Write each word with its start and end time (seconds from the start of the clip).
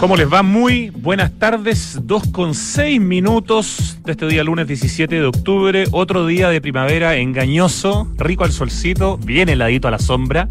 ¿Cómo 0.00 0.16
les 0.16 0.32
va? 0.32 0.42
Muy 0.42 0.88
buenas 0.88 1.30
tardes, 1.38 1.98
2 2.04 2.28
con 2.28 2.54
6 2.54 2.98
minutos 2.98 3.98
de 4.02 4.12
este 4.12 4.26
día 4.28 4.42
lunes 4.42 4.66
17 4.66 5.14
de 5.14 5.26
octubre, 5.26 5.84
otro 5.92 6.26
día 6.26 6.48
de 6.48 6.62
primavera 6.62 7.16
engañoso, 7.16 8.10
rico 8.16 8.44
al 8.44 8.50
solcito, 8.50 9.18
bien 9.18 9.50
heladito 9.50 9.88
a 9.88 9.90
la 9.90 9.98
sombra. 9.98 10.48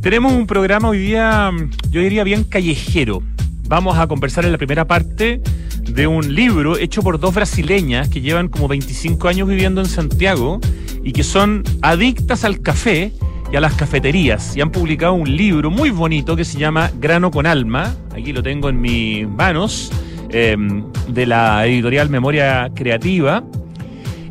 Tenemos 0.00 0.32
un 0.32 0.48
programa 0.48 0.88
hoy 0.88 0.98
día, 0.98 1.52
yo 1.88 2.00
diría 2.00 2.24
bien 2.24 2.42
callejero. 2.42 3.22
Vamos 3.68 3.96
a 3.96 4.08
conversar 4.08 4.44
en 4.44 4.50
la 4.50 4.58
primera 4.58 4.88
parte 4.88 5.40
de 5.80 6.06
un 6.08 6.34
libro 6.34 6.76
hecho 6.76 7.00
por 7.00 7.20
dos 7.20 7.32
brasileñas 7.32 8.08
que 8.08 8.22
llevan 8.22 8.48
como 8.48 8.66
25 8.66 9.28
años 9.28 9.46
viviendo 9.46 9.82
en 9.82 9.86
Santiago 9.86 10.58
y 11.04 11.12
que 11.12 11.22
son 11.22 11.62
adictas 11.80 12.44
al 12.44 12.60
café 12.60 13.12
y 13.54 13.56
a 13.56 13.60
las 13.60 13.74
cafeterías. 13.74 14.56
Y 14.56 14.60
han 14.60 14.72
publicado 14.72 15.12
un 15.12 15.36
libro 15.36 15.70
muy 15.70 15.90
bonito 15.90 16.34
que 16.34 16.44
se 16.44 16.58
llama 16.58 16.90
Grano 16.98 17.30
con 17.30 17.46
Alma, 17.46 17.94
aquí 18.12 18.32
lo 18.32 18.42
tengo 18.42 18.68
en 18.68 18.80
mis 18.80 19.28
manos, 19.28 19.92
em, 20.30 20.82
de 21.06 21.24
la 21.24 21.64
editorial 21.64 22.10
Memoria 22.10 22.72
Creativa, 22.74 23.44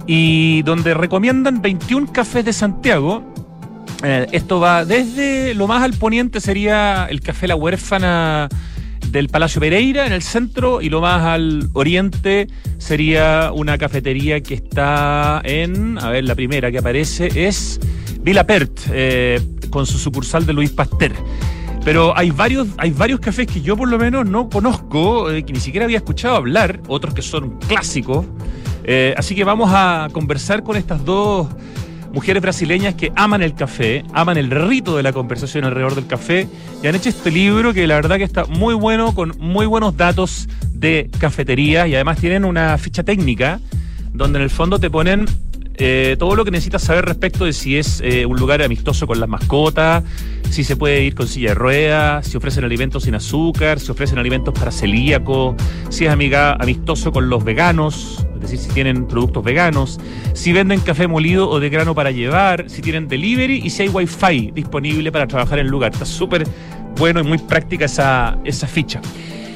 y 0.05 0.61
donde 0.63 0.93
recomiendan 0.93 1.61
21 1.61 2.11
cafés 2.11 2.43
de 2.43 2.51
Santiago. 2.51 3.23
Eh, 4.03 4.27
esto 4.33 4.59
va 4.59 4.83
desde 4.83 5.53
lo 5.53 5.67
más 5.67 5.83
al 5.83 5.93
poniente 5.93 6.41
sería 6.41 7.07
el 7.09 7.21
Café 7.21 7.47
La 7.47 7.55
Huérfana 7.55 8.49
del 9.13 9.29
Palacio 9.29 9.61
Pereira 9.61 10.07
en 10.07 10.11
el 10.11 10.23
centro 10.23 10.81
y 10.81 10.89
lo 10.89 10.99
más 10.99 11.21
al 11.21 11.69
oriente 11.73 12.47
sería 12.79 13.51
una 13.53 13.77
cafetería 13.77 14.41
que 14.41 14.55
está 14.55 15.39
en, 15.45 15.99
a 15.99 16.09
ver, 16.09 16.23
la 16.23 16.33
primera 16.33 16.71
que 16.71 16.79
aparece 16.79 17.47
es 17.47 17.79
Villa 18.21 18.43
Pert, 18.47 18.71
eh, 18.91 19.39
con 19.69 19.85
su 19.85 19.99
sucursal 19.99 20.47
de 20.47 20.53
Luis 20.53 20.71
Pasteur. 20.71 21.13
Pero 21.85 22.17
hay 22.17 22.31
varios, 22.31 22.67
hay 22.77 22.89
varios 22.89 23.19
cafés 23.19 23.45
que 23.45 23.61
yo 23.61 23.77
por 23.77 23.87
lo 23.87 23.99
menos 23.99 24.25
no 24.25 24.49
conozco, 24.49 25.29
eh, 25.29 25.43
que 25.43 25.53
ni 25.53 25.59
siquiera 25.59 25.85
había 25.85 25.97
escuchado 25.97 26.35
hablar, 26.35 26.81
otros 26.87 27.13
que 27.13 27.21
son 27.21 27.59
clásicos. 27.67 28.25
Eh, 28.83 29.13
así 29.15 29.35
que 29.35 29.43
vamos 29.43 29.69
a 29.71 30.07
conversar 30.11 30.63
con 30.63 30.75
estas 30.75 31.05
dos 31.05 31.49
mujeres 32.13 32.41
brasileñas 32.41 32.93
que 32.93 33.11
aman 33.15 33.41
el 33.41 33.55
café, 33.55 34.05
aman 34.13 34.37
el 34.37 34.51
rito 34.51 34.95
de 34.95 35.03
la 35.03 35.11
conversación 35.11 35.65
alrededor 35.65 35.95
del 35.95 36.05
café 36.05 36.47
y 36.81 36.87
han 36.87 36.95
hecho 36.95 37.09
este 37.09 37.31
libro 37.31 37.73
que 37.73 37.85
la 37.87 37.95
verdad 37.95 38.17
que 38.17 38.23
está 38.23 38.45
muy 38.45 38.75
bueno, 38.75 39.15
con 39.15 39.33
muy 39.39 39.65
buenos 39.65 39.97
datos 39.97 40.47
de 40.71 41.09
cafetería 41.19 41.87
y 41.87 41.95
además 41.95 42.19
tienen 42.19 42.45
una 42.45 42.77
ficha 42.77 43.03
técnica 43.03 43.59
donde 44.13 44.37
en 44.37 44.43
el 44.43 44.51
fondo 44.51 44.79
te 44.79 44.91
ponen 44.91 45.25
eh, 45.75 46.15
todo 46.19 46.35
lo 46.35 46.45
que 46.45 46.51
necesitas 46.51 46.83
saber 46.83 47.05
respecto 47.05 47.45
de 47.45 47.53
si 47.53 47.77
es 47.77 48.01
eh, 48.03 48.25
un 48.25 48.37
lugar 48.37 48.61
amistoso 48.61 49.07
con 49.07 49.19
las 49.19 49.27
mascotas, 49.27 50.03
si 50.49 50.63
se 50.63 50.75
puede 50.75 51.03
ir 51.03 51.15
con 51.15 51.27
silla 51.27 51.49
de 51.49 51.55
ruedas, 51.55 52.27
si 52.27 52.37
ofrecen 52.37 52.63
alimentos 52.63 53.03
sin 53.03 53.15
azúcar, 53.15 53.79
si 53.79 53.91
ofrecen 53.91 54.19
alimentos 54.19 54.53
para 54.53 54.71
celíacos, 54.71 55.55
si 55.89 56.05
es 56.05 56.11
amiga, 56.11 56.53
amistoso 56.53 57.11
con 57.11 57.27
los 57.27 57.43
veganos, 57.43 58.25
es 58.35 58.41
decir, 58.41 58.59
si 58.59 58.69
tienen 58.69 59.07
productos 59.07 59.43
veganos, 59.43 59.99
si 60.33 60.53
venden 60.53 60.79
café 60.81 61.07
molido 61.07 61.49
o 61.49 61.59
de 61.59 61.69
grano 61.69 61.95
para 61.95 62.11
llevar, 62.11 62.69
si 62.69 62.83
tienen 62.83 63.07
delivery 63.07 63.61
y 63.63 63.71
si 63.71 63.83
hay 63.83 63.89
wifi 63.89 64.51
disponible 64.51 65.11
para 65.11 65.25
trabajar 65.25 65.57
en 65.57 65.65
el 65.65 65.71
lugar. 65.71 65.93
Está 65.93 66.05
súper 66.05 66.45
bueno 66.97 67.19
y 67.19 67.23
muy 67.23 67.39
práctica 67.39 67.85
esa, 67.85 68.37
esa 68.43 68.67
ficha. 68.67 69.01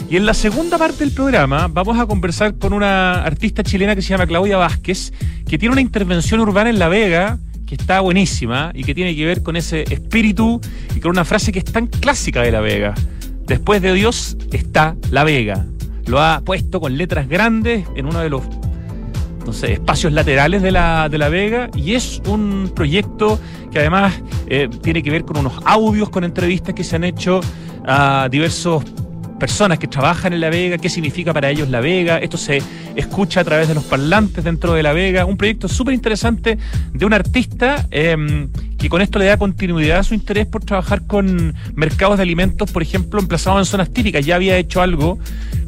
Y 0.10 0.16
en 0.16 0.26
la 0.26 0.34
segunda 0.34 0.78
parte 0.78 1.04
del 1.04 1.12
programa 1.14 1.68
vamos 1.68 2.00
a 2.00 2.06
conversar 2.06 2.58
con 2.58 2.72
una 2.72 3.24
artista 3.24 3.62
chilena 3.62 3.94
que 3.94 4.02
se 4.02 4.10
llama 4.10 4.26
Claudia 4.26 4.56
Vázquez, 4.56 5.12
que 5.46 5.58
tiene 5.58 5.74
una 5.74 5.82
intervención 5.82 6.40
urbana 6.40 6.70
en 6.70 6.80
La 6.80 6.88
Vega 6.88 7.40
que 7.66 7.76
está 7.76 8.00
buenísima 8.00 8.72
y 8.74 8.86
que 8.86 8.96
tiene 8.96 9.14
que 9.14 9.26
ver 9.26 9.44
con 9.44 9.58
ese 9.58 9.84
espíritu 9.94 10.62
y 10.96 11.02
con 11.02 11.12
una 11.12 11.26
frase 11.26 11.52
que 11.52 11.60
es 11.60 11.66
tan 11.66 11.88
clásica 11.88 12.42
de 12.42 12.52
La 12.54 12.62
Vega. 12.62 12.94
Después 13.46 13.82
de 13.82 13.94
Dios 13.94 14.38
está 14.54 14.96
La 15.12 15.26
Vega. 15.26 15.66
Lo 16.06 16.22
ha 16.22 16.40
puesto 16.40 16.80
con 16.80 16.98
letras 16.98 17.28
grandes 17.28 17.86
en 17.98 18.06
uno 18.06 18.20
de 18.20 18.30
los 18.30 18.44
no 19.46 19.52
espacios 19.68 20.14
laterales 20.14 20.62
de 20.62 20.72
la, 20.72 21.10
de 21.10 21.18
la 21.18 21.28
Vega 21.30 21.70
y 21.76 21.96
es 21.96 22.22
un 22.28 22.72
proyecto 22.74 23.40
que 23.72 23.80
además 23.80 24.14
eh, 24.48 24.70
tiene 24.82 25.04
que 25.04 25.10
ver 25.10 25.24
con 25.24 25.38
unos 25.38 25.54
audios, 25.66 26.10
con 26.10 26.24
entrevistas 26.24 26.76
que 26.76 26.84
se 26.86 26.96
han 26.96 27.04
hecho 27.04 27.42
a 27.86 28.28
diversos 28.30 28.84
personas 29.38 29.80
que 29.80 29.88
trabajan 29.88 30.34
en 30.34 30.42
La 30.42 30.50
Vega, 30.50 30.78
qué 30.78 30.90
significa 30.90 31.34
para 31.34 31.50
ellos 31.50 31.70
La 31.70 31.80
Vega. 31.80 32.18
Esto 32.18 32.38
se 32.38 32.62
escucha 32.96 33.42
a 33.42 33.44
través 33.44 33.68
de 33.68 33.74
los 33.74 33.84
parlantes 33.84 34.44
dentro 34.44 34.74
de 34.74 34.84
La 34.84 34.94
Vega. 34.94 35.26
Un 35.26 35.38
proyecto 35.38 35.68
súper 35.68 35.94
interesante 35.94 36.58
de 36.94 37.06
un 37.06 37.14
artista 37.14 37.88
em, 37.92 38.50
que 38.78 38.90
con 38.90 39.02
esto 39.02 39.20
le 39.20 39.26
da 39.26 39.38
continuidad 39.38 40.00
a 40.00 40.04
su 40.04 40.14
interés 40.14 40.46
por 40.46 40.64
trabajar 40.64 41.06
con 41.06 41.56
mercados 41.76 42.18
de 42.18 42.24
alimentos, 42.24 42.72
por 42.72 42.82
ejemplo, 42.82 43.20
emplazados 43.20 43.60
en 43.60 43.66
zonas 43.66 43.90
típicas. 43.92 44.26
Ya 44.26 44.36
había 44.36 44.58
hecho 44.58 44.82
algo 44.82 45.20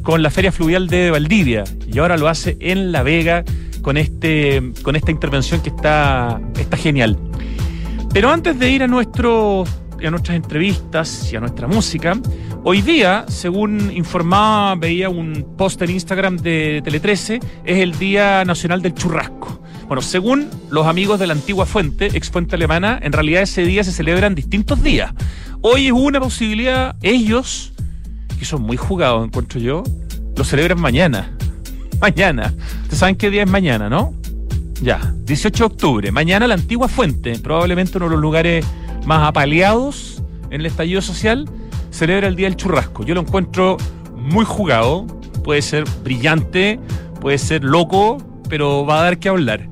con 0.02 0.22
la 0.22 0.30
Feria 0.30 0.52
Fluvial 0.52 0.88
de 0.88 1.10
Valdivia 1.10 1.64
y 1.92 1.98
ahora 1.98 2.16
lo 2.16 2.28
hace 2.28 2.56
en 2.60 2.92
La 2.92 3.02
Vega 3.02 3.44
con, 3.82 3.96
este, 3.96 4.72
con 4.82 4.96
esta 4.96 5.10
intervención 5.10 5.60
que 5.60 5.70
está, 5.70 6.40
está 6.58 6.76
genial. 6.76 7.18
Pero 8.12 8.30
antes 8.30 8.58
de 8.58 8.70
ir 8.70 8.82
a 8.82 8.88
nuestro 10.00 10.08
a 10.08 10.10
nuestras 10.10 10.36
entrevistas 10.36 11.32
y 11.32 11.36
a 11.36 11.40
nuestra 11.40 11.66
música. 11.66 12.18
Hoy 12.64 12.82
día, 12.82 13.24
según 13.28 13.90
informaba, 13.92 14.74
veía 14.74 15.08
un 15.08 15.54
post 15.56 15.82
en 15.82 15.90
Instagram 15.90 16.36
de 16.38 16.80
Tele 16.84 17.00
13, 17.00 17.40
es 17.64 17.78
el 17.78 17.98
Día 17.98 18.44
Nacional 18.44 18.80
del 18.82 18.94
Churrasco. 18.94 19.62
Bueno, 19.86 20.02
según 20.02 20.48
los 20.70 20.86
amigos 20.86 21.18
de 21.18 21.26
la 21.26 21.34
antigua 21.34 21.66
fuente, 21.66 22.06
ex 22.14 22.30
fuente 22.30 22.56
alemana, 22.56 22.98
en 23.02 23.12
realidad 23.12 23.42
ese 23.42 23.64
día 23.64 23.84
se 23.84 23.92
celebran 23.92 24.34
distintos 24.34 24.82
días. 24.82 25.12
Hoy 25.60 25.86
es 25.86 25.92
una 25.92 26.20
posibilidad, 26.20 26.96
ellos, 27.02 27.72
que 28.38 28.44
son 28.44 28.62
muy 28.62 28.76
jugados, 28.76 29.26
encuentro 29.26 29.60
yo, 29.60 29.82
lo 30.36 30.44
celebran 30.44 30.80
mañana. 30.80 31.36
Mañana. 32.00 32.54
Ustedes 32.82 32.98
saben 32.98 33.16
qué 33.16 33.28
día 33.28 33.42
es 33.42 33.50
mañana, 33.50 33.90
¿no? 33.90 34.14
Ya, 34.80 35.14
18 35.26 35.58
de 35.58 35.74
octubre. 35.74 36.12
Mañana 36.12 36.46
la 36.46 36.54
antigua 36.54 36.88
fuente, 36.88 37.38
probablemente 37.38 37.98
uno 37.98 38.06
de 38.06 38.12
los 38.12 38.20
lugares 38.20 38.64
más 39.06 39.28
apaleados 39.28 40.22
en 40.50 40.60
el 40.60 40.66
estallido 40.66 41.02
social, 41.02 41.48
celebra 41.90 42.28
el 42.28 42.36
Día 42.36 42.48
del 42.48 42.56
Churrasco. 42.56 43.04
Yo 43.04 43.14
lo 43.14 43.20
encuentro 43.20 43.76
muy 44.16 44.44
jugado, 44.44 45.06
puede 45.44 45.62
ser 45.62 45.84
brillante, 46.02 46.78
puede 47.20 47.38
ser 47.38 47.64
loco, 47.64 48.18
pero 48.48 48.84
va 48.84 49.00
a 49.00 49.04
dar 49.04 49.18
que 49.18 49.28
hablar. 49.28 49.68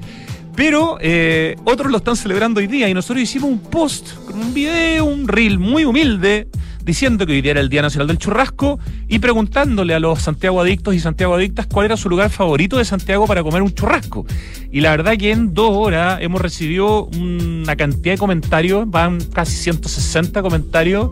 Pero 0.54 0.98
eh, 1.00 1.56
otros 1.64 1.90
lo 1.92 1.98
están 1.98 2.16
celebrando 2.16 2.58
hoy 2.58 2.66
día 2.66 2.88
y 2.88 2.94
nosotros 2.94 3.22
hicimos 3.22 3.50
un 3.50 3.60
post 3.60 4.14
con 4.26 4.40
un 4.40 4.52
video, 4.52 5.04
un 5.04 5.28
reel 5.28 5.58
muy 5.58 5.84
humilde, 5.84 6.48
diciendo 6.88 7.26
que 7.26 7.34
hoy 7.34 7.42
día 7.42 7.50
era 7.50 7.60
el 7.60 7.68
Día 7.68 7.82
Nacional 7.82 8.08
del 8.08 8.16
Churrasco 8.16 8.78
y 9.08 9.18
preguntándole 9.18 9.92
a 9.92 10.00
los 10.00 10.22
Santiago 10.22 10.58
Adictos 10.58 10.94
y 10.94 11.00
Santiago 11.00 11.34
Adictas 11.34 11.66
cuál 11.66 11.84
era 11.84 11.98
su 11.98 12.08
lugar 12.08 12.30
favorito 12.30 12.78
de 12.78 12.86
Santiago 12.86 13.26
para 13.26 13.42
comer 13.42 13.60
un 13.60 13.74
churrasco. 13.74 14.24
Y 14.72 14.80
la 14.80 14.92
verdad 14.92 15.18
que 15.18 15.30
en 15.30 15.52
dos 15.52 15.70
horas 15.70 16.18
hemos 16.22 16.40
recibido 16.40 17.04
una 17.04 17.76
cantidad 17.76 18.14
de 18.14 18.18
comentarios, 18.18 18.90
van 18.90 19.20
casi 19.34 19.54
160 19.56 20.40
comentarios, 20.40 21.10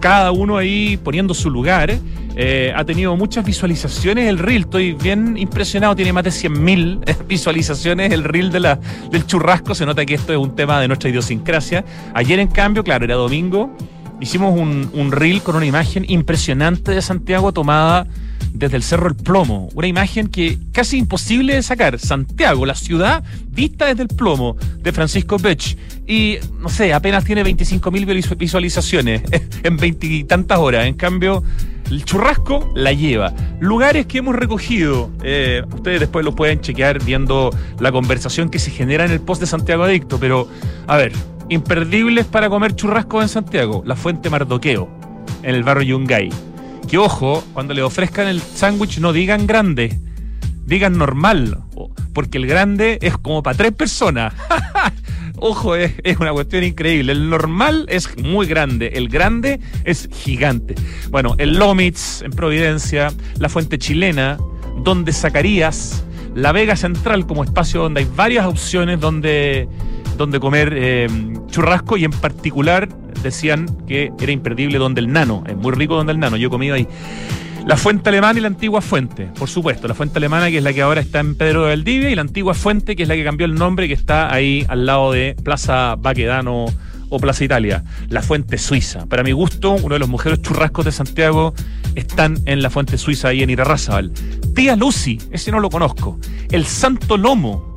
cada 0.00 0.32
uno 0.32 0.56
ahí 0.56 0.96
poniendo 0.96 1.34
su 1.34 1.50
lugar. 1.50 1.98
Eh, 2.36 2.72
ha 2.74 2.84
tenido 2.86 3.14
muchas 3.14 3.44
visualizaciones 3.44 4.26
el 4.26 4.38
reel, 4.38 4.62
estoy 4.62 4.94
bien 4.94 5.36
impresionado, 5.36 5.94
tiene 5.94 6.14
más 6.14 6.24
de 6.24 6.30
100.000 6.30 7.26
visualizaciones 7.28 8.10
el 8.10 8.24
reel 8.24 8.50
de 8.50 8.60
la, 8.60 8.80
del 9.10 9.26
churrasco, 9.26 9.74
se 9.74 9.84
nota 9.84 10.06
que 10.06 10.14
esto 10.14 10.32
es 10.32 10.38
un 10.38 10.56
tema 10.56 10.80
de 10.80 10.88
nuestra 10.88 11.10
idiosincrasia. 11.10 11.84
Ayer 12.14 12.38
en 12.38 12.48
cambio, 12.48 12.82
claro, 12.82 13.04
era 13.04 13.16
domingo, 13.16 13.76
hicimos 14.20 14.58
un, 14.58 14.90
un 14.92 15.12
reel 15.12 15.42
con 15.42 15.56
una 15.56 15.66
imagen 15.66 16.04
impresionante 16.08 16.92
de 16.92 17.02
Santiago 17.02 17.52
tomada 17.52 18.06
desde 18.52 18.76
el 18.76 18.82
Cerro 18.82 19.08
El 19.08 19.16
Plomo. 19.16 19.68
Una 19.74 19.86
imagen 19.86 20.28
que 20.28 20.58
casi 20.72 20.98
imposible 20.98 21.54
de 21.54 21.62
sacar. 21.62 21.98
Santiago, 21.98 22.66
la 22.66 22.74
ciudad 22.74 23.24
vista 23.48 23.86
desde 23.86 24.02
el 24.02 24.08
plomo 24.08 24.56
de 24.78 24.92
Francisco 24.92 25.38
Bech. 25.38 25.76
Y 26.06 26.36
no 26.60 26.68
sé, 26.68 26.92
apenas 26.92 27.24
tiene 27.24 27.44
25.000 27.44 28.36
visualizaciones 28.36 29.22
en 29.62 29.76
veintitantas 29.76 30.58
horas. 30.58 30.86
En 30.86 30.94
cambio, 30.94 31.42
el 31.90 32.04
churrasco 32.04 32.72
la 32.74 32.92
lleva. 32.92 33.32
Lugares 33.60 34.06
que 34.06 34.18
hemos 34.18 34.34
recogido, 34.34 35.10
eh, 35.22 35.62
ustedes 35.72 36.00
después 36.00 36.24
lo 36.24 36.34
pueden 36.34 36.60
chequear 36.60 37.02
viendo 37.04 37.50
la 37.78 37.92
conversación 37.92 38.48
que 38.48 38.58
se 38.58 38.70
genera 38.70 39.04
en 39.04 39.12
el 39.12 39.20
post 39.20 39.40
de 39.40 39.46
Santiago 39.46 39.84
Adicto, 39.84 40.18
pero 40.18 40.48
a 40.86 40.96
ver, 40.96 41.12
imperdibles 41.50 42.26
para 42.26 42.48
comer 42.48 42.74
churrasco 42.74 43.20
en 43.20 43.28
Santiago, 43.28 43.82
la 43.84 43.96
Fuente 43.96 44.30
Mardoqueo, 44.30 44.88
en 45.42 45.54
el 45.54 45.62
barrio 45.62 45.98
Yungay. 45.98 46.30
Que 46.88 46.96
ojo, 46.96 47.44
cuando 47.52 47.74
le 47.74 47.82
ofrezcan 47.82 48.28
el 48.28 48.40
sándwich 48.40 48.98
no 48.98 49.12
digan 49.12 49.46
grande, 49.46 49.98
digan 50.64 50.96
normal, 50.96 51.58
porque 52.14 52.38
el 52.38 52.46
grande 52.46 52.98
es 53.02 53.18
como 53.18 53.42
para 53.42 53.56
tres 53.56 53.72
personas. 53.72 54.32
Ojo, 55.42 55.74
es, 55.74 55.94
una 56.20 56.32
cuestión 56.32 56.64
increíble. 56.64 57.12
El 57.12 57.30
normal 57.30 57.86
es 57.88 58.14
muy 58.18 58.46
grande, 58.46 58.92
el 58.94 59.08
grande 59.08 59.58
es 59.84 60.10
gigante. 60.12 60.74
Bueno, 61.08 61.34
el 61.38 61.54
Lomitz 61.58 62.20
en 62.20 62.32
Providencia, 62.32 63.10
la 63.38 63.48
Fuente 63.48 63.78
Chilena, 63.78 64.36
donde 64.84 65.14
Zacarías, 65.14 66.04
la 66.34 66.52
Vega 66.52 66.76
Central 66.76 67.26
como 67.26 67.44
espacio 67.44 67.82
donde 67.82 68.00
hay 68.00 68.08
varias 68.14 68.46
opciones 68.46 69.00
donde, 69.00 69.68
donde 70.16 70.40
comer 70.40 70.72
eh, 70.76 71.08
churrasco 71.48 71.96
y 71.96 72.04
en 72.04 72.12
particular 72.12 72.88
decían 73.22 73.66
que 73.86 74.12
era 74.20 74.32
imperdible 74.32 74.78
donde 74.78 75.00
el 75.00 75.12
nano, 75.12 75.44
es 75.46 75.56
muy 75.56 75.72
rico 75.72 75.96
donde 75.96 76.12
el 76.12 76.18
nano, 76.18 76.36
yo 76.36 76.48
he 76.48 76.50
comido 76.50 76.74
ahí. 76.74 76.86
La 77.66 77.76
fuente 77.76 78.08
alemana 78.08 78.38
y 78.38 78.42
la 78.42 78.48
antigua 78.48 78.80
fuente, 78.80 79.28
por 79.38 79.48
supuesto. 79.48 79.86
La 79.86 79.92
fuente 79.92 80.18
alemana, 80.18 80.48
que 80.48 80.58
es 80.58 80.64
la 80.64 80.72
que 80.72 80.80
ahora 80.80 81.02
está 81.02 81.20
en 81.20 81.34
Pedro 81.34 81.66
del 81.66 81.80
Valdivia, 81.80 82.10
y 82.10 82.14
la 82.14 82.22
antigua 82.22 82.54
fuente, 82.54 82.96
que 82.96 83.02
es 83.02 83.08
la 83.08 83.14
que 83.14 83.22
cambió 83.22 83.44
el 83.44 83.54
nombre, 83.54 83.86
que 83.86 83.92
está 83.92 84.32
ahí 84.32 84.64
al 84.68 84.86
lado 84.86 85.12
de 85.12 85.36
Plaza 85.44 85.96
Baquedano 85.98 86.66
o 87.10 87.18
Plaza 87.18 87.44
Italia. 87.44 87.84
La 88.08 88.22
fuente 88.22 88.56
suiza. 88.56 89.06
Para 89.06 89.22
mi 89.22 89.32
gusto, 89.32 89.72
uno 89.72 89.94
de 89.94 89.98
los 89.98 90.08
mujeres 90.08 90.40
churrascos 90.40 90.86
de 90.86 90.92
Santiago 90.92 91.54
están 91.94 92.38
en 92.46 92.62
la 92.62 92.70
fuente 92.70 92.96
suiza 92.96 93.28
ahí 93.28 93.42
en 93.42 93.50
Irarrázaval. 93.50 94.12
Tía 94.54 94.76
Lucy, 94.76 95.18
ese 95.30 95.50
no 95.50 95.60
lo 95.60 95.68
conozco. 95.68 96.18
El 96.50 96.64
Santo 96.64 97.16
Lomo. 97.16 97.74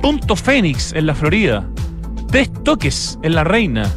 Punto 0.00 0.36
Fénix 0.36 0.92
en 0.92 1.06
la 1.06 1.14
Florida. 1.14 1.68
Tres 2.28 2.50
toques 2.64 3.18
en 3.22 3.34
la 3.34 3.44
Reina. 3.44 3.90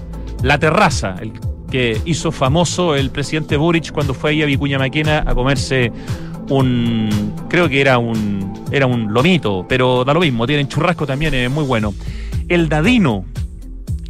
La 0.44 0.58
Terraza, 0.58 1.16
el 1.22 1.32
que 1.72 2.02
hizo 2.06 2.32
famoso 2.32 2.96
el 2.96 3.10
presidente 3.12 3.56
Boric 3.56 3.92
cuando 3.92 4.14
fue 4.14 4.32
ahí 4.32 4.44
a 4.44 4.46
Vicuña 4.46 4.78
Maquena 4.78 5.24
a 5.26 5.34
comerse 5.34 5.92
un 6.50 7.34
creo 7.50 7.70
que 7.70 7.80
era 7.80 7.98
un 7.98 8.54
era 8.72 8.86
un 8.86 9.14
lomito, 9.14 9.66
pero 9.68 10.04
da 10.04 10.14
lo 10.14 10.20
mismo, 10.20 10.46
tienen 10.46 10.68
churrasco 10.68 11.08
también, 11.08 11.34
es 11.34 11.50
muy 11.50 11.64
bueno. 11.64 11.94
El 12.48 12.68
Dadino, 12.68 13.26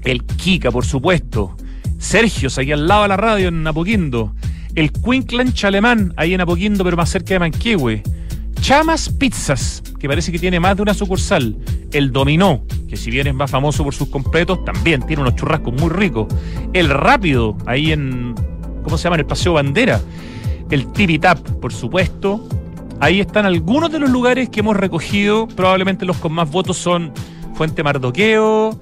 el 0.04 0.24
Kika, 0.24 0.72
por 0.72 0.86
supuesto. 0.86 1.56
Sergio, 1.98 2.50
aquí 2.58 2.72
al 2.72 2.88
lado 2.88 3.04
de 3.04 3.08
la 3.10 3.18
radio 3.18 3.48
en 3.48 3.66
Apoquindo. 3.66 4.34
El 4.74 4.92
Quinclanch 4.92 5.66
alemán, 5.66 6.14
ahí 6.18 6.34
en 6.34 6.42
Apoquindo, 6.42 6.84
pero 6.84 6.98
más 6.98 7.10
cerca 7.10 7.34
de 7.36 7.40
Manquehue. 7.40 8.04
Chamas 8.62 9.10
Pizzas, 9.10 9.84
que 10.00 10.08
parece 10.08 10.32
que 10.32 10.40
tiene 10.40 10.60
más 10.60 10.76
de 10.76 10.84
una 10.84 10.94
sucursal. 10.94 11.58
El 11.92 12.12
Dominó, 12.12 12.64
que 12.88 12.96
si 12.96 13.12
bien 13.12 13.28
es 13.28 13.34
más 13.34 13.52
famoso 13.52 13.84
por 13.84 13.94
sus 13.94 14.10
completos, 14.10 14.64
también 14.64 15.06
tiene 15.06 15.22
unos 15.22 15.36
churrascos 15.36 15.74
muy 15.74 15.90
ricos. 15.90 16.28
El 16.74 16.90
Rápido, 16.90 17.58
ahí 17.66 17.92
en, 17.92 18.36
¿cómo 18.84 18.98
se 18.98 19.06
llama? 19.06 19.16
En 19.16 19.22
el 19.22 19.26
Paseo 19.26 19.54
Bandera. 19.54 20.00
El 20.70 20.88
Tap, 21.20 21.40
por 21.60 21.74
supuesto. 21.74 22.48
Ahí 23.00 23.20
están 23.20 23.46
algunos 23.46 23.92
de 23.92 24.00
los 24.00 24.10
lugares 24.10 24.50
que 24.50 24.62
hemos 24.62 24.78
recogido. 24.78 25.48
Probablemente 25.48 26.06
los 26.06 26.18
con 26.18 26.32
más 26.32 26.50
votos 26.50 26.78
son 26.78 27.12
Fuente 27.56 27.84
Mardoqueo, 27.84 28.80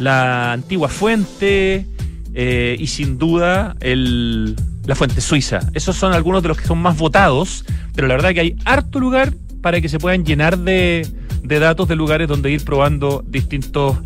la 0.00 0.52
antigua 0.52 0.88
fuente 0.88 1.86
eh, 2.34 2.76
y 2.78 2.86
sin 2.88 3.18
duda 3.18 3.76
el, 3.80 4.56
la 4.86 4.94
fuente 4.94 5.20
suiza. 5.20 5.60
Esos 5.74 5.96
son 5.96 6.12
algunos 6.12 6.42
de 6.42 6.48
los 6.48 6.58
que 6.58 6.66
son 6.66 6.78
más 6.78 6.96
votados, 6.96 7.64
pero 7.94 8.08
la 8.08 8.14
verdad 8.14 8.32
que 8.32 8.40
hay 8.40 8.56
harto 8.64 8.98
lugar 8.98 9.32
para 9.60 9.80
que 9.80 9.88
se 9.88 9.98
puedan 9.98 10.24
llenar 10.24 10.58
de, 10.58 11.06
de 11.42 11.58
datos 11.58 11.86
de 11.86 11.96
lugares 11.96 12.28
donde 12.28 12.50
ir 12.50 12.64
probando 12.64 13.22
distintos 13.26 13.98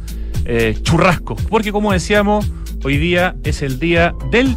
eh, 0.45 0.77
churrascos. 0.83 1.41
Porque 1.49 1.73
como 1.73 1.93
decíamos, 1.93 2.51
hoy 2.83 2.99
día 2.99 3.37
es 3.45 3.63
el 3.63 3.79
día 3.79 4.15
del 4.31 4.57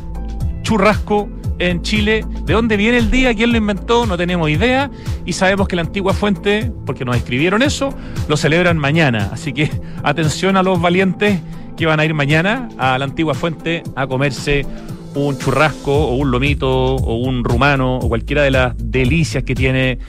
churrasco 0.63 1.29
en 1.59 1.81
Chile. 1.81 2.25
¿De 2.45 2.53
dónde 2.53 2.77
viene 2.77 2.97
el 2.97 3.11
día? 3.11 3.33
¿Quién 3.33 3.51
lo 3.51 3.57
inventó? 3.57 4.05
No 4.05 4.17
tenemos 4.17 4.49
idea. 4.49 4.89
Y 5.25 5.33
sabemos 5.33 5.67
que 5.67 5.75
la 5.75 5.83
antigua 5.83 6.13
fuente, 6.13 6.71
porque 6.85 7.05
nos 7.05 7.15
escribieron 7.15 7.61
eso, 7.61 7.93
lo 8.27 8.37
celebran 8.37 8.77
mañana. 8.77 9.29
Así 9.31 9.53
que 9.53 9.69
atención 10.03 10.57
a 10.57 10.63
los 10.63 10.81
valientes 10.81 11.39
que 11.75 11.85
van 11.85 11.99
a 11.99 12.05
ir 12.05 12.13
mañana 12.13 12.69
a 12.77 12.97
la 12.97 13.05
antigua 13.05 13.35
fuente 13.35 13.83
a 13.95 14.07
comerse 14.07 14.65
un 15.13 15.37
churrasco 15.37 15.93
o 15.93 16.15
un 16.15 16.31
lomito 16.31 16.69
o 16.69 17.15
un 17.15 17.43
rumano 17.43 17.97
o 17.97 18.07
cualquiera 18.07 18.43
de 18.43 18.51
las 18.51 18.73
delicias 18.77 19.43
que 19.43 19.55
tiene 19.55 19.99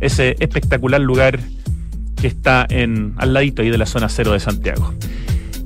ese 0.00 0.36
espectacular 0.40 1.00
lugar 1.00 1.40
que 2.20 2.26
está 2.26 2.66
en, 2.68 3.14
al 3.16 3.32
ladito 3.32 3.62
ahí 3.62 3.70
de 3.70 3.78
la 3.78 3.86
zona 3.86 4.08
cero 4.08 4.32
de 4.32 4.40
Santiago. 4.40 4.92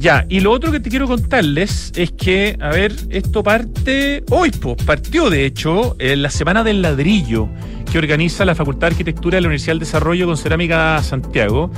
Ya, 0.03 0.27
y 0.29 0.41
lo 0.41 0.51
otro 0.51 0.73
que 0.73 0.81
te 0.81 0.91
quiero 0.91 1.07
contarles 1.07 1.93
es 1.95 2.11
que, 2.11 2.57
a 2.61 2.71
ver, 2.71 2.93
esto 3.11 3.45
parte 3.45 4.25
hoy, 4.31 4.51
pues, 4.51 4.75
partió 4.85 5.31
de 5.31 5.47
hecho 5.47 5.95
en 6.01 6.23
la 6.23 6.31
Semana 6.31 6.65
del 6.65 6.83
Ladrillo 6.83 7.49
que 7.93 7.99
organiza 7.99 8.47
la 8.47 8.55
Facultad 8.55 8.89
de 8.89 8.95
Arquitectura 8.95 9.37
de 9.37 9.43
la 9.43 9.49
Universidad 9.49 9.73
del 9.73 9.81
Desarrollo 9.81 10.25
con 10.27 10.39
Cerámica 10.39 11.03
Santiago. 11.03 11.71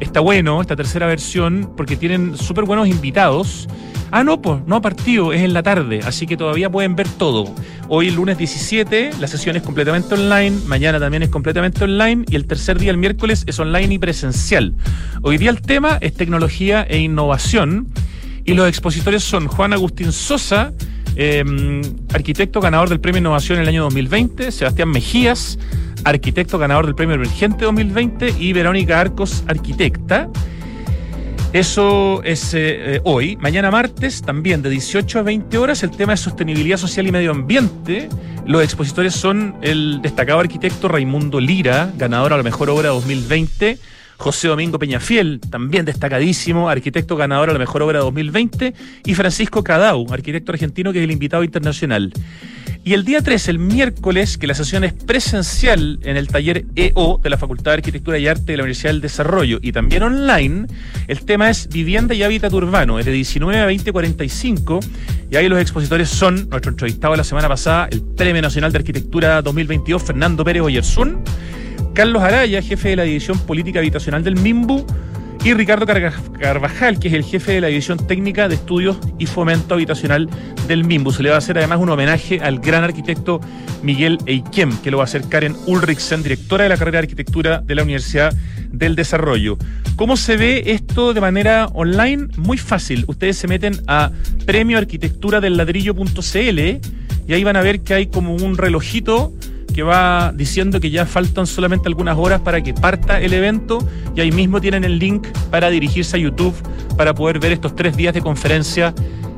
Está 0.00 0.20
bueno 0.20 0.60
esta 0.60 0.76
tercera 0.76 1.06
versión 1.06 1.72
porque 1.74 1.96
tienen 1.96 2.36
súper 2.36 2.64
buenos 2.64 2.88
invitados 2.88 3.68
Ah, 4.14 4.24
no, 4.24 4.42
pues 4.42 4.60
no 4.66 4.76
ha 4.76 4.82
partido, 4.82 5.32
es 5.32 5.40
en 5.40 5.54
la 5.54 5.62
tarde, 5.62 6.00
así 6.04 6.26
que 6.26 6.36
todavía 6.36 6.68
pueden 6.68 6.94
ver 6.94 7.08
todo. 7.08 7.46
Hoy, 7.88 8.10
lunes 8.10 8.36
17, 8.36 9.12
la 9.18 9.26
sesión 9.26 9.56
es 9.56 9.62
completamente 9.62 10.12
online, 10.12 10.58
mañana 10.66 11.00
también 11.00 11.22
es 11.22 11.30
completamente 11.30 11.82
online 11.82 12.26
y 12.28 12.36
el 12.36 12.44
tercer 12.46 12.78
día, 12.78 12.90
el 12.90 12.98
miércoles, 12.98 13.44
es 13.46 13.58
online 13.58 13.94
y 13.94 13.98
presencial. 13.98 14.74
Hoy 15.22 15.38
día 15.38 15.48
el 15.48 15.62
tema 15.62 15.96
es 16.02 16.12
tecnología 16.12 16.82
e 16.82 16.98
innovación 16.98 17.88
y 18.44 18.52
los 18.52 18.68
expositores 18.68 19.24
son 19.24 19.48
Juan 19.48 19.72
Agustín 19.72 20.12
Sosa, 20.12 20.74
em, 21.16 21.82
arquitecto 22.12 22.60
ganador 22.60 22.88
del 22.88 23.00
Premio 23.00 23.20
Innovación 23.20 23.58
en 23.58 23.62
el 23.62 23.68
año 23.68 23.82
2020, 23.84 24.50
Sebastián 24.50 24.90
Mejías, 24.90 25.58
arquitecto 26.04 26.58
ganador 26.58 26.86
del 26.86 26.94
Premio 26.94 27.14
Emergente 27.14 27.64
2020 27.64 28.34
y 28.38 28.52
Verónica 28.52 29.00
Arcos, 29.00 29.44
arquitecta. 29.46 30.28
Eso 31.52 32.22
es 32.24 32.54
eh, 32.54 32.94
eh, 32.94 33.00
hoy. 33.04 33.36
Mañana 33.36 33.70
martes, 33.70 34.22
también 34.22 34.62
de 34.62 34.70
18 34.70 35.18
a 35.18 35.22
20 35.22 35.58
horas, 35.58 35.82
el 35.82 35.90
tema 35.90 36.14
de 36.14 36.16
sostenibilidad 36.16 36.78
social 36.78 37.06
y 37.06 37.12
medio 37.12 37.30
ambiente. 37.30 38.08
Los 38.46 38.62
expositores 38.62 39.14
son 39.14 39.56
el 39.60 40.00
destacado 40.00 40.40
arquitecto 40.40 40.88
Raimundo 40.88 41.40
Lira, 41.40 41.92
ganador 41.98 42.32
a 42.32 42.38
la 42.38 42.42
mejor 42.42 42.70
obra 42.70 42.88
2020. 42.88 43.78
José 44.22 44.46
Domingo 44.46 44.78
Peñafiel, 44.78 45.40
también 45.50 45.84
destacadísimo, 45.84 46.68
arquitecto 46.68 47.16
ganador 47.16 47.50
a 47.50 47.54
la 47.54 47.58
mejor 47.58 47.82
obra 47.82 47.98
2020. 47.98 48.72
Y 49.04 49.14
Francisco 49.14 49.64
Cadau, 49.64 50.06
arquitecto 50.12 50.52
argentino 50.52 50.92
que 50.92 51.00
es 51.00 51.04
el 51.04 51.10
invitado 51.10 51.42
internacional. 51.42 52.12
Y 52.84 52.94
el 52.94 53.04
día 53.04 53.20
3, 53.20 53.48
el 53.48 53.58
miércoles, 53.58 54.38
que 54.38 54.46
la 54.46 54.54
sesión 54.54 54.84
es 54.84 54.92
presencial 54.92 55.98
en 56.04 56.16
el 56.16 56.28
taller 56.28 56.66
EO 56.76 57.18
de 57.20 57.30
la 57.30 57.36
Facultad 57.36 57.72
de 57.72 57.78
Arquitectura 57.78 58.16
y 58.16 58.28
Arte 58.28 58.52
de 58.52 58.56
la 58.58 58.62
Universidad 58.62 58.92
del 58.92 59.00
Desarrollo 59.00 59.58
y 59.60 59.72
también 59.72 60.04
online, 60.04 60.66
el 61.08 61.24
tema 61.24 61.50
es 61.50 61.68
vivienda 61.68 62.14
y 62.14 62.22
hábitat 62.22 62.52
urbano, 62.52 63.00
es 63.00 63.06
de 63.06 63.12
19 63.12 63.58
a 63.58 63.64
2045. 63.64 64.78
Y 65.32 65.36
ahí 65.36 65.48
los 65.48 65.60
expositores 65.60 66.08
son 66.08 66.48
nuestro 66.48 66.70
entrevistado 66.70 67.16
la 67.16 67.24
semana 67.24 67.48
pasada, 67.48 67.88
el 67.90 68.02
Premio 68.02 68.40
Nacional 68.40 68.70
de 68.70 68.78
Arquitectura 68.78 69.42
2022, 69.42 70.00
Fernando 70.00 70.44
Pérez 70.44 70.62
Oyersun, 70.62 71.24
Carlos 71.94 72.22
Araya, 72.22 72.62
jefe 72.62 72.90
de 72.90 72.96
la 72.96 73.02
División 73.04 73.38
Política 73.38 73.80
Habitacional 73.80 74.24
del 74.24 74.36
MIMBU, 74.36 74.86
y 75.44 75.54
Ricardo 75.54 75.86
Carvajal, 75.86 77.00
que 77.00 77.08
es 77.08 77.14
el 77.14 77.24
jefe 77.24 77.50
de 77.52 77.60
la 77.60 77.66
División 77.66 77.98
Técnica 78.06 78.48
de 78.48 78.54
Estudios 78.54 78.96
y 79.18 79.26
Fomento 79.26 79.74
Habitacional 79.74 80.30
del 80.68 80.84
MIMBU. 80.84 81.10
Se 81.10 81.24
le 81.24 81.30
va 81.30 81.34
a 81.34 81.38
hacer 81.38 81.58
además 81.58 81.80
un 81.80 81.90
homenaje 81.90 82.38
al 82.40 82.60
gran 82.60 82.84
arquitecto 82.84 83.40
Miguel 83.82 84.18
Eiquem, 84.26 84.70
que 84.82 84.92
lo 84.92 84.98
va 84.98 85.02
a 85.02 85.06
hacer 85.06 85.22
Karen 85.28 85.56
Ulrichsen, 85.66 86.22
directora 86.22 86.62
de 86.62 86.68
la 86.68 86.76
carrera 86.76 86.98
de 86.98 87.06
arquitectura 87.06 87.58
de 87.58 87.74
la 87.74 87.82
Universidad 87.82 88.32
del 88.70 88.94
Desarrollo. 88.94 89.58
¿Cómo 89.96 90.16
se 90.16 90.36
ve 90.36 90.62
esto 90.66 91.12
de 91.12 91.20
manera 91.20 91.66
online? 91.74 92.28
Muy 92.36 92.56
fácil. 92.56 93.04
Ustedes 93.08 93.36
se 93.36 93.48
meten 93.48 93.82
a 93.88 94.12
premioarquitecturadelladrillo.cl 94.46 96.60
y 97.26 97.32
ahí 97.32 97.42
van 97.42 97.56
a 97.56 97.62
ver 97.62 97.80
que 97.80 97.94
hay 97.94 98.06
como 98.06 98.36
un 98.36 98.56
relojito 98.56 99.32
que 99.72 99.82
va 99.82 100.32
diciendo 100.34 100.80
que 100.80 100.90
ya 100.90 101.06
faltan 101.06 101.46
solamente 101.46 101.88
algunas 101.88 102.16
horas 102.16 102.40
para 102.40 102.62
que 102.62 102.74
parta 102.74 103.20
el 103.20 103.32
evento 103.32 103.78
y 104.14 104.20
ahí 104.20 104.30
mismo 104.30 104.60
tienen 104.60 104.84
el 104.84 104.98
link 104.98 105.26
para 105.50 105.70
dirigirse 105.70 106.16
a 106.16 106.20
YouTube 106.20 106.54
para 106.96 107.14
poder 107.14 107.38
ver 107.38 107.52
estos 107.52 107.74
tres 107.74 107.96
días 107.96 108.14
de 108.14 108.20
conferencia 108.20 108.94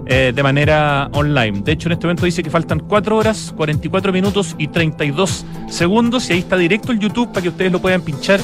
eh, 0.06 0.32
de 0.34 0.42
manera 0.42 1.08
online. 1.12 1.62
De 1.62 1.72
hecho, 1.72 1.88
en 1.88 1.92
este 1.92 2.06
evento 2.06 2.26
dice 2.26 2.42
que 2.42 2.50
faltan 2.50 2.80
4 2.80 3.16
horas, 3.16 3.54
44 3.56 4.12
minutos 4.12 4.54
y 4.58 4.68
32 4.68 5.46
segundos 5.68 6.28
y 6.28 6.34
ahí 6.34 6.38
está 6.40 6.56
directo 6.56 6.92
el 6.92 6.98
YouTube 6.98 7.28
para 7.28 7.42
que 7.42 7.48
ustedes 7.48 7.72
lo 7.72 7.80
puedan 7.80 8.02
pinchar 8.02 8.40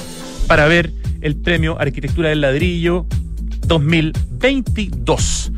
para 0.47 0.67
ver 0.67 0.93
el 1.21 1.37
premio 1.37 1.79
Arquitectura 1.79 2.31
del 2.31 2.41
Ladrillo 2.41 3.07
2022. 3.67 5.53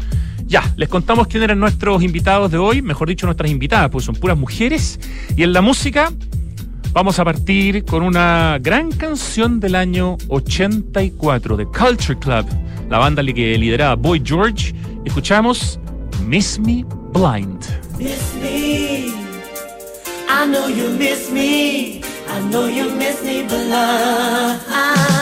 Ya, 0.53 0.71
les 0.77 0.91
contamos 0.91 1.29
quién 1.29 1.45
eran 1.45 1.59
nuestros 1.59 2.03
invitados 2.03 2.51
de 2.51 2.59
hoy, 2.59 2.83
mejor 2.83 3.09
dicho, 3.09 3.25
nuestras 3.25 3.51
invitadas, 3.51 3.89
pues 3.89 4.05
son 4.05 4.15
puras 4.15 4.37
mujeres. 4.37 5.01
Y 5.35 5.45
en 5.45 5.55
la 5.55 5.63
música 5.63 6.13
vamos 6.93 7.19
a 7.19 7.25
partir 7.25 7.87
con 7.87 8.03
una 8.03 8.59
gran 8.61 8.93
canción 8.93 9.61
del 9.61 9.75
año 9.75 10.19
84 10.29 11.57
de 11.57 11.65
Culture 11.65 12.19
Club, 12.19 12.45
la 12.91 12.99
banda 12.99 13.25
que 13.25 13.57
lideraba 13.57 13.95
Boy 13.95 14.21
George. 14.23 14.75
Escuchamos 15.07 15.81
Miss 16.27 16.59
Me 16.59 16.85
Blind. 17.15 17.65
Miss 17.99 18.35
me, 18.43 19.07
I 20.29 20.47
know 20.49 20.69
you 20.69 20.91
miss 20.99 21.31
me, 21.33 22.03
I 22.29 22.51
know 22.51 22.69
you 22.69 22.91
miss 22.95 23.23
me 23.25 23.43
blind. 23.45 25.22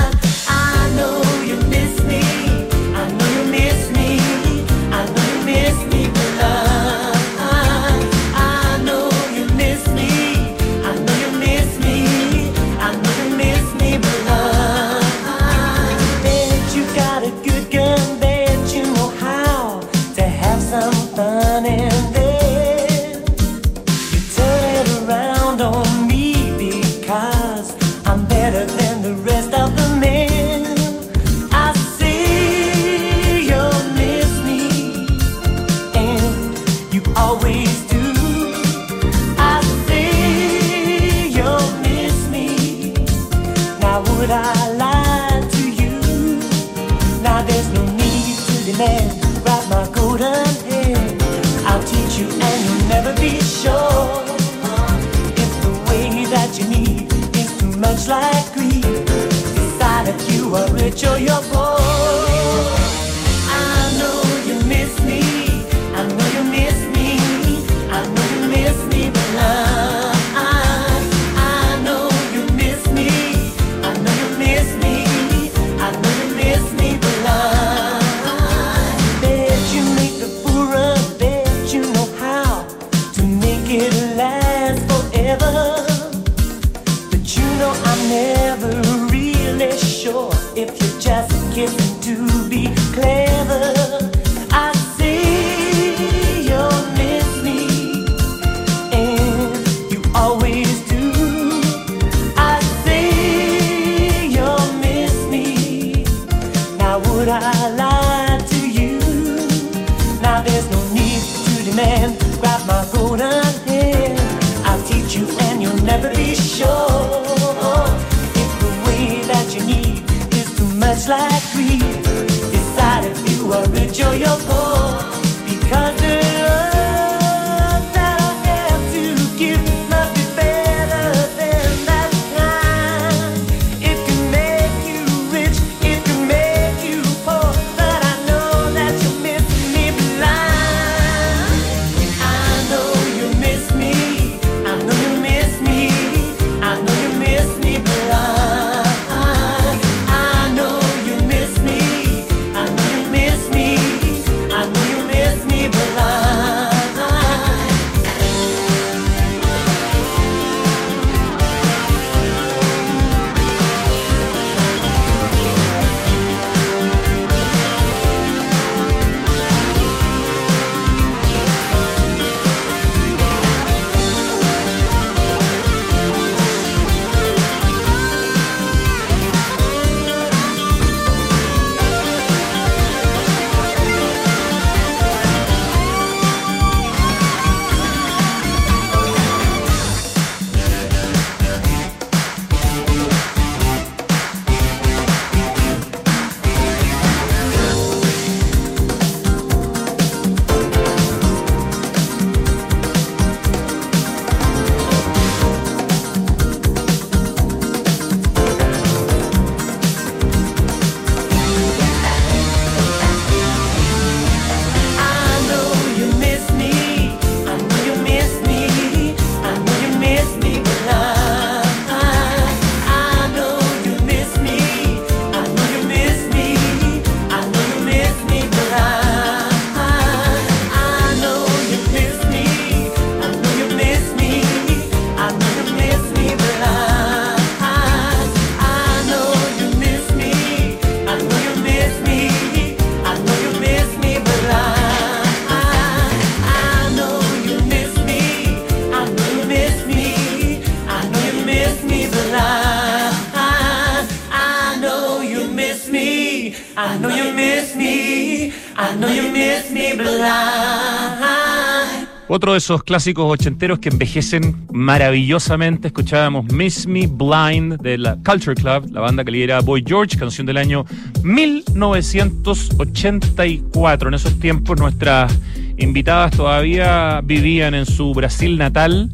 Otro 262.40 262.52
de 262.52 262.59
esos 262.59 262.82
clásicos 262.85 263.30
ochenteros 263.30 263.80
que 263.80 263.90
envejecen 263.90 264.64
maravillosamente. 264.73 265.88
Escuchábamos 265.88 266.50
Miss 266.50 266.87
Me 266.87 267.06
Blind 267.06 267.76
de 267.82 267.99
la 267.99 268.16
Culture 268.16 268.54
Club, 268.54 268.90
la 268.92 269.02
banda 269.02 269.26
que 269.26 269.30
lidera 269.30 269.61
Boy 269.61 269.85
George, 269.87 270.16
canción 270.16 270.47
del 270.47 270.56
año 270.56 270.87
1984. 271.23 274.09
En 274.09 274.14
esos 274.14 274.40
tiempos 274.40 274.80
nuestras 274.80 275.38
invitadas 275.76 276.35
todavía 276.35 277.20
vivían 277.23 277.75
en 277.75 277.85
su 277.85 278.14
Brasil 278.14 278.56
natal, 278.56 279.11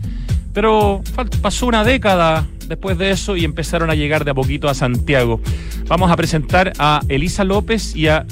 pero 0.52 1.02
pasó 1.42 1.66
una 1.66 1.82
década 1.82 2.46
después 2.68 2.96
de 2.96 3.10
eso 3.10 3.36
y 3.36 3.44
empezaron 3.44 3.90
a 3.90 3.96
llegar 3.96 4.24
de 4.24 4.30
a 4.30 4.34
poquito 4.34 4.68
a 4.68 4.74
Santiago. 4.74 5.40
Vamos 5.88 6.12
a 6.12 6.16
presentar 6.16 6.74
a 6.78 7.00
Elisa 7.08 7.42
López 7.42 7.96
y 7.96 8.06
a 8.06 8.24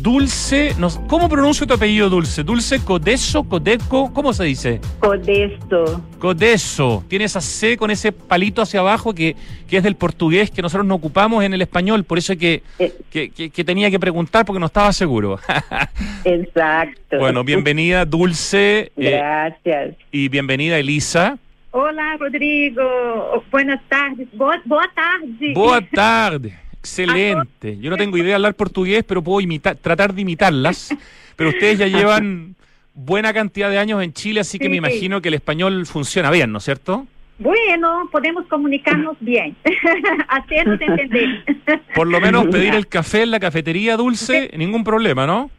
Dulce, 0.00 0.74
no- 0.78 0.88
¿cómo 1.08 1.28
pronuncio 1.28 1.66
tu 1.66 1.74
apellido 1.74 2.08
Dulce? 2.08 2.42
Dulce 2.44 2.78
Codeso, 2.84 3.44
Codeco, 3.44 4.12
¿cómo 4.12 4.32
se 4.32 4.44
dice? 4.44 4.80
Codesto. 5.00 6.02
Codeso. 6.18 7.04
Tiene 7.08 7.24
esa 7.24 7.40
C 7.40 7.76
con 7.76 7.90
ese 7.90 8.12
palito 8.12 8.62
hacia 8.62 8.80
abajo 8.80 9.12
que, 9.14 9.34
que 9.68 9.76
es 9.78 9.82
del 9.82 9.96
portugués 9.96 10.50
que 10.50 10.62
nosotros 10.62 10.86
no 10.86 10.94
ocupamos 10.94 11.42
en 11.44 11.52
el 11.54 11.62
español, 11.62 12.04
por 12.04 12.18
eso 12.18 12.36
que, 12.36 12.62
Eh. 12.78 12.92
que, 13.10 13.30
que- 13.30 13.50
que 13.50 13.64
tenía 13.64 13.90
que 13.90 13.98
preguntar 13.98 14.44
porque 14.46 14.60
no 14.60 14.66
estaba 14.66 14.92
seguro. 14.92 15.38
Exacto. 16.24 17.18
bueno, 17.18 17.42
bienvenida 17.44 18.04
Dulce 18.04 18.92
eh, 18.96 19.10
Gracias. 19.10 19.96
y 20.12 20.28
bienvenida 20.28 20.78
Elisa. 20.78 21.38
Olá, 21.70 22.16
Rodrigo. 22.18 22.82
Buenas 23.50 23.80
tardes. 23.88 24.26
Boa, 24.32 24.60
boa 24.64 24.90
tarde. 24.94 25.52
Boa 25.54 25.80
tarde. 25.82 26.54
Excelente. 26.80 27.78
Yo 27.78 27.90
no 27.90 27.96
tengo 27.96 28.16
idea 28.16 28.28
de 28.28 28.34
hablar 28.34 28.54
portugués, 28.54 29.04
pero 29.06 29.22
puedo 29.22 29.40
imitar, 29.40 29.76
tratar 29.76 30.14
de 30.14 30.22
imitarlas. 30.22 30.94
Pero 31.36 31.50
ustedes 31.50 31.78
ya 31.78 31.86
llevan 31.88 32.54
buena 32.94 33.32
cantidad 33.32 33.70
de 33.70 33.78
años 33.78 34.02
en 34.02 34.12
Chile, 34.12 34.40
así 34.40 34.58
que 34.58 34.64
Sí, 34.64 34.70
me 34.70 34.76
imagino 34.76 35.20
que 35.20 35.28
el 35.28 35.34
español 35.34 35.86
funciona 35.86 36.30
bien, 36.30 36.52
¿no 36.52 36.58
es 36.58 36.64
cierto? 36.64 37.06
Bueno, 37.38 38.08
podemos 38.10 38.44
comunicarnos 38.46 39.16
bien. 39.20 39.54
Hacernos 40.28 40.80
entender. 40.80 41.44
Por 41.94 42.08
lo 42.08 42.20
menos 42.20 42.46
pedir 42.50 42.74
el 42.74 42.88
café 42.88 43.22
en 43.22 43.30
la 43.30 43.38
cafetería 43.38 43.96
dulce, 43.96 44.50
ningún 44.56 44.82
problema, 44.82 45.26
¿no? 45.26 45.50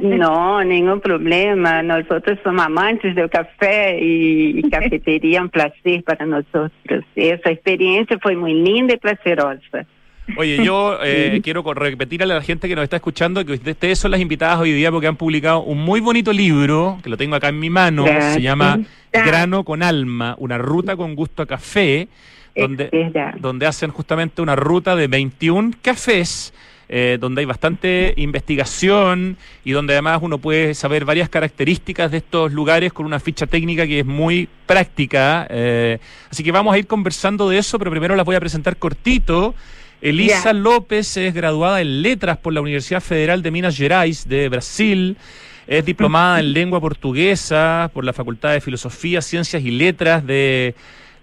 Não, 0.00 0.62
nenhum 0.62 1.00
problema. 1.00 1.82
Nós 1.82 2.08
outros 2.10 2.38
somos 2.44 2.64
amantes 2.64 3.12
do 3.14 3.28
café 3.28 3.98
cafeteria 4.70 5.38
é 5.38 5.42
um 5.42 5.48
prazer 5.48 6.02
para 6.04 6.24
nós 6.24 6.44
outros. 6.54 7.04
Essa 7.16 7.50
experiência 7.50 8.16
foi 8.22 8.36
muito 8.36 8.62
linda 8.62 8.92
e 8.92 8.98
prazerosa. 8.98 9.86
Oye, 10.36 10.64
yo 10.64 10.98
eh, 11.02 11.40
quiero 11.42 11.62
repetir 11.74 12.22
a 12.22 12.26
la 12.26 12.42
gente 12.42 12.68
que 12.68 12.74
nos 12.74 12.84
está 12.84 12.96
escuchando 12.96 13.44
que 13.44 13.52
ustedes 13.52 13.98
son 13.98 14.10
las 14.10 14.20
invitadas 14.20 14.58
hoy 14.60 14.72
día 14.72 14.90
porque 14.90 15.06
han 15.06 15.16
publicado 15.16 15.62
un 15.62 15.78
muy 15.78 16.00
bonito 16.00 16.32
libro, 16.32 16.98
que 17.02 17.10
lo 17.10 17.16
tengo 17.16 17.36
acá 17.36 17.48
en 17.48 17.58
mi 17.58 17.70
mano, 17.70 18.04
Gracias. 18.04 18.34
se 18.34 18.42
llama. 18.42 18.80
Grano 19.12 19.64
con 19.64 19.82
Alma, 19.82 20.36
una 20.38 20.56
ruta 20.56 20.96
con 20.96 21.16
gusto 21.16 21.42
a 21.42 21.46
café, 21.46 22.08
donde 22.54 23.66
hacen 23.66 23.90
justamente 23.90 24.42
una 24.42 24.54
ruta 24.54 24.94
de 24.94 25.08
21 25.08 25.72
cafés, 25.82 26.52
eh, 26.88 27.18
donde 27.20 27.40
hay 27.40 27.46
bastante 27.46 28.14
investigación 28.16 29.36
y 29.64 29.70
donde 29.70 29.92
además 29.92 30.18
uno 30.22 30.38
puede 30.38 30.74
saber 30.74 31.04
varias 31.04 31.28
características 31.28 32.10
de 32.10 32.16
estos 32.18 32.52
lugares 32.52 32.92
con 32.92 33.06
una 33.06 33.20
ficha 33.20 33.46
técnica 33.46 33.86
que 33.86 34.00
es 34.00 34.06
muy 34.06 34.48
práctica. 34.66 35.46
eh, 35.50 35.98
así 36.30 36.42
que 36.42 36.50
vamos 36.50 36.74
a 36.74 36.78
ir 36.78 36.88
conversando 36.88 37.48
de 37.48 37.58
eso, 37.58 37.78
pero 37.78 37.92
primero 37.92 38.16
las 38.16 38.26
voy 38.26 38.34
a 38.34 38.40
presentar 38.40 38.76
cortito. 38.76 39.54
Elisa. 40.02 40.52
López 40.52 41.16
es 41.16 41.34
graduada 41.34 41.80
en 41.80 42.02
letras 42.02 42.38
por 42.38 42.52
la 42.52 42.60
Universidad 42.60 43.00
Federal 43.00 43.42
de 43.42 43.50
Minas 43.50 43.76
Gerais 43.76 44.28
de 44.28 44.48
Brasil. 44.48 45.16
Es 45.66 45.84
diplomada 45.84 46.40
en 46.40 46.52
lengua 46.52 46.80
portuguesa 46.80 47.90
por 47.92 48.04
la 48.04 48.12
Facultad 48.12 48.52
de 48.52 48.60
Filosofía, 48.60 49.20
Ciencias 49.22 49.62
y 49.62 49.70
Letras 49.70 50.26
de 50.26 50.74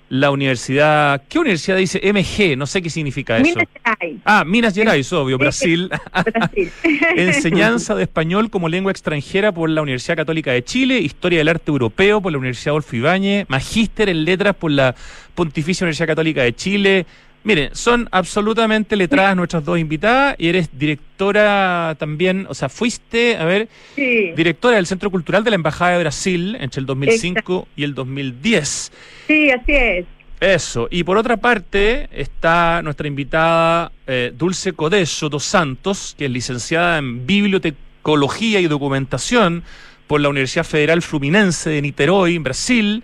la 0.09 0.31
Universidad. 0.31 1.21
¿Qué 1.27 1.37
universidad 1.37 1.75
dice 1.75 1.99
MG? 2.13 2.57
No 2.57 2.65
sé 2.65 2.81
qué 2.81 2.89
significa 2.89 3.35
eso. 3.37 3.43
Minas 3.43 3.67
Gerais, 3.83 4.15
Ah, 4.23 4.45
Minas 4.45 4.73
Gerais, 4.73 5.11
obvio, 5.11 5.37
Brasil. 5.37 5.89
Brasil. 6.23 6.71
Enseñanza 7.17 7.93
de 7.93 8.03
español 8.03 8.49
como 8.49 8.69
lengua 8.69 8.91
extranjera 8.93 9.51
por 9.51 9.69
la 9.69 9.81
Universidad 9.81 10.15
Católica 10.15 10.51
de 10.53 10.63
Chile, 10.63 10.99
Historia 10.99 11.39
del 11.39 11.49
Arte 11.49 11.71
Europeo 11.71 12.21
por 12.21 12.31
la 12.31 12.37
Universidad 12.37 12.71
Adolfo 12.71 12.95
Ibáñez, 12.95 13.49
Magíster 13.49 14.07
en 14.07 14.23
Letras 14.23 14.55
por 14.55 14.71
la 14.71 14.95
Pontificia 15.35 15.83
Universidad 15.83 16.07
Católica 16.07 16.43
de 16.43 16.55
Chile. 16.55 17.05
Miren, 17.47 17.69
son 17.73 18.09
absolutamente 18.11 18.97
letradas 18.97 19.33
nuestras 19.33 19.63
dos 19.63 19.79
invitadas 19.79 20.35
y 20.37 20.49
eres 20.49 20.69
directora 20.77 21.95
también, 21.97 22.45
o 22.49 22.53
sea, 22.53 22.67
fuiste, 22.67 23.37
a 23.37 23.45
ver, 23.45 23.69
Sí, 23.95 24.33
directora 24.35 24.75
del 24.75 24.85
Centro 24.85 25.09
Cultural 25.09 25.45
de 25.45 25.51
la 25.51 25.55
Embajada 25.55 25.91
de 25.91 25.99
Brasil 25.99 26.57
entre 26.59 26.81
el 26.81 26.85
2005 26.85 27.69
y 27.77 27.85
el 27.85 27.95
2010. 27.95 28.91
sí, 29.27 29.49
así 29.49 29.71
es. 29.71 30.05
Eso. 30.41 30.89
Y 30.91 31.05
por 31.05 31.17
otra 31.17 31.37
parte 31.37 32.09
está 32.11 32.81
nuestra 32.83 33.07
invitada 33.07 33.93
eh, 34.05 34.33
Dulce 34.37 34.73
Codeso 34.73 35.29
dos 35.29 35.45
Santos, 35.45 36.15
que 36.17 36.25
es 36.25 36.31
licenciada 36.31 36.97
en 36.97 37.25
Bibliotecología 37.25 38.59
y 38.59 38.67
Documentación 38.67 39.63
por 40.05 40.19
la 40.19 40.27
Universidad 40.27 40.65
Federal 40.65 41.01
Fluminense 41.01 41.69
de 41.69 41.81
Niterói, 41.81 42.35
en 42.35 42.43
Brasil. 42.43 43.03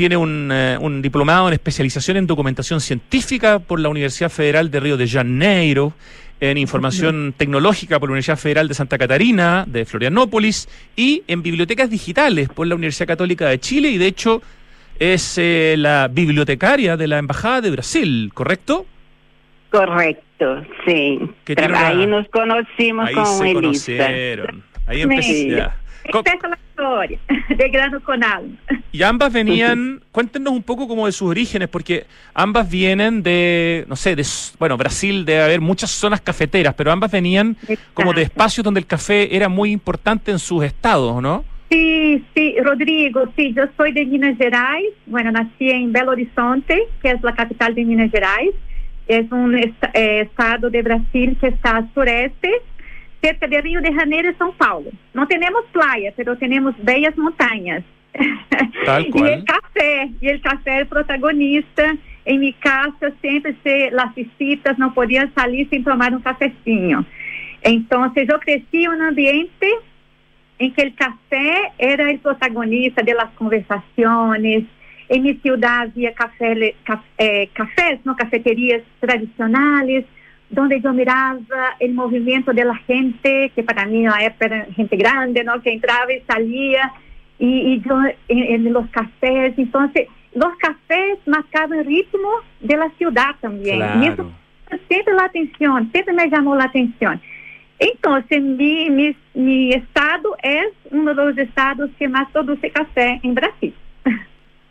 Tiene 0.00 0.16
un, 0.16 0.48
eh, 0.50 0.78
un 0.80 1.02
diplomado 1.02 1.48
en 1.48 1.52
especialización 1.52 2.16
en 2.16 2.26
documentación 2.26 2.80
científica 2.80 3.58
por 3.58 3.78
la 3.80 3.90
Universidad 3.90 4.30
Federal 4.30 4.70
de 4.70 4.80
Río 4.80 4.96
de 4.96 5.06
Janeiro, 5.06 5.92
en 6.40 6.56
información 6.56 7.34
tecnológica 7.36 8.00
por 8.00 8.08
la 8.08 8.12
Universidad 8.12 8.38
Federal 8.38 8.66
de 8.66 8.72
Santa 8.72 8.96
Catarina, 8.96 9.66
de 9.68 9.84
Florianópolis, 9.84 10.70
y 10.96 11.22
en 11.28 11.42
bibliotecas 11.42 11.90
digitales 11.90 12.48
por 12.48 12.66
la 12.66 12.76
Universidad 12.76 13.08
Católica 13.08 13.48
de 13.50 13.60
Chile, 13.60 13.90
y 13.90 13.98
de 13.98 14.06
hecho 14.06 14.40
es 14.98 15.36
eh, 15.36 15.74
la 15.76 16.08
bibliotecaria 16.10 16.96
de 16.96 17.06
la 17.06 17.18
Embajada 17.18 17.60
de 17.60 17.70
Brasil, 17.70 18.30
¿correcto? 18.32 18.86
Correcto, 19.70 20.64
sí. 20.86 21.18
Una- 21.58 21.88
Ahí 21.88 22.06
nos 22.06 22.26
conocimos 22.30 23.06
Ahí 23.06 23.14
con 23.14 23.26
se 23.26 23.50
Elisa. 23.50 23.54
conocieron. 23.60 24.62
Ahí 24.86 25.02
empecé. 25.02 25.22
Sí. 25.22 25.50
Esta 26.04 26.20
es 26.32 26.42
la 26.42 26.58
historia 26.70 27.18
de 27.50 27.68
grano 27.72 28.00
con 28.00 28.24
alma. 28.24 28.56
Y 28.92 29.02
ambas 29.02 29.32
venían, 29.32 30.00
cuéntenos 30.10 30.52
un 30.52 30.62
poco 30.62 30.88
como 30.88 31.06
de 31.06 31.12
sus 31.12 31.28
orígenes, 31.28 31.68
porque 31.68 32.06
ambas 32.34 32.68
vienen 32.68 33.22
de, 33.22 33.84
no 33.88 33.94
sé, 33.94 34.16
de, 34.16 34.26
bueno, 34.58 34.76
Brasil 34.76 35.24
debe 35.24 35.42
haber 35.42 35.60
muchas 35.60 35.90
zonas 35.90 36.20
cafeteras, 36.20 36.74
pero 36.74 36.90
ambas 36.90 37.12
venían 37.12 37.56
como 37.94 38.12
de 38.12 38.22
espacios 38.22 38.64
donde 38.64 38.80
el 38.80 38.86
café 38.86 39.34
era 39.34 39.48
muy 39.48 39.70
importante 39.70 40.32
en 40.32 40.40
sus 40.40 40.64
estados, 40.64 41.22
¿no? 41.22 41.44
Sí, 41.70 42.24
sí, 42.34 42.56
Rodrigo, 42.64 43.28
sí, 43.36 43.54
yo 43.54 43.62
soy 43.76 43.92
de 43.92 44.04
Minas 44.04 44.36
Gerais. 44.36 44.88
Bueno, 45.06 45.30
nací 45.30 45.70
en 45.70 45.92
Belo 45.92 46.10
Horizonte, 46.10 46.76
que 47.00 47.12
es 47.12 47.22
la 47.22 47.32
capital 47.34 47.76
de 47.76 47.84
Minas 47.84 48.10
Gerais. 48.10 48.50
Es 49.06 49.30
un 49.30 49.56
eh, 49.56 49.72
estado 49.92 50.68
de 50.68 50.82
Brasil 50.82 51.36
que 51.40 51.46
está 51.46 51.76
al 51.76 51.94
sureste, 51.94 52.50
cerca 53.22 53.46
de 53.46 53.60
Río 53.60 53.80
de 53.80 53.92
Janeiro 53.92 54.30
y 54.30 54.34
São 54.34 54.52
Paulo. 54.56 54.90
No 55.14 55.28
tenemos 55.28 55.62
playa, 55.70 56.12
pero 56.16 56.36
tenemos 56.36 56.74
bellas 56.82 57.16
montañas. 57.16 57.84
Tal 58.86 59.06
Y 59.06 59.10
cual. 59.10 59.28
el 59.32 59.44
café, 59.44 60.10
y 60.20 60.28
el 60.28 60.40
café 60.40 60.80
es 60.82 60.88
protagonista. 60.88 61.96
En 62.24 62.40
mi 62.40 62.52
casa 62.52 63.10
siempre 63.20 63.54
se, 63.62 63.90
las 63.92 64.14
visitas 64.14 64.78
no 64.78 64.92
podían 64.94 65.32
salir 65.34 65.68
sin 65.70 65.82
tomar 65.84 66.14
un 66.14 66.20
cafecinho. 66.20 67.04
Entonces 67.62 68.28
yo 68.28 68.38
crecí 68.40 68.84
en 68.84 68.90
un 68.90 69.02
ambiente 69.02 69.68
en 70.58 70.72
que 70.74 70.82
el 70.82 70.94
café 70.94 71.72
era 71.78 72.10
el 72.10 72.18
protagonista 72.18 73.02
de 73.02 73.14
las 73.14 73.30
conversaciones. 73.30 74.64
En 75.08 75.22
mi 75.22 75.34
ciudad 75.36 75.80
había 75.82 76.12
café, 76.14 76.54
le- 76.54 76.74
caf- 76.84 77.02
eh, 77.18 77.48
cafés, 77.52 78.00
no 78.04 78.14
cafeterías 78.14 78.82
tradicionales, 79.00 80.04
donde 80.50 80.80
yo 80.80 80.92
miraba 80.92 81.38
el 81.80 81.94
movimiento 81.94 82.52
de 82.52 82.64
la 82.64 82.76
gente, 82.76 83.50
que 83.54 83.62
para 83.62 83.86
mí 83.86 84.04
en 84.04 84.10
la 84.10 84.24
época 84.24 84.46
era 84.46 84.64
gente 84.74 84.96
grande, 84.96 85.42
¿no? 85.44 85.60
que 85.62 85.72
entraba 85.72 86.12
y 86.12 86.20
salía, 86.26 86.92
y, 87.40 87.72
y 87.72 87.80
yo 87.80 87.98
en, 88.28 88.66
en 88.66 88.72
los 88.72 88.88
cafés. 88.90 89.54
Entonces, 89.56 90.06
los 90.34 90.56
cafés 90.58 91.18
marcaban 91.26 91.80
el 91.80 91.86
ritmo 91.86 92.28
de 92.60 92.76
la 92.76 92.90
ciudad 92.90 93.34
también. 93.40 93.80
Y 94.00 94.06
eso 94.06 94.30
siempre 94.88 95.14
la 95.14 95.24
atención, 95.24 95.90
siempre 95.90 96.14
me 96.14 96.28
llamó 96.28 96.54
la 96.54 96.64
atención. 96.64 97.20
Entonces, 97.78 98.42
mi, 98.42 98.90
mi, 98.90 99.16
mi 99.34 99.72
estado 99.72 100.36
es 100.42 100.68
uno 100.90 101.14
de 101.14 101.24
los 101.24 101.38
estados 101.38 101.90
que 101.98 102.08
más 102.08 102.30
produce 102.30 102.70
café 102.70 103.18
en 103.22 103.34
Brasil. 103.34 103.74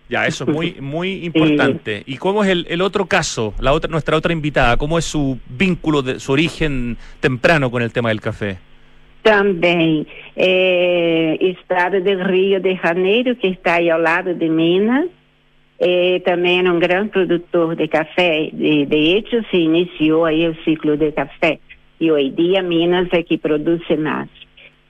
Ya, 0.08 0.26
eso 0.26 0.44
es 0.44 0.50
muy, 0.50 0.76
muy 0.82 1.26
importante. 1.26 2.04
¿Y 2.06 2.18
cómo 2.18 2.44
es 2.44 2.50
el, 2.50 2.68
el 2.70 2.82
otro 2.82 3.08
caso, 3.08 3.54
la 3.60 3.74
otra, 3.74 3.90
nuestra 3.90 4.16
otra 4.16 4.32
invitada? 4.32 4.78
¿Cómo 4.78 4.98
es 4.98 5.06
su 5.06 5.40
vínculo, 5.50 6.02
de, 6.02 6.20
su 6.20 6.32
origen 6.32 6.98
temprano 7.20 7.72
con 7.72 7.82
el 7.82 7.92
tema 7.92 8.10
del 8.10 8.22
café? 8.22 8.60
Também. 9.24 10.06
É, 10.36 11.38
estado 11.42 12.02
de 12.02 12.16
Rio 12.16 12.60
de 12.60 12.76
Janeiro, 12.76 13.36
que 13.36 13.48
está 13.48 13.76
aí 13.76 13.90
ao 13.90 14.00
lado 14.00 14.34
de 14.34 14.50
Minas. 14.50 15.10
É, 15.80 16.20
também 16.26 16.66
é 16.66 16.72
um 16.72 16.80
grande 16.80 17.10
produtor 17.10 17.76
de 17.76 17.88
café. 17.88 18.50
De, 18.52 18.86
de 18.86 19.16
hecho, 19.16 19.44
se 19.50 19.58
iniciou 19.58 20.26
aí 20.26 20.48
o 20.48 20.56
ciclo 20.64 20.98
de 20.98 21.12
café. 21.12 21.60
E 22.00 22.12
hoje 22.12 22.28
em 22.28 22.34
dia 22.34 22.62
Minas 22.62 23.08
é 23.12 23.24
que 23.24 23.38
produz 23.38 23.82
mais. 23.98 24.30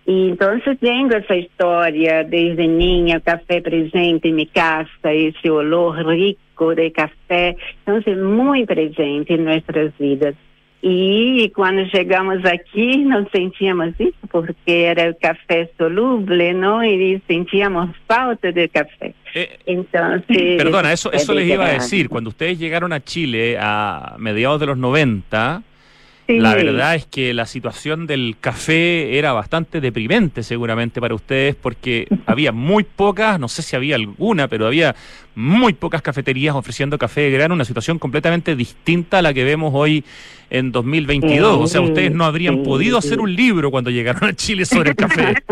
E 0.08 0.30
então 0.30 0.60
tenho 0.80 1.14
essa 1.14 1.36
história 1.36 2.24
desde 2.24 2.66
o 2.66 3.22
café 3.22 3.62
presente 3.62 4.28
em 4.28 4.34
minha 4.34 4.48
casa, 4.48 5.14
esse 5.14 5.50
olor 5.50 5.96
rico 5.98 6.74
de 6.74 6.90
café. 6.90 7.56
Então, 7.84 8.02
é 8.04 8.16
muito 8.16 8.68
presente 8.68 9.34
em 9.34 9.38
nossas 9.38 9.94
vidas. 10.00 10.36
E 10.82 11.52
quando 11.54 11.86
chegamos 11.90 12.44
aqui, 12.46 12.98
não 13.04 13.28
sentíamos 13.30 13.94
isso, 14.00 14.16
porque 14.32 14.72
era 14.72 15.12
o 15.12 15.16
café 15.16 15.70
solúvel, 15.78 16.54
não? 16.56 16.82
E 16.84 17.22
sentíamos 17.28 17.90
falta 18.08 18.52
de 18.54 18.68
café. 18.70 19.14
Eh, 19.36 19.58
Então, 19.68 20.24
sí, 20.28 20.56
Perdona, 20.58 20.94
eso, 20.94 21.12
eso 21.12 21.34
les 21.34 21.50
iba 21.50 21.66
a 21.66 21.74
decir. 21.74 22.08
Cuando 22.08 22.30
ustedes 22.30 22.58
llegaron 22.58 22.94
a 22.94 23.02
Chile 23.02 23.58
a 23.60 24.16
mediados 24.18 24.60
de 24.62 24.68
los 24.68 24.78
90, 24.78 25.64
Sí. 26.30 26.40
la 26.40 26.54
verdad 26.54 26.94
es 26.94 27.08
que 27.08 27.34
la 27.34 27.48
situación 27.48 28.06
del 28.06 28.36
café 28.40 29.18
era 29.18 29.34
bastante 29.34 29.82
deprimente 29.82 30.44
seguramente 30.44 31.02
para 31.02 31.16
ustedes 31.16 31.56
porque 31.56 32.08
había 32.28 32.52
muy 32.52 32.84
pocas, 32.84 33.40
no 33.40 33.48
sé 33.48 33.64
si 33.64 33.76
había 33.76 33.96
alguna, 33.96 34.48
pero 34.48 34.68
había 34.68 34.96
muy 35.34 35.74
pocas 35.74 36.04
cafeterías 36.04 36.54
ofreciendo 36.54 37.00
café 37.00 37.22
de 37.22 37.32
grano, 37.32 37.56
una 37.56 37.66
situación 37.66 37.98
completamente 37.98 38.56
distinta 38.56 39.18
a 39.18 39.22
la 39.24 39.34
que 39.34 39.44
vemos 39.44 39.72
hoy 39.74 40.04
en 40.52 40.72
2022. 40.72 41.58
O 41.58 41.68
sea, 41.68 41.82
ustedes 41.82 42.12
no 42.12 42.26
habrían 42.26 42.58
sí, 42.58 42.62
podido 42.64 43.02
sí. 43.02 43.08
hacer 43.08 43.20
un 43.20 43.36
libro 43.36 43.72
cuando 43.72 43.90
llegaron 43.90 44.30
a 44.30 44.34
Chile 44.34 44.66
sobre 44.66 44.92
el 44.92 44.96
café. 44.96 45.34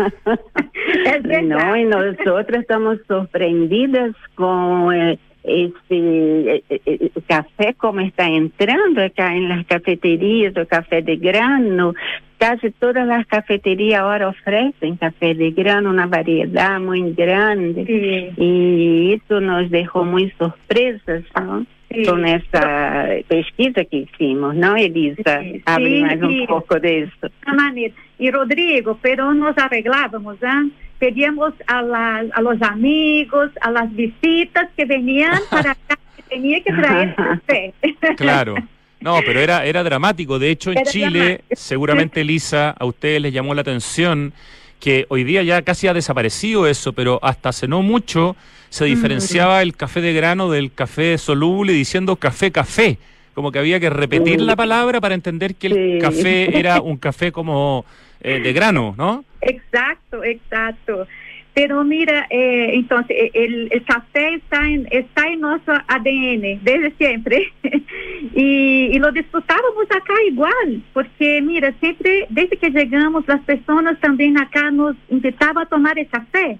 No, 1.42 1.76
y 1.76 1.84
nosotros 1.84 2.60
estamos 2.60 2.98
sorprendidas 3.06 4.14
con 4.34 4.94
eh, 4.94 5.18
eh, 5.48 6.62
eh, 6.68 7.10
café 7.26 7.74
como 7.74 8.00
está 8.00 8.28
entrando 8.28 9.02
acá 9.02 9.34
en 9.34 9.48
las 9.48 9.66
cafeterías, 9.66 10.56
o 10.56 10.66
café 10.66 11.02
de 11.02 11.16
grano. 11.16 11.94
Casi 12.38 12.70
todas 12.70 13.06
las 13.06 13.26
cafeterías 13.26 14.00
ahora 14.00 14.28
ofrecen 14.28 14.96
café 14.96 15.34
de 15.34 15.50
grano, 15.50 15.90
una 15.90 16.06
variedad 16.06 16.78
muy 16.80 17.12
grande. 17.12 17.84
Sí, 17.84 18.42
Y 18.42 19.12
eso 19.14 19.40
nos 19.40 19.70
dejó 19.70 20.04
muy 20.04 20.30
sorpresas, 20.38 21.24
¿no? 21.40 21.66
sí. 21.90 22.04
Con 22.04 22.24
esa 22.26 23.08
pesquisa 23.26 23.84
que 23.84 23.98
hicimos, 23.98 24.54
¿no, 24.54 24.76
Elisa? 24.76 25.42
Sí, 25.42 25.62
sí. 25.66 26.44
poco 26.46 26.78
de 26.78 27.02
eso. 27.04 27.26
esa 27.26 27.54
manera. 27.54 27.94
Y 28.18 28.30
Rodrigo, 28.30 28.98
pero 29.00 29.32
nos 29.34 29.56
arreglábamos, 29.56 30.36
¿ah? 30.42 30.64
Pedíamos 30.98 31.54
a, 31.66 31.82
la- 31.82 32.24
a 32.32 32.40
los 32.42 32.60
amigos, 32.62 33.50
a 33.60 33.70
las 33.70 33.94
visitas 33.94 34.68
que 34.76 34.84
venían 34.84 35.38
para 35.50 35.72
acá, 35.72 35.98
que 36.16 36.22
tenía 36.24 36.62
que 36.62 36.72
traer 36.72 37.14
café. 37.14 37.74
Claro. 38.16 38.54
No, 39.00 39.20
pero 39.24 39.38
era, 39.38 39.64
era 39.64 39.84
dramático. 39.84 40.40
De 40.40 40.50
hecho, 40.50 40.72
en 40.72 40.78
Era 40.78 40.90
Chile, 40.90 41.18
dramático. 41.20 41.44
seguramente, 41.54 42.20
Elisa, 42.22 42.70
a 42.70 42.84
ustedes 42.84 43.22
les 43.22 43.32
llamó 43.32 43.54
la 43.54 43.60
atención 43.60 44.32
que 44.80 45.06
hoy 45.08 45.22
día 45.22 45.42
ya 45.44 45.62
casi 45.62 45.86
ha 45.86 45.94
desaparecido 45.94 46.66
eso, 46.66 46.92
pero 46.92 47.20
hasta 47.22 47.50
hace 47.50 47.68
no 47.68 47.82
mucho 47.82 48.34
se 48.70 48.84
Mm. 48.84 48.88
diferenciaba 48.88 49.62
el 49.62 49.76
café 49.76 50.00
de 50.00 50.12
grano 50.12 50.50
del 50.50 50.72
café 50.72 51.16
soluble 51.16 51.72
diciendo 51.72 52.16
café 52.16 52.50
café. 52.50 52.98
Como 53.34 53.52
que 53.52 53.60
había 53.60 53.78
que 53.78 53.88
repetir 53.88 54.40
la 54.40 54.56
palabra 54.56 55.00
para 55.00 55.14
entender 55.14 55.54
que 55.54 55.68
el 55.68 55.74
Sí. 55.74 55.98
café 56.00 56.58
era 56.58 56.80
un 56.82 56.96
café 56.96 57.30
como 57.30 57.84
eh, 58.20 58.40
de 58.40 58.52
grano, 58.52 58.94
¿no? 58.96 59.24
Exacto, 59.40 60.24
exacto. 60.24 61.06
Pero 61.54 61.82
mira, 61.82 62.26
eh, 62.30 62.70
entonces 62.74 63.16
eh, 63.18 63.30
el, 63.34 63.84
café 63.84 64.34
está 64.34 64.64
en, 64.64 64.86
está 64.92 65.26
en 65.26 65.40
nuestro 65.40 65.74
ADN 65.88 66.62
desde 66.62 66.92
siempre 66.96 67.52
y, 68.34 68.90
y 68.92 68.98
lo 68.98 69.10
disfrutábamos 69.10 69.84
acá 69.90 70.14
igual, 70.28 70.82
porque 70.92 71.42
mira, 71.42 71.72
siempre 71.80 72.26
desde 72.28 72.56
que 72.56 72.70
llegamos 72.70 73.26
las 73.26 73.40
personas 73.40 73.98
también 73.98 74.38
acá 74.38 74.70
nos 74.70 74.94
invitaban 75.08 75.64
a 75.64 75.68
tomar 75.68 75.98
el 75.98 76.06
café 76.06 76.58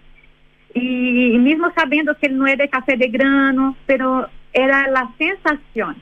y, 0.74 1.32
y 1.32 1.38
mismo 1.38 1.70
sabiendo 1.76 2.16
que 2.16 2.28
no 2.28 2.46
era 2.46 2.66
café 2.66 2.96
de 2.96 3.06
grano, 3.06 3.76
pero 3.86 4.28
era 4.52 4.88
la 4.88 5.10
sensación, 5.16 5.96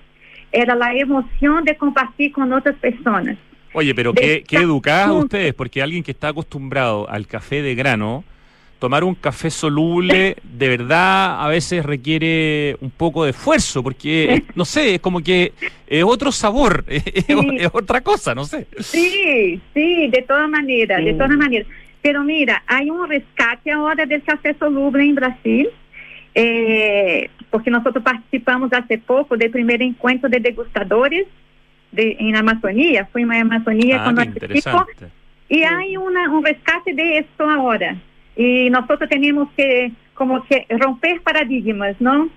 era 0.53 0.75
la 0.75 0.95
emoción 0.95 1.65
de 1.65 1.77
compartir 1.77 2.33
con 2.33 2.53
otras 2.53 2.77
personas. 2.77 3.37
Oye, 3.77 3.95
pero 3.95 4.15
qué, 4.15 4.43
qué 4.49 4.57
educadas 4.57 5.11
ustedes, 5.11 5.53
porque 5.53 5.83
alguien 5.83 6.03
que 6.03 6.13
está 6.13 6.29
acostumbrado 6.29 7.07
al 7.11 7.27
café 7.27 7.61
de 7.61 7.75
grano, 7.75 8.25
tomar 8.79 9.05
un 9.05 9.15
café 9.15 9.51
soluble 9.51 10.37
de 10.43 10.69
verdad 10.69 11.45
a 11.45 11.49
veces 11.49 11.85
requiere 11.85 12.77
un 12.81 12.91
poco 12.91 13.25
de 13.25 13.33
esfuerzo, 13.33 13.83
porque 13.83 14.43
no 14.55 14.65
sé, 14.65 14.95
es 14.95 15.01
como 15.01 15.21
que 15.21 15.53
es 15.87 16.05
otro 16.05 16.33
sabor, 16.33 16.85
es, 16.89 17.03
es 17.07 17.71
otra 17.71 18.01
cosa, 18.01 18.35
no 18.35 18.47
sé. 18.47 18.67
Sí, 18.79 19.61
sí, 19.75 20.09
de 20.09 20.25
todas 20.27 20.49
maneras, 20.49 21.05
de 21.05 21.11
Sí. 21.13 21.19
todas 21.19 21.37
maneras. 21.37 21.69
Pero 22.01 22.23
mira, 22.25 22.63
hay 22.67 22.89
un 22.89 23.07
rescate 23.09 23.73
ahora 23.73 24.07
del 24.07 24.23
café 24.23 24.55
soluble 24.59 25.05
en 25.05 25.15
Brasil, 25.17 25.69
eh, 26.35 27.29
porque 27.51 27.71
nosotros 27.71 28.03
participamos 28.03 28.73
hace 28.73 28.97
poco 28.99 29.37
del 29.37 29.51
primer 29.51 29.83
encuentro 29.83 30.29
de 30.31 30.41
degustadores 30.41 31.27
de, 31.93 32.17
en 32.19 32.37
Amazonía, 32.37 33.09
fuimos 33.13 33.37
a 33.37 33.41
Amazonía 33.41 34.03
Ah, 34.03 34.05
con 34.05 34.15
nuestro 34.17 34.47
equipo 34.47 34.87
y 35.49 35.63
hay 35.63 35.97
una, 35.97 36.31
un 36.31 36.45
rescate 36.45 36.93
de 36.93 37.19
esto 37.19 37.49
ahora. 37.49 37.97
Y 38.37 38.69
nosotros 38.71 39.09
tenemos 39.09 39.49
que 39.57 39.93
como 40.15 40.45
que 40.45 40.67
romper 40.71 41.21
paradigmas, 41.23 41.95
¿no? 42.01 42.29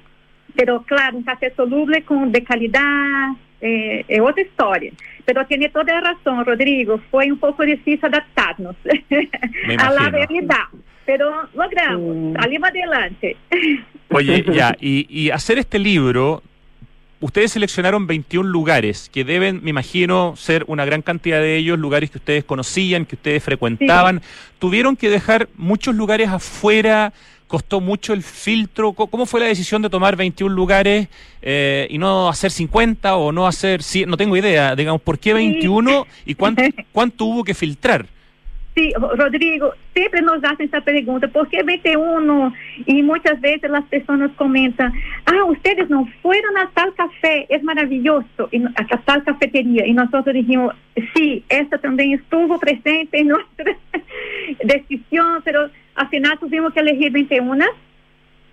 Pero 0.55 0.83
claro, 0.83 1.17
un 1.17 1.23
café 1.23 1.53
soluble 1.55 2.03
con, 2.03 2.31
de 2.31 2.43
calidad 2.43 3.31
eh, 3.61 4.03
es 4.07 4.19
otra 4.19 4.43
historia. 4.43 4.91
Pero 5.25 5.45
tiene 5.45 5.69
toda 5.69 5.93
la 5.93 6.01
razón, 6.01 6.45
Rodrigo. 6.45 6.99
Fue 7.09 7.31
un 7.31 7.39
poco 7.39 7.63
difícil 7.63 7.99
adaptarnos 8.03 8.75
a 9.77 9.91
la 9.91 10.09
realidad. 10.09 10.65
Pero 11.05 11.49
logramos, 11.55 12.33
salimos 12.39 12.69
adelante. 12.69 13.37
Oye, 14.11 14.43
ya, 14.51 14.75
y, 14.79 15.07
y 15.09 15.29
hacer 15.31 15.57
este 15.57 15.79
libro, 15.79 16.43
ustedes 17.21 17.51
seleccionaron 17.51 18.07
21 18.07 18.49
lugares 18.49 19.09
que 19.11 19.23
deben, 19.23 19.61
me 19.63 19.69
imagino, 19.69 20.35
ser 20.37 20.63
una 20.67 20.85
gran 20.85 21.01
cantidad 21.01 21.39
de 21.39 21.57
ellos, 21.57 21.77
lugares 21.77 22.11
que 22.11 22.17
ustedes 22.17 22.43
conocían, 22.43 23.05
que 23.05 23.15
ustedes 23.15 23.43
frecuentaban. 23.43 24.21
¿Tuvieron 24.59 24.95
que 24.95 25.09
dejar 25.09 25.49
muchos 25.55 25.95
lugares 25.95 26.29
afuera? 26.29 27.13
¿Costó 27.47 27.81
mucho 27.81 28.13
el 28.13 28.21
filtro? 28.23 28.93
¿Cómo 28.93 29.25
fue 29.25 29.39
la 29.39 29.47
decisión 29.47 29.81
de 29.81 29.89
tomar 29.89 30.15
21 30.15 30.53
lugares 30.53 31.07
eh, 31.41 31.87
y 31.89 31.97
no 31.97 32.29
hacer 32.29 32.51
50 32.51 33.15
o 33.15 33.31
no 33.31 33.47
hacer 33.47 33.81
100? 33.81 34.09
No 34.09 34.17
tengo 34.17 34.37
idea, 34.37 34.75
digamos, 34.75 35.01
¿por 35.01 35.17
qué 35.17 35.33
21 35.33 36.05
y 36.25 36.35
cuánto, 36.35 36.61
cuánto 36.91 37.25
hubo 37.25 37.43
que 37.43 37.53
filtrar? 37.53 38.05
Ro- 38.95 39.15
Rodrigo, 39.15 39.73
siempre 39.93 40.21
nos 40.21 40.43
hacen 40.43 40.67
esa 40.67 40.81
pregunta, 40.81 41.27
¿por 41.27 41.47
qué 41.49 41.63
21? 41.63 42.53
Y 42.85 43.03
muchas 43.03 43.39
veces 43.41 43.69
las 43.69 43.83
personas 43.85 44.31
comentan, 44.37 44.93
ah, 45.25 45.43
ustedes 45.45 45.89
no 45.89 46.07
fueron 46.21 46.57
a 46.57 46.69
tal 46.73 46.93
café, 46.95 47.45
es 47.49 47.61
maravilloso, 47.63 48.49
y 48.51 48.59
no- 48.59 48.69
a 48.75 48.85
tal 48.99 49.23
cafetería. 49.23 49.85
Y 49.85 49.93
nosotros 49.93 50.33
dijimos, 50.33 50.73
sí, 51.15 51.43
esta 51.49 51.77
también 51.77 52.13
estuvo 52.19 52.59
presente 52.59 53.19
en 53.19 53.27
nuestra 53.33 53.75
decisión, 54.63 55.41
pero 55.43 55.69
al 55.95 56.09
final 56.09 56.37
tuvimos 56.39 56.73
que 56.73 56.79
elegir 56.79 57.11
21, 57.11 57.65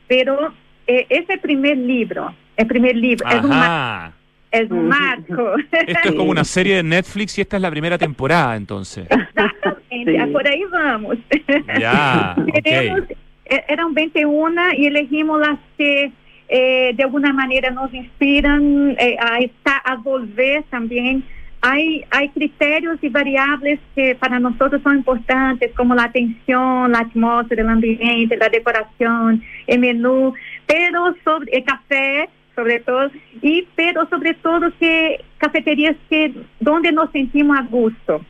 pero 0.08 0.52
eh, 0.86 1.06
ese 1.08 1.38
primer 1.38 1.76
libro, 1.76 2.34
el 2.56 2.66
primer 2.66 2.96
libro, 2.96 3.28
es 3.28 3.42
un, 3.42 3.48
mar- 3.50 3.70
Ajá. 3.70 4.12
es 4.50 4.70
un 4.70 4.88
marco. 4.88 5.54
Esto 5.72 6.08
es 6.08 6.14
como 6.14 6.30
una 6.30 6.44
serie 6.44 6.76
de 6.76 6.82
Netflix 6.82 7.38
y 7.38 7.40
esta 7.42 7.56
es 7.56 7.62
la 7.62 7.70
primera 7.70 7.98
temporada, 7.98 8.56
entonces. 8.56 9.06
Exactamente, 9.10 9.75
Sí. 10.04 10.32
por 10.32 10.46
ahí 10.46 10.62
vamos. 10.70 11.16
Ya, 11.80 12.34
ok. 12.38 12.62
Queremos, 12.62 13.00
eh, 13.46 13.64
eran 13.68 13.94
21 13.94 14.74
y 14.76 14.86
elegimos 14.86 15.40
las 15.40 15.58
que 15.78 16.12
eh, 16.48 16.92
de 16.94 17.02
alguna 17.02 17.32
manera 17.32 17.70
nos 17.70 17.92
inspiran 17.92 18.96
eh, 18.98 19.16
a, 19.20 19.38
estar, 19.38 19.80
a 19.84 19.96
volver 19.96 20.64
también. 20.64 21.24
Hay, 21.62 22.04
hay 22.10 22.28
criterios 22.28 22.98
y 23.02 23.08
variables 23.08 23.80
que 23.94 24.14
para 24.14 24.38
nosotros 24.38 24.80
son 24.82 24.98
importantes, 24.98 25.72
como 25.74 25.94
la 25.94 26.04
atención, 26.04 26.92
la 26.92 27.00
atmósfera, 27.00 27.62
el 27.62 27.68
ambiente, 27.68 28.36
la 28.36 28.48
decoración, 28.48 29.42
el 29.66 29.78
menú, 29.80 30.34
pero 30.66 31.16
sobre 31.24 31.56
el 31.56 31.64
café, 31.64 32.28
sobre 32.54 32.80
todo, 32.80 33.10
y 33.42 33.66
pero 33.74 34.08
sobre 34.08 34.34
todo 34.34 34.70
que 34.78 35.24
cafeterías 35.38 35.96
que 36.08 36.32
donde 36.60 36.92
nos 36.92 37.10
sentimos 37.10 37.58
a 37.58 37.62
gusto 37.62 38.24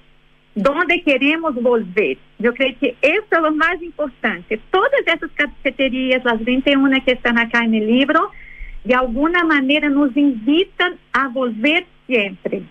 donde 0.56 1.02
queremos 1.02 1.54
volver. 1.54 2.16
Yo 2.38 2.52
creo 2.54 2.74
que 2.80 2.96
eso 3.02 3.24
es 3.30 3.40
lo 3.42 3.52
más 3.52 3.80
importante. 3.82 4.58
Todas 4.70 4.90
esas 5.06 5.30
cafeterías, 5.34 6.24
las 6.24 6.42
21 6.44 7.04
que 7.04 7.12
están 7.12 7.38
acá 7.38 7.62
en 7.62 7.74
el 7.74 7.86
libro, 7.86 8.30
de 8.82 8.94
alguna 8.94 9.44
manera 9.44 9.88
nos 9.90 10.16
invitan 10.16 10.94
a 11.12 11.28
volver 11.28 11.86
siempre. 12.06 12.62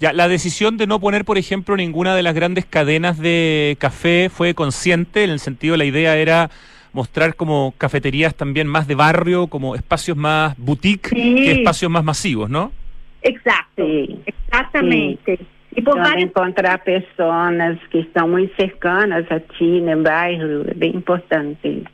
Ya, 0.00 0.14
la 0.14 0.28
decisión 0.28 0.78
de 0.78 0.86
no 0.86 0.98
poner, 0.98 1.26
por 1.26 1.36
ejemplo, 1.36 1.76
ninguna 1.76 2.14
de 2.16 2.22
las 2.22 2.34
grandes 2.34 2.64
cadenas 2.64 3.18
de 3.18 3.76
café 3.78 4.30
fue 4.32 4.54
consciente, 4.54 5.22
en 5.22 5.30
el 5.30 5.40
sentido, 5.40 5.76
la 5.76 5.84
idea 5.84 6.16
era 6.16 6.50
mostrar 6.94 7.36
como 7.36 7.74
cafeterías 7.76 8.34
también 8.34 8.66
más 8.66 8.88
de 8.88 8.94
barrio, 8.94 9.48
como 9.48 9.74
espacios 9.74 10.16
más 10.16 10.56
boutique 10.56 11.10
Sí. 11.10 11.34
que 11.34 11.52
espacios 11.52 11.90
más 11.90 12.02
masivos, 12.02 12.48
¿no? 12.48 12.72
Exacto, 13.20 13.84
Sí. 13.86 14.18
Y 15.76 15.82
por 15.82 15.98
varias 15.98 16.24
encontrar 16.24 16.82
personas 16.82 17.78
que 17.90 18.00
estão 18.00 18.26
muito 18.28 18.54
cercanas 18.56 19.24
a 19.30 19.38
ti 19.38 19.80
no 19.80 20.02
bairro, 20.02 20.64
é 20.68 20.74
bem 20.74 20.96
importante. 20.96 21.84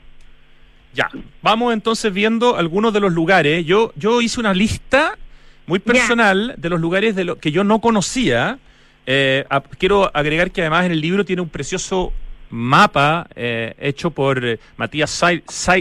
Ya, 0.94 1.10
vamos 1.42 1.74
entonces 1.74 2.10
viendo 2.12 2.56
algunos 2.56 2.92
de 2.94 3.00
los 3.00 3.12
lugares. 3.12 3.66
Yo, 3.66 3.92
yo 3.96 4.22
hice 4.22 4.40
una 4.40 4.54
lista 4.54 5.18
muy 5.66 5.78
personal 5.78 6.54
de 6.56 6.70
los 6.70 6.80
lugares 6.80 7.14
de 7.14 7.24
lo 7.24 7.36
que 7.36 7.52
yo 7.52 7.64
no 7.64 7.80
conocía. 7.80 8.58
Eh, 9.04 9.44
a- 9.50 9.60
quiero 9.60 10.10
agregar 10.14 10.50
que 10.50 10.62
además 10.62 10.86
en 10.86 10.92
el 10.92 11.00
libro 11.02 11.24
tiene 11.26 11.42
un 11.42 11.50
precioso 11.50 12.12
mapa 12.48 13.26
eh, 13.36 13.74
hecho 13.78 14.10
por 14.10 14.42
eh, 14.42 14.58
Matías 14.78 15.22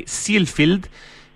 Sealfield, 0.06 0.88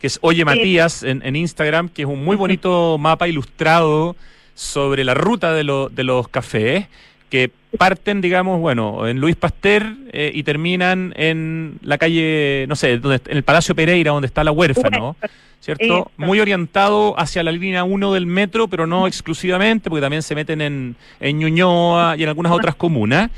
que 0.02 0.08
es 0.08 0.20
Oye 0.22 0.44
Matías 0.44 1.04
en, 1.04 1.22
en 1.24 1.36
Instagram, 1.38 1.88
que 1.88 2.02
es 2.02 2.08
un 2.08 2.24
muy 2.24 2.36
bonito 2.36 2.98
mapa 3.00 3.28
ilustrado 3.30 4.16
sobre 4.60 5.06
la 5.06 5.14
ruta 5.14 5.54
de, 5.54 5.64
lo- 5.64 5.88
de 5.88 6.04
los 6.04 6.28
cafés 6.28 6.88
que 7.30 7.50
parten, 7.78 8.20
digamos, 8.20 8.60
bueno, 8.60 9.08
en 9.08 9.20
Luis 9.22 9.38
Pasteur 9.38 9.94
eh, 10.12 10.32
y 10.34 10.44
terminan 10.44 11.14
en 11.16 11.78
la 11.82 11.98
calle, 11.98 12.66
no 12.68 12.76
sé, 12.76 12.98
donde, 12.98 13.22
en 13.28 13.38
el 13.38 13.44
Palacio 13.44 13.74
Pereira, 13.74 14.12
donde 14.12 14.26
está 14.26 14.44
la 14.44 14.52
huérfano, 14.52 15.16
¿cierto? 15.62 16.12
Muy 16.18 16.40
orientado 16.42 17.18
hacia 17.18 17.42
la 17.44 17.52
línea 17.54 17.86
1 17.86 18.14
del 18.14 18.26
metro, 18.26 18.68
pero 18.68 18.86
no 18.86 19.08
exclusivamente, 19.08 19.90
porque 19.90 20.02
también 20.02 20.24
se 20.24 20.36
meten 20.36 20.60
en, 20.62 20.96
en 21.22 21.38
Ñuñoa 21.40 22.16
y 22.18 22.24
en 22.24 22.30
algunas 22.30 22.52
otras 22.52 22.76
comunas. 22.76 23.30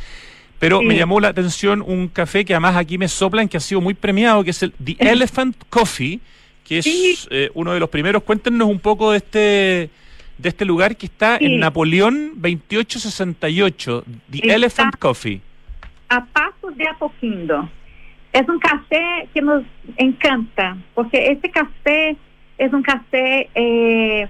Pero 0.57 0.79
Sí. 0.79 0.85
me 0.85 0.95
llamó 0.95 1.19
la 1.19 1.27
atención 1.27 1.83
un 1.85 2.07
café 2.07 2.45
que 2.45 2.53
además 2.53 2.77
aquí 2.77 2.97
me 2.97 3.07
soplan, 3.09 3.47
que 3.47 3.57
ha 3.57 3.59
sido 3.59 3.81
muy 3.81 3.93
premiado, 3.93 4.43
que 4.43 4.51
es 4.51 4.63
el 4.63 4.71
The 4.83 4.95
Elephant 4.99 5.55
Coffee, 5.69 6.19
que 6.63 6.77
es 6.79 6.85
Sí. 6.85 7.15
eh, 7.29 7.49
uno 7.55 7.73
de 7.73 7.79
los 7.79 7.89
primeros. 7.89 8.23
Cuéntenos 8.23 8.69
un 8.69 8.79
poco 8.79 9.11
de 9.11 9.17
este 9.17 9.89
de 10.41 10.49
este 10.49 10.65
lugar 10.65 10.95
que 10.95 11.05
está 11.05 11.37
Sí. 11.37 11.45
en 11.45 11.59
Napoleón 11.59 12.31
2868, 12.35 14.03
The 14.31 14.37
Está- 14.37 14.53
Elephant 14.55 14.95
Coffee. 14.97 15.41
a 16.09 16.25
pasos 16.25 16.75
de 16.75 16.87
Apoquindo. 16.87 17.69
Es 18.33 18.47
un 18.49 18.59
café 18.59 19.27
que 19.33 19.41
nos 19.41 19.63
encanta, 19.97 20.77
porque 20.93 21.31
este 21.31 21.49
café 21.49 22.15
es 22.57 22.73
un 22.73 22.81
café 22.81 23.49
eh, 23.55 24.27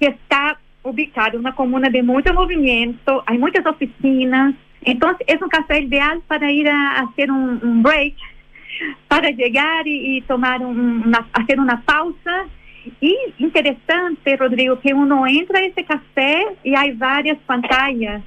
que 0.00 0.06
está 0.06 0.58
ubicado 0.82 1.34
en 1.34 1.40
una 1.40 1.54
comuna 1.54 1.88
de 1.90 2.02
mucho 2.02 2.32
movimiento, 2.32 3.22
hay 3.26 3.38
muchas 3.38 3.64
oficinas, 3.66 4.54
entonces 4.82 5.26
es 5.28 5.40
un 5.42 5.48
café 5.48 5.80
ideal 5.82 6.22
para 6.26 6.50
ir 6.50 6.68
a 6.68 7.00
hacer 7.00 7.30
un, 7.30 7.60
un 7.62 7.82
break, 7.82 8.14
para 9.08 9.30
llegar 9.30 9.86
y, 9.86 10.16
y 10.16 10.20
tomar 10.22 10.62
un- 10.62 11.02
una, 11.06 11.26
hacer 11.34 11.60
una 11.60 11.80
pausa 11.82 12.46
Y 13.00 13.16
interesante, 13.38 14.36
Rodrigo, 14.36 14.80
que 14.80 14.94
uno 14.94 15.26
entra 15.26 15.58
a 15.60 15.64
ese 15.64 15.84
café 15.84 16.44
y 16.64 16.74
hay 16.74 16.92
varias 16.92 17.38
pantallas 17.46 18.22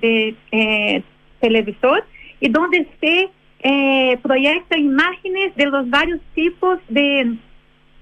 de 0.00 0.34
eh, 0.52 1.02
televisor 1.40 2.04
y 2.40 2.48
donde 2.48 2.86
se 3.00 3.28
eh, 3.60 4.18
proyecta 4.22 4.76
imágenes 4.78 5.54
de 5.56 5.66
los 5.66 5.88
varios 5.90 6.20
tipos 6.34 6.78
de, 6.88 7.34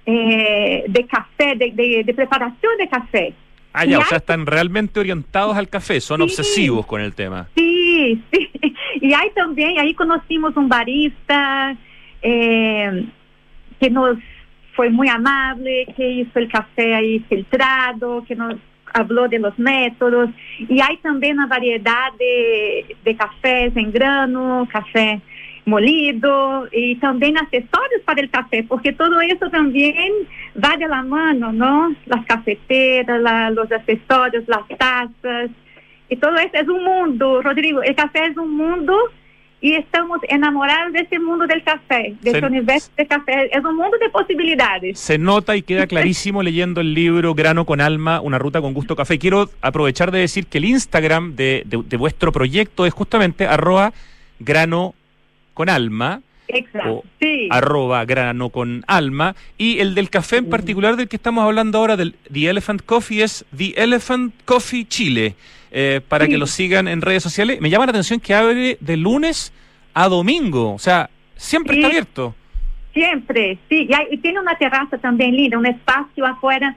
eh, 0.07 0.85
de 0.89 1.07
café, 1.07 1.55
de, 1.57 1.71
de- 1.73 2.03
de 2.05 2.15
preparación 2.15 2.73
de 2.79 2.89
café. 2.89 3.35
Ah, 3.73 3.85
ya, 3.85 3.93
Y 3.93 3.95
o 3.97 4.03
sea, 4.03 4.19
están 4.19 4.47
realmente 4.47 5.01
orientados 5.01 5.57
al 5.57 5.69
café, 5.69 6.01
son 6.01 6.19
Sí. 6.19 6.23
obsesivos 6.25 6.87
con 6.87 7.01
el 7.01 7.15
tema. 7.15 7.49
Sí, 7.57 8.23
sí. 8.33 8.51
Y 9.01 9.12
hay 9.12 9.29
también, 9.35 9.79
ahí 9.79 9.93
conocimos 9.95 10.57
un 10.57 10.69
barista 10.71 11.77
eh, 12.23 13.05
que 13.79 13.91
nos 13.91 14.17
fue 14.77 14.91
muy 14.91 15.09
amable, 15.09 15.87
que 15.97 16.09
hizo 16.09 16.39
el 16.39 16.49
café 16.49 16.95
ahí 16.95 17.19
filtrado, 17.29 18.25
que 18.29 18.37
nos 18.37 18.55
habló 18.95 19.27
de 19.27 19.39
los 19.39 19.59
métodos. 19.59 20.31
Y 20.59 20.81
hay 20.81 20.99
también 20.99 21.39
una 21.39 21.47
variedad 21.47 22.12
de, 22.19 22.95
de 23.05 23.17
cafés 23.17 23.75
en 23.77 23.91
grano, 23.91 24.69
café 24.71 25.21
molido 25.65 26.69
y 26.71 26.95
también 26.97 27.37
accesorios 27.37 28.01
para 28.05 28.21
el 28.21 28.31
café, 28.31 28.62
porque 28.62 28.93
todo 28.93 29.21
eso 29.21 29.51
también 29.51 30.12
va 30.62 30.77
de 30.77 30.87
la 30.87 31.03
mano, 31.03 31.53
¿no? 31.53 31.93
Las 32.07 32.25
cafeteras, 32.25 33.21
la- 33.21 33.51
los 33.51 33.71
accesorios, 33.73 34.45
las 34.47 34.67
tazas. 34.79 35.51
Y 36.09 36.17
todo 36.17 36.37
eso 36.37 36.53
es 36.55 36.69
un 36.69 36.85
mundo, 36.85 37.43
Rodrigo. 37.43 37.83
El 37.83 37.97
café 37.97 38.27
es 38.27 38.37
un 38.37 38.57
mundo 38.57 38.97
y 39.61 39.75
estamos 39.75 40.21
enamorados 40.29 40.92
de 40.92 41.01
ese 41.01 41.19
mundo 41.19 41.47
del 41.47 41.62
café, 41.62 42.14
de 42.21 42.31
Se- 42.31 42.37
ese 42.38 42.47
universo 42.47 42.90
del 42.97 43.07
café. 43.09 43.49
Es 43.57 43.64
un 43.64 43.77
mundo 43.77 43.97
de 43.99 44.11
posibilidades. 44.11 44.99
Se 44.99 45.19
nota 45.19 45.57
y 45.57 45.62
queda 45.62 45.87
clarísimo 45.87 46.42
leyendo 46.42 46.81
el 46.81 46.92
libro 46.95 47.35
Grano 47.35 47.64
con 47.64 47.81
Alma, 47.81 48.21
una 48.21 48.38
ruta 48.38 48.61
con 48.61 48.75
gusto 48.75 48.95
café. 48.97 49.19
Quiero 49.19 49.49
aprovechar 49.62 50.11
de 50.11 50.19
decir 50.21 50.47
que 50.47 50.59
el 50.59 50.66
Instagram 50.66 51.35
de, 51.37 51.62
de- 51.66 51.83
de 51.83 51.97
vuestro 51.97 52.33
proyecto 52.33 52.85
es 52.87 52.92
justamente 52.92 53.47
arroba 53.47 53.92
grano 54.38 54.95
con 55.55 55.69
alma, 55.71 56.21
Exacto. 56.49 56.92
o 56.99 57.05
sí. 57.19 57.49
arroba 57.51 58.05
grano 58.05 58.51
con 58.51 58.85
alma, 58.87 59.35
y 59.57 59.79
el 59.81 59.95
del 59.95 60.11
café 60.11 60.37
en 60.37 60.51
particular 60.51 60.97
del 60.97 61.09
que 61.09 61.16
estamos 61.16 61.42
hablando 61.45 61.79
ahora, 61.79 61.97
del 61.97 62.14
The 62.31 62.51
Elephant 62.51 62.83
Coffee, 62.85 63.23
es 63.23 63.45
The 63.57 63.73
Elephant 63.77 64.35
Coffee 64.45 64.87
Chile, 64.87 65.35
eh, 65.79 66.01
para 66.09 66.25
Sí. 66.25 66.31
que 66.31 66.39
lo 66.39 66.47
sigan 66.47 66.89
en 66.89 67.03
redes 67.03 67.23
sociales. 67.23 67.61
Me 67.61 67.69
llama 67.69 67.85
la 67.85 67.91
atención 67.91 68.19
que 68.19 68.33
abre 68.35 68.79
de 68.81 68.97
lunes 68.97 69.53
a 69.93 70.09
domingo, 70.09 70.73
o 70.73 70.79
sea, 70.79 71.11
siempre 71.37 71.75
Sí. 71.75 71.81
está 71.81 71.89
abierto. 71.89 72.35
Siempre, 72.95 73.59
sí. 73.69 73.87
Y, 73.89 73.93
hay- 73.93 74.07
y 74.11 74.17
tiene 74.17 74.41
una 74.41 74.57
terraza 74.57 74.97
también 74.97 75.37
linda, 75.37 75.59
un 75.59 75.67
espacio 75.67 76.25
afuera 76.25 76.75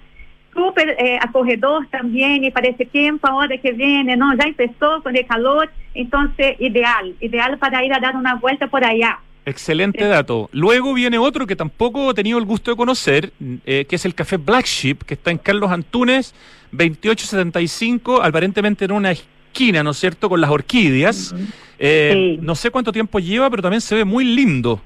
súper 0.54 0.90
eh, 1.00 1.18
acogedor 1.22 1.88
también 1.88 2.44
y 2.44 2.52
para 2.52 2.68
ese 2.68 2.84
tiempo, 2.86 3.26
ahora 3.28 3.58
que 3.58 3.72
viene, 3.72 4.18
¿no? 4.18 4.36
Ya 4.36 4.46
empezó 4.46 5.02
con 5.02 5.16
el 5.16 5.26
calor, 5.26 5.72
entonces 5.94 6.58
ideal, 6.60 7.16
ideal 7.22 7.58
para 7.58 7.86
ir 7.86 7.94
a 7.94 8.00
dar 8.00 8.18
una 8.18 8.36
vuelta 8.36 8.68
por 8.68 8.84
allá. 8.84 9.20
Excelente 9.50 10.06
dato. 10.06 10.50
Luego 10.52 10.94
viene 10.94 11.18
otro 11.18 11.48
que 11.48 11.56
tampoco 11.56 12.12
he 12.12 12.14
tenido 12.14 12.38
el 12.38 12.46
gusto 12.46 12.72
de 12.72 12.78
conocer, 12.78 13.32
eh, 13.66 13.86
que 13.90 13.96
es 13.96 14.06
el 14.06 14.14
café 14.14 14.38
Black 14.38 14.66
Sheep, 14.66 15.04
que 15.04 15.16
está 15.16 15.32
en 15.32 15.40
Carlos 15.40 15.72
Antunes, 15.72 16.36
2875, 16.72 18.22
aparentemente 18.22 18.86
en 18.86 18.92
una 18.92 19.12
esquina, 19.12 19.82
¿no 19.84 19.92
es 19.92 19.98
cierto?, 19.98 20.30
con 20.30 20.40
las 20.40 20.52
orquídeas. 20.52 21.34
Eh, 21.80 22.12
Sí. 22.14 22.40
No 22.42 22.56
sé 22.56 22.70
cuánto 22.72 22.92
tiempo 22.92 23.20
lleva, 23.20 23.50
pero 23.50 23.62
también 23.62 23.82
se 23.82 23.96
ve 23.96 24.06
muy 24.06 24.24
lindo. 24.24 24.82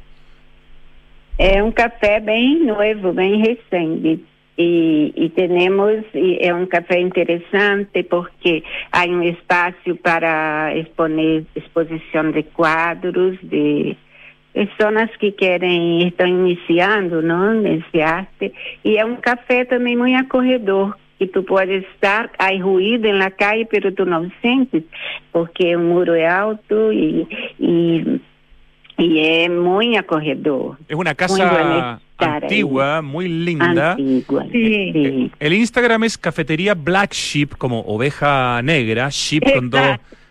É 1.37 1.63
um 1.63 1.71
café 1.71 2.19
bem 2.19 2.63
novo, 2.63 3.11
bem 3.11 3.41
recente. 3.41 4.23
E, 4.55 5.11
e 5.15 5.29
temos, 5.29 6.05
e 6.13 6.37
é 6.39 6.53
um 6.53 6.67
café 6.67 6.99
interessante 6.99 8.03
porque 8.03 8.63
há 8.91 9.03
um 9.05 9.23
espaço 9.23 9.95
para 10.03 10.71
exponer, 10.77 11.43
exposição 11.55 12.29
de 12.31 12.43
quadros, 12.43 13.39
de 13.41 13.97
pessoas 14.53 15.09
que 15.17 15.31
querem, 15.31 16.07
estão 16.07 16.27
iniciando 16.27 17.21
não, 17.21 17.53
nesse 17.53 18.01
arte. 18.01 18.53
E 18.85 18.97
é 18.97 19.03
um 19.05 19.15
café 19.15 19.65
também 19.65 19.97
muito 19.97 20.17
acorredor, 20.17 20.95
que 21.17 21.27
tu 21.27 21.43
pode 21.43 21.73
estar, 21.93 22.29
há 22.37 22.49
ruído 22.61 23.11
na 23.13 23.31
calle, 23.31 23.65
pero 23.65 23.91
tu 23.91 24.05
não 24.05 24.31
sentes, 24.41 24.83
porque 25.31 25.75
o 25.75 25.79
muro 25.79 26.13
é 26.13 26.27
alto 26.27 26.91
e, 26.91 27.27
e, 27.59 28.19
e 28.99 29.19
é 29.19 29.49
muito 29.49 29.97
acorredor. 29.97 30.77
Es 30.87 30.95
una 30.95 31.11
Muy 31.11 31.15
casa 31.15 31.99
ahí. 32.19 32.25
antigua, 32.43 33.01
muy 33.01 33.27
linda. 33.27 33.93
Antigua. 33.93 34.45
Sí. 34.51 34.91
sí. 34.93 35.31
El 35.39 35.53
Instagram 35.53 36.03
es 36.03 36.17
cafetería 36.17 36.73
Black 36.73 37.13
Sheep, 37.13 37.57
como 37.57 37.81
oveja 37.81 38.61
negra, 38.61 39.09
sheep 39.11 39.43
con 39.53 39.69
dos, 39.69 39.81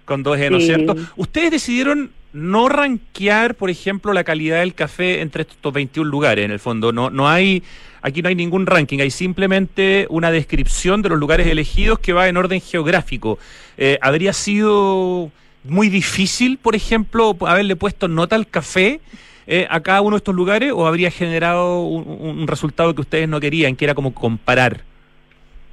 con 0.05 0.23
dos 0.23 0.39
E, 0.39 0.49
¿no 0.51 0.57
es 0.59 0.67
Sí. 0.67 0.75
cierto? 0.75 0.95
Ustedes 1.17 1.51
decidieron 1.51 2.11
no 2.33 2.69
rankear, 2.69 3.55
por 3.55 3.71
ejemplo, 3.71 4.13
la 4.13 4.25
calidad 4.25 4.61
del 4.61 4.75
café 4.75 5.21
entre 5.21 5.43
estos 5.43 5.73
21 5.73 6.09
lugares, 6.11 6.45
en 6.45 6.51
el 6.51 6.59
fondo. 6.59 6.93
No, 6.93 7.11
no 7.11 7.29
hay, 7.29 7.63
aquí 8.01 8.23
no 8.23 8.29
hay 8.29 8.35
ningún 8.35 8.67
ranking, 8.67 9.01
hay 9.01 9.11
simplemente 9.11 10.07
una 10.11 10.31
descripción 10.31 11.03
de 11.03 11.11
los 11.11 11.19
lugares 11.19 11.47
elegidos 11.47 11.99
que 11.99 12.13
va 12.13 12.29
en 12.29 12.37
orden 12.37 12.61
geográfico. 12.61 13.39
Eh, 13.77 13.99
¿Habría 14.01 14.33
sido 14.33 15.31
muy 15.65 15.89
difícil, 15.89 16.59
por 16.59 16.75
ejemplo, 16.75 17.37
haberle 17.47 17.77
puesto 17.77 18.09
nota 18.09 18.37
al 18.37 18.47
café? 18.47 19.01
eh, 19.47 19.67
a 19.71 19.81
cada 19.81 20.01
uno 20.03 20.11
de 20.13 20.19
estos 20.19 20.35
lugares 20.37 20.71
o 20.73 20.87
habría 20.87 21.11
generado 21.11 21.83
un, 21.83 22.39
un 22.39 22.47
resultado 22.47 22.95
que 22.95 23.01
ustedes 23.01 23.29
no 23.29 23.41
querían, 23.41 23.75
que 23.75 23.85
era 23.85 23.93
como 23.95 24.15
comparar? 24.15 24.83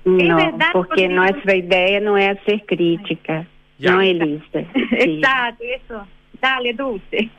No, 0.06 0.38
porque 0.74 1.08
nuestra 1.08 1.56
idea 1.56 2.00
no 2.00 2.18
es 2.18 2.38
hacer 2.40 2.64
crítica, 2.66 3.46
Ya. 3.78 3.92
no 3.92 4.02
Elisa. 4.02 4.44
Sí. 4.54 4.66
Exacto, 4.92 5.64
eso. 5.64 6.08
Dale, 6.42 6.74
Dulce. 6.74 7.30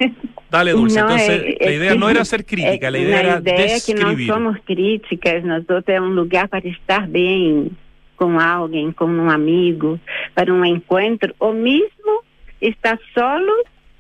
Dale, 0.51 0.73
Dulce. 0.73 1.01
No, 1.01 1.11
Entonces, 1.11 1.43
eh, 1.45 1.59
la 1.61 1.71
eh, 1.71 1.77
idea 1.77 1.95
no 1.95 2.07
sí, 2.07 2.13
era 2.13 2.23
hacer 2.23 2.45
crítica, 2.45 2.89
eh, 2.89 2.91
la 2.91 2.99
idea 2.99 3.21
era 3.21 3.41
idea 3.41 3.77
es 3.77 3.87
que 3.87 3.95
no 3.95 4.09
describir. 4.09 4.29
somos 4.29 4.57
críticas, 4.65 5.45
nosotros 5.45 5.85
es 5.87 6.01
un 6.01 6.15
lugar 6.15 6.49
para 6.49 6.69
estar 6.69 7.09
bien 7.09 7.77
con 8.17 8.39
alguien, 8.39 8.93
con 8.93 9.19
un 9.19 9.31
amigo, 9.31 9.99
para 10.35 10.53
un 10.53 10.67
encuentro, 10.67 11.33
o 11.39 11.53
mismo 11.53 12.23
estar 12.61 13.01
solo, 13.15 13.53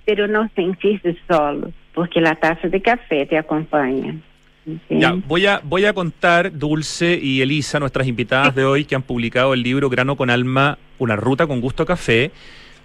pero 0.04 0.28
no 0.28 0.46
sentirse 0.54 1.16
solo, 1.26 1.72
porque 1.94 2.20
la 2.20 2.34
taza 2.34 2.68
de 2.68 2.82
café 2.82 3.24
te 3.24 3.38
acompaña. 3.38 4.14
¿entiendes? 4.66 5.08
Ya, 5.08 5.14
voy 5.26 5.46
a, 5.46 5.62
voy 5.64 5.86
a 5.86 5.94
contar, 5.94 6.52
Dulce 6.52 7.18
y 7.20 7.40
Elisa, 7.40 7.80
nuestras 7.80 8.06
invitadas 8.06 8.54
de 8.54 8.64
hoy, 8.64 8.84
que 8.84 8.94
han 8.94 9.02
publicado 9.02 9.54
el 9.54 9.62
libro 9.62 9.88
Grano 9.88 10.16
con 10.16 10.28
Alma, 10.28 10.76
una 10.98 11.16
ruta 11.16 11.46
con 11.46 11.62
gusto 11.62 11.84
a 11.84 11.86
café, 11.86 12.30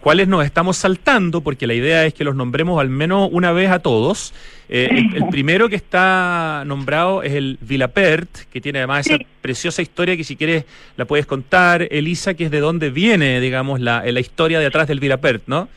cuáles 0.06 0.28
nos 0.28 0.46
estamos 0.46 0.78
saltando, 0.78 1.42
porque 1.42 1.66
la 1.66 1.74
idea 1.74 2.06
es 2.06 2.14
que 2.14 2.24
los 2.24 2.36
nombremos 2.36 2.80
al 2.80 2.90
menos 2.90 3.28
una 3.32 3.52
vez 3.52 3.72
a 3.72 3.80
todos. 3.80 4.36
Eh, 4.70 4.88
el, 4.92 5.16
el 5.16 5.30
primero 5.30 5.68
que 5.68 5.76
está 5.76 6.62
nombrado 6.68 7.24
es 7.24 7.34
el 7.34 7.58
Vilapert, 7.60 8.30
que 8.52 8.62
tiene 8.62 8.78
además 8.78 9.08
esa 9.08 9.18
preciosa 9.42 9.82
historia 9.82 10.16
que 10.16 10.24
si 10.24 10.36
quieres 10.36 10.66
la 10.96 11.06
puedes 11.06 11.26
contar, 11.26 11.88
Elisa, 11.90 12.36
que 12.36 12.44
es 12.44 12.52
de 12.52 12.60
dónde 12.60 12.92
viene, 12.92 13.40
digamos, 13.40 13.80
la, 13.80 14.04
la 14.06 14.20
historia 14.20 14.60
de 14.60 14.68
atrás 14.68 14.88
del 14.88 15.00
Vilapert, 15.00 15.42
¿no? 15.48 15.70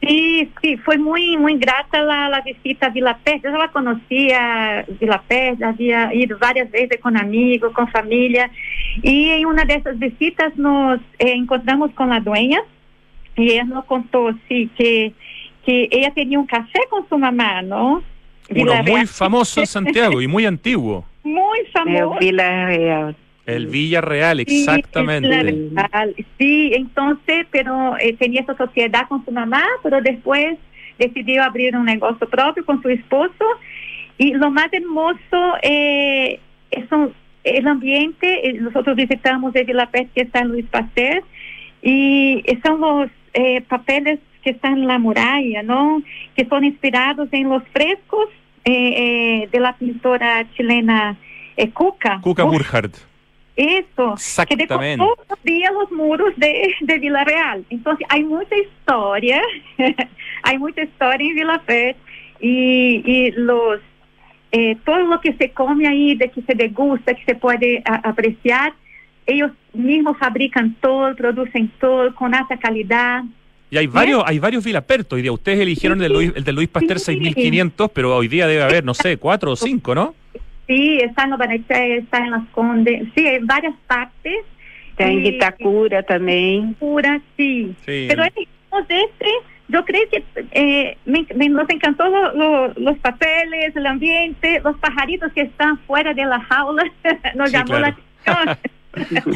Sí, 0.00 0.50
sí, 0.62 0.78
fue 0.78 0.96
muy, 0.96 1.36
muy 1.36 1.58
grata 1.58 2.00
la, 2.00 2.30
la 2.30 2.40
visita 2.40 2.86
a 2.86 2.88
Vila 2.88 3.18
Pérez. 3.22 3.42
Yo 3.42 3.50
la 3.50 3.70
conocía, 3.70 4.86
Vila 4.98 5.22
Pérez, 5.28 5.60
había 5.60 6.14
ido 6.14 6.38
varias 6.38 6.70
veces 6.70 6.98
con 6.98 7.14
amigos, 7.18 7.74
con 7.74 7.88
familia. 7.88 8.50
Y 9.02 9.28
en 9.28 9.44
una 9.44 9.66
de 9.66 9.74
esas 9.74 9.98
visitas 9.98 10.56
nos 10.56 10.98
eh, 11.18 11.34
encontramos 11.34 11.90
con 11.90 12.08
la 12.08 12.20
dueña 12.20 12.62
y 13.36 13.50
ella 13.52 13.64
nos 13.64 13.84
contó, 13.86 14.30
sí, 14.48 14.68
que, 14.76 15.12
que 15.64 15.88
ella 15.90 16.10
tenía 16.12 16.38
un 16.38 16.46
café 16.46 16.80
con 16.88 17.08
su 17.08 17.16
mamá, 17.18 17.62
¿no? 17.62 18.02
Uno 18.50 18.74
muy 18.82 18.92
Real. 18.92 19.06
famoso 19.06 19.60
en 19.60 19.66
Santiago 19.66 20.20
y 20.20 20.26
muy 20.26 20.44
antiguo. 20.46 21.04
Muy 21.22 21.58
famoso. 21.72 22.18
Vila 22.18 22.64
Real. 22.66 23.16
El 23.46 23.66
Villarreal, 23.66 24.40
exactamente. 24.40 25.28
la. 25.72 26.08
Sí, 26.38 26.72
entonces, 26.74 27.46
pero 27.50 27.96
eh, 27.98 28.14
tenía 28.18 28.40
esa 28.40 28.56
sociedad 28.56 29.06
con 29.08 29.24
su 29.24 29.30
mamá, 29.30 29.62
pero 29.82 30.00
después 30.00 30.56
decidió 30.98 31.42
abrir 31.42 31.76
un 31.76 31.84
negocio 31.84 32.28
propio 32.28 32.64
con 32.64 32.80
su 32.80 32.88
esposo. 32.88 33.44
Y 34.18 34.32
lo 34.34 34.50
más 34.50 34.68
hermoso 34.72 35.54
eh, 35.62 36.38
es 36.70 36.90
un- 36.92 37.12
el 37.44 37.66
ambiente. 37.68 38.48
eh, 38.48 38.54
Nosotros 38.54 38.96
visitamos 38.96 39.54
el 39.54 39.64
Villa 39.66 39.86
Pérez, 39.90 40.08
que 40.14 40.22
está 40.22 40.40
en 40.40 40.48
Luis 40.48 40.66
Pasteur, 40.66 41.22
y 41.82 42.42
son 42.64 42.80
los 42.80 43.10
eh, 43.34 43.60
papeles 43.62 44.18
que 44.42 44.50
están 44.50 44.74
en 44.78 44.86
la 44.86 44.98
muralla, 44.98 45.62
¿no? 45.62 46.02
Que 46.34 46.44
son 46.46 46.64
inspirados 46.64 47.28
en 47.32 47.48
los 47.48 47.62
frescos 47.72 48.28
eh, 48.64 49.42
eh, 49.44 49.48
de 49.52 49.60
la 49.60 49.74
pintora 49.76 50.46
chilena 50.54 51.16
eh, 51.56 51.70
Cuca. 51.70 52.20
Cuca 52.22 52.44
Uf, 52.44 52.52
Burkhardt. 52.52 52.96
Eso, 53.56 54.14
que 54.48 54.56
decoró 54.56 55.14
todavía 55.28 55.70
los 55.72 55.92
muros 55.92 56.32
de, 56.36 56.72
de 56.80 56.98
Vila 56.98 57.24
Real. 57.24 57.62
Entonces, 57.68 58.06
hay 58.08 58.24
mucha 58.24 58.56
historia, 58.56 59.42
hay 60.44 60.58
mucha 60.58 60.82
historia 60.82 61.28
en 61.28 61.34
Vila 61.34 61.60
Pérez 61.66 61.96
y, 62.40 63.02
y 63.04 63.30
los 63.32 63.80
eh, 64.52 64.76
todo 64.84 65.00
lo 65.00 65.20
que 65.20 65.34
se 65.34 65.50
come 65.50 65.86
ahí, 65.86 66.14
de 66.16 66.28
que 66.30 66.40
se 66.42 66.54
degusta, 66.54 67.14
que 67.14 67.24
se 67.24 67.34
puede 67.34 67.82
a- 67.84 68.08
apreciar, 68.08 68.72
ellos 69.26 69.50
mismos 69.72 70.16
fabrican 70.18 70.74
todo, 70.80 71.14
producen 71.14 71.70
todo 71.80 72.14
con 72.14 72.34
alta 72.34 72.56
calidad. 72.58 73.22
Y 73.70 73.76
hay 73.76 73.86
varios, 73.86 74.22
hay 74.26 74.38
varios 74.40 74.64
Vilaperto 74.64 75.14
hoy 75.16 75.22
día. 75.22 75.30
Ustedes 75.32 75.60
eligieron 75.60 76.02
el 76.02 76.08
de 76.08 76.14
Luis, 76.14 76.32
el 76.34 76.42
de 76.44 76.52
Luis 76.52 76.68
Pasteur 76.68 76.98
Sí. 76.98 77.14
6500, 77.14 77.90
pero 77.92 78.16
hoy 78.16 78.26
día 78.28 78.46
debe 78.48 78.62
haber, 78.62 78.84
no 78.84 78.94
sé, 78.94 79.16
cuatro 79.16 79.52
o 79.52 79.56
cinco, 79.56 79.94
¿no? 79.94 80.14
Sí, 80.66 80.98
está 81.00 81.24
en 81.24 81.30
Lobaneté, 81.30 81.96
está 81.98 82.18
en 82.18 82.30
Las 82.32 82.48
Condes, 82.50 83.02
sí, 83.14 83.26
en 83.26 83.46
varias 83.46 83.74
partes. 83.86 84.34
Tem 84.96 85.18
Y- 85.18 85.30
Vitacura 85.30 86.02
também. 86.02 86.74
Pura, 86.74 87.20
sí. 87.36 87.74
Sí. 87.86 88.06
Pero 88.08 88.22
elegimos 88.22 88.82
este, 88.88 89.26
yo 89.68 89.84
creo 89.84 90.02
que 90.10 90.22
eh, 90.52 90.96
me, 91.06 91.26
me- 91.36 91.48
nos 91.48 91.68
encantó 91.70 92.08
lo- 92.08 92.34
lo- 92.34 92.72
los 92.76 92.98
papeles, 92.98 93.74
el 93.74 93.86
ambiente, 93.86 94.60
los 94.62 94.76
pajaritos 94.78 95.32
que 95.32 95.42
están 95.42 95.78
fuera 95.86 96.12
de 96.12 96.24
la 96.24 96.40
jaula, 96.40 96.84
nos 97.36 97.50
Sí, 97.50 97.56
llamó 97.56 97.76
claro. 97.76 97.80
la 98.26 98.42
atención. 98.52 98.58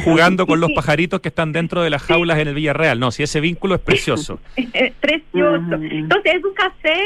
Jugando 0.03 0.45
con 0.45 0.59
los 0.59 0.71
pajaritos 0.73 1.21
que 1.21 1.29
están 1.29 1.51
dentro 1.51 1.81
de 1.81 1.89
las 1.89 2.03
jaulas 2.03 2.39
en 2.39 2.49
el 2.49 2.55
Villarreal. 2.55 2.99
No, 2.99 3.11
si 3.11 3.23
ese 3.23 3.39
vínculo 3.39 3.75
es 3.75 3.81
precioso. 3.81 4.39
Eh, 4.57 4.93
precioso. 4.99 5.75
Ujú. 5.75 5.83
Entonces 5.89 6.35
es 6.35 6.43
un 6.43 6.53
café 6.53 6.99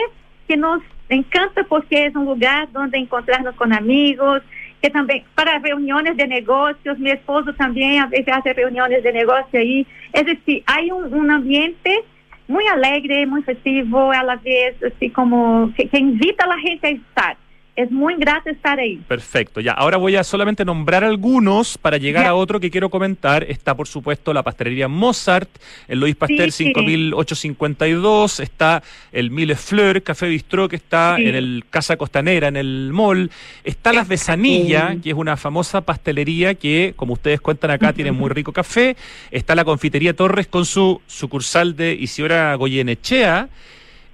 que 0.48 0.58
nos 0.58 0.82
encanta 1.10 1.64
porque 1.64 2.08
es 2.08 2.16
un 2.16 2.26
lugar 2.26 2.72
donde 2.72 2.98
encontrarnos 2.98 3.56
con 3.56 3.74
amigos, 3.74 4.42
que 4.82 4.90
también 4.90 5.24
para 5.36 5.60
reuniones 5.60 6.18
de 6.18 6.28
negocios, 6.28 6.98
mi 6.98 7.12
esposo 7.12 7.54
también 7.54 8.02
a 8.02 8.08
veces 8.08 8.34
hace 8.34 8.54
reuniones 8.54 9.04
de 9.04 9.14
negocio 9.14 9.60
ahí. 9.60 9.86
Es 10.14 10.26
decir, 10.26 10.64
hay 10.66 10.90
un, 10.92 11.14
un 11.14 11.32
ambiente 11.32 12.04
muy 12.48 12.66
alegre, 12.68 13.26
muy 13.28 13.44
festivo, 13.44 14.12
a 14.12 14.24
la 14.24 14.36
vez 14.38 14.76
así 14.84 15.10
como 15.12 15.72
que, 15.76 15.88
que 15.88 16.00
invita 16.00 16.46
a 16.46 16.48
la 16.48 16.58
gente 16.58 16.88
a 16.88 16.92
estar. 16.92 17.38
Es 17.80 17.90
muy 17.92 18.16
grato 18.18 18.50
estar 18.50 18.78
ahí. 18.78 18.98
Perfecto, 19.08 19.62
ya. 19.62 19.72
Ahora 19.72 19.96
voy 19.96 20.18
a 20.18 20.24
solamente 20.26 20.66
nombrar 20.66 21.06
algunos 21.06 21.78
para 21.78 21.96
llegar 21.96 22.26
Ya. 22.26 22.32
a 22.32 22.36
otro 22.36 22.60
que 22.60 22.70
quiero 22.70 22.90
comentar. 22.90 23.46
Está, 23.50 23.74
por 23.74 23.88
supuesto, 23.88 24.34
la 24.34 24.44
pastelería 24.44 24.90
Mozart, 24.90 25.48
el 25.88 26.02
Luis 26.02 26.14
Pasteur 26.18 26.52
Sí. 26.52 26.66
5852. 26.66 28.42
Está 28.42 28.84
el 29.14 29.32
Mille 29.32 29.56
Fleur 29.56 30.04
Café 30.04 30.28
Bistró, 30.28 30.68
que 30.68 30.76
está 30.76 31.16
Sí. 31.16 31.26
en 31.26 31.36
el 31.36 31.64
Casa 31.70 31.96
Costanera, 31.96 32.50
en 32.50 32.58
el 32.58 32.90
mall. 32.92 33.32
Está 33.64 33.94
Las 33.94 34.10
Besanillas, 34.10 34.98
que 35.02 35.12
es 35.12 35.16
una 35.16 35.38
famosa 35.38 35.80
pastelería 35.80 36.56
que, 36.56 36.94
como 36.98 37.14
ustedes 37.14 37.40
cuentan 37.40 37.72
acá, 37.72 37.94
tiene 37.94 38.12
muy 38.12 38.30
rico 38.30 38.52
café. 38.52 38.98
Está 39.32 39.56
la 39.56 39.64
Confitería 39.64 40.14
Torres 40.14 40.48
con 40.48 40.66
su 40.66 41.02
sucursal 41.08 41.78
de 41.78 41.94
Isidora 41.94 42.54
Goyenechea. 42.56 43.48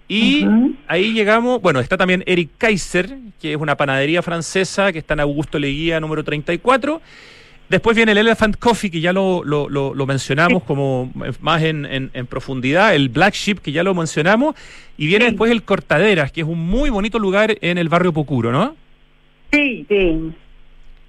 Y 0.08 0.46
ahí 0.88 1.14
llegamos, 1.14 1.62
bueno, 1.62 1.80
está 1.80 1.98
también 1.98 2.24
Eric 2.28 2.52
Kaiser, 2.58 3.18
que 3.42 3.54
es 3.54 3.58
una 3.60 3.76
panadería 3.76 4.22
francesa 4.22 4.92
que 4.94 5.00
está 5.00 5.16
en 5.16 5.22
Augusto 5.22 5.58
Leguía 5.58 6.00
número 6.00 6.24
34. 6.24 7.02
Después 7.68 7.96
viene 7.96 8.12
el 8.12 8.20
Elephant 8.20 8.58
Coffee, 8.58 8.92
que 8.92 9.02
ya 9.02 9.12
lo, 9.12 9.44
lo, 9.44 9.68
lo- 9.68 9.96
lo 9.96 10.06
mencionamos 10.06 10.62
como 10.64 11.12
más 11.42 11.64
en, 11.64 11.86
en- 11.88 12.12
en 12.14 12.28
profundidad, 12.28 12.94
el 12.94 13.10
Black 13.10 13.34
Sheep, 13.34 13.58
que 13.60 13.72
ya 13.72 13.82
lo 13.82 13.96
mencionamos, 13.96 14.54
y 14.98 15.08
viene 15.08 15.26
Sí. 15.26 15.32
después 15.32 15.52
el 15.52 15.64
Cortaderas, 15.64 16.32
que 16.32 16.42
es 16.42 16.48
un 16.48 16.60
muy 16.60 16.92
bonito 16.92 17.18
lugar 17.18 17.58
en 17.62 17.80
el 17.80 17.90
barrio 17.90 18.14
Pocuro, 18.14 18.52
¿no? 18.52 18.76
Sí. 19.52 19.84
Sim. 19.90 20.34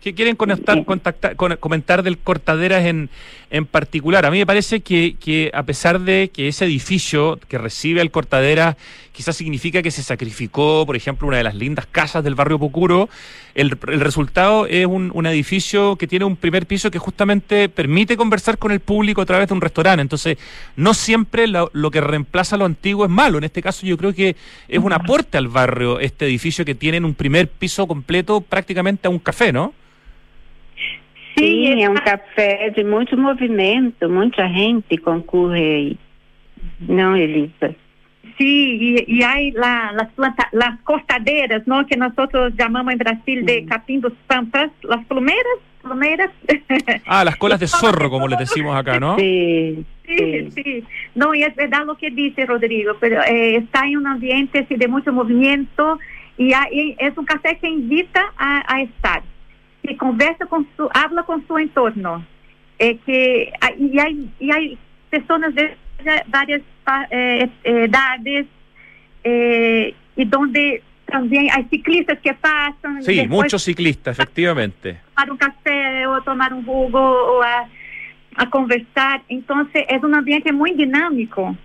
¿Qué 0.07 0.15
quieren 0.15 0.37
conectar, 0.37 0.85
contactar, 0.85 1.35
con- 1.35 1.57
comentar 1.57 2.05
del 2.05 2.17
Cortaderas 2.19 2.85
en, 2.85 3.11
en 3.51 3.67
particular? 3.67 4.25
A 4.25 4.31
mí 4.31 4.39
me 4.39 4.47
parece 4.47 4.79
que, 4.79 5.17
que 5.19 5.51
a 5.53 5.65
pesar 5.65 5.99
de 5.99 6.31
que 6.33 6.47
ese 6.47 6.65
edificio 6.65 7.41
que 7.49 7.59
recibe 7.59 8.01
al 8.01 8.13
Cortaderas 8.13 8.77
quizás 9.11 9.35
significa 9.35 9.83
que 9.83 9.91
se 9.91 10.05
sacrificó, 10.05 10.87
por 10.87 10.95
ejemplo, 10.95 11.27
una 11.27 11.39
de 11.39 11.43
las 11.43 11.57
lindas 11.57 11.87
casas 11.91 12.23
del 12.23 12.37
barrio 12.37 12.57
Pocuro, 12.61 13.09
el, 13.57 13.77
el 13.89 13.99
resultado 13.99 14.69
es 14.69 14.87
un, 14.87 15.11
un 15.13 15.27
edificio 15.27 15.97
que 15.97 16.07
tiene 16.07 16.25
un 16.25 16.37
primer 16.37 16.67
piso 16.67 16.89
que 16.89 17.01
justamente 17.01 17.69
permite 17.69 18.17
conversar 18.17 18.59
con 18.59 18.71
el 18.71 18.79
público 18.79 19.23
a 19.23 19.27
través 19.27 19.49
de 19.49 19.55
un 19.55 19.61
restaurante. 19.61 20.03
Entonces, 20.03 20.39
no 20.77 20.95
siempre 20.95 21.49
lo, 21.49 21.69
lo 21.73 21.91
que 21.91 22.01
reemplaza 22.01 22.57
lo 22.57 22.65
antiguo 22.65 23.07
es 23.07 23.11
malo. 23.11 23.39
En 23.39 23.45
este 23.45 23.61
caso, 23.61 23.85
yo 23.85 23.97
creo 23.97 24.15
que 24.15 24.37
es 24.69 24.79
un 24.79 24.93
aporte 24.93 25.37
al 25.37 25.49
barrio 25.49 25.99
este 25.99 26.27
edificio 26.27 26.65
que 26.65 26.77
tiene 26.77 26.99
en 26.99 27.05
un 27.05 27.15
primer 27.15 27.49
piso 27.49 27.89
completo 27.89 28.41
prácticamente 28.41 29.09
a 29.09 29.11
un 29.11 29.19
café, 29.19 29.53
¿no? 29.53 29.75
Sim, 31.39 31.83
é 31.83 31.89
um 31.91 31.95
está- 31.95 32.19
café 32.19 32.71
de 32.71 32.83
muito 32.85 33.17
movimento, 33.17 34.09
muita 34.09 34.49
gente 34.49 34.97
concorre 34.99 35.61
aí. 35.61 35.99
Não, 36.81 37.17
Elisa? 37.17 37.75
Sí, 38.39 38.97
y, 39.07 39.19
y 39.19 39.23
hay 39.23 39.51
la- 39.53 39.93
las, 39.93 40.09
planta- 40.13 40.49
las 40.53 40.79
cortaderas, 40.81 41.67
¿no? 41.67 41.87
Que 41.87 41.97
nosotros 41.97 42.53
llamamos 42.59 42.93
en 42.93 42.99
Brasil 42.99 43.47
de 43.47 43.65
capim 43.65 44.01
dos 44.01 44.13
pampas, 44.27 44.71
las 44.83 45.05
plumeras, 45.07 45.59
plumeras. 45.83 46.31
Ah, 47.07 47.25
las 47.25 47.37
colas 47.37 47.61
de 47.61 47.67
zorro, 47.67 48.11
como 48.11 48.29
les 48.29 48.39
decimos 48.39 48.77
acá, 48.77 48.99
¿no? 49.01 49.17
Sim, 49.17 49.85
sí, 50.07 50.17
sim. 50.17 50.51
sí. 50.51 50.85
No, 51.15 51.35
y 51.35 51.45
es 51.45 51.55
verdad 51.57 51.87
lo 51.87 51.97
que 51.97 52.11
dice 52.11 52.45
Rodrigo, 52.45 52.95
pero 53.01 53.23
eh, 53.23 53.57
está 53.57 53.87
en 53.87 53.99
un 53.99 54.07
ambiente 54.07 54.59
así, 54.61 54.75
de 54.77 54.89
mucho 54.89 55.13
movimiento 55.13 55.99
y, 56.37 56.53
hay- 56.53 56.95
es 56.99 57.17
un 57.17 57.25
café 57.25 57.57
que 57.59 57.69
invita 57.69 58.23
a, 58.37 58.75
a 58.75 58.83
estar, 58.83 59.23
que 59.87 59.97
conversa 59.97 60.47
con 60.47 60.67
su, 60.77 60.89
habla 60.93 61.23
con 61.25 61.47
su 61.47 61.57
entorno, 61.59 62.25
eh, 62.79 62.99
que 63.07 63.53
hay- 63.61 63.91
y 63.93 63.99
hay 63.99 64.31
y 64.41 64.51
hay 64.53 64.79
personas 65.11 65.55
de 65.55 65.77
varias 66.29 66.63
pa- 66.85 67.07
eh, 67.11 67.49
eh, 67.65 67.85
edades 67.85 68.47
eh, 69.25 69.95
y 70.17 70.25
donde 70.25 70.83
también 71.07 71.49
hay 71.53 71.65
ciclistas 71.65 72.19
que 72.21 72.35
pasan 72.35 73.03
Sí, 73.03 73.17
después 73.17 73.29
muchos 73.31 73.63
ciclistas, 73.63 74.19
efectivamente. 74.19 74.99
tomar 75.15 75.31
un 75.31 75.37
café 75.37 76.07
o 76.07 76.21
tomar 76.23 76.53
un 76.53 76.65
jugo 76.65 77.01
o 77.01 77.43
a, 77.43 77.69
a 78.37 78.51
conversar. 78.51 79.23
Entonces 79.29 79.85
es 79.89 80.03
un 80.03 80.15
ambiente 80.15 80.53
muy 80.53 80.73
dinámico. 80.73 81.57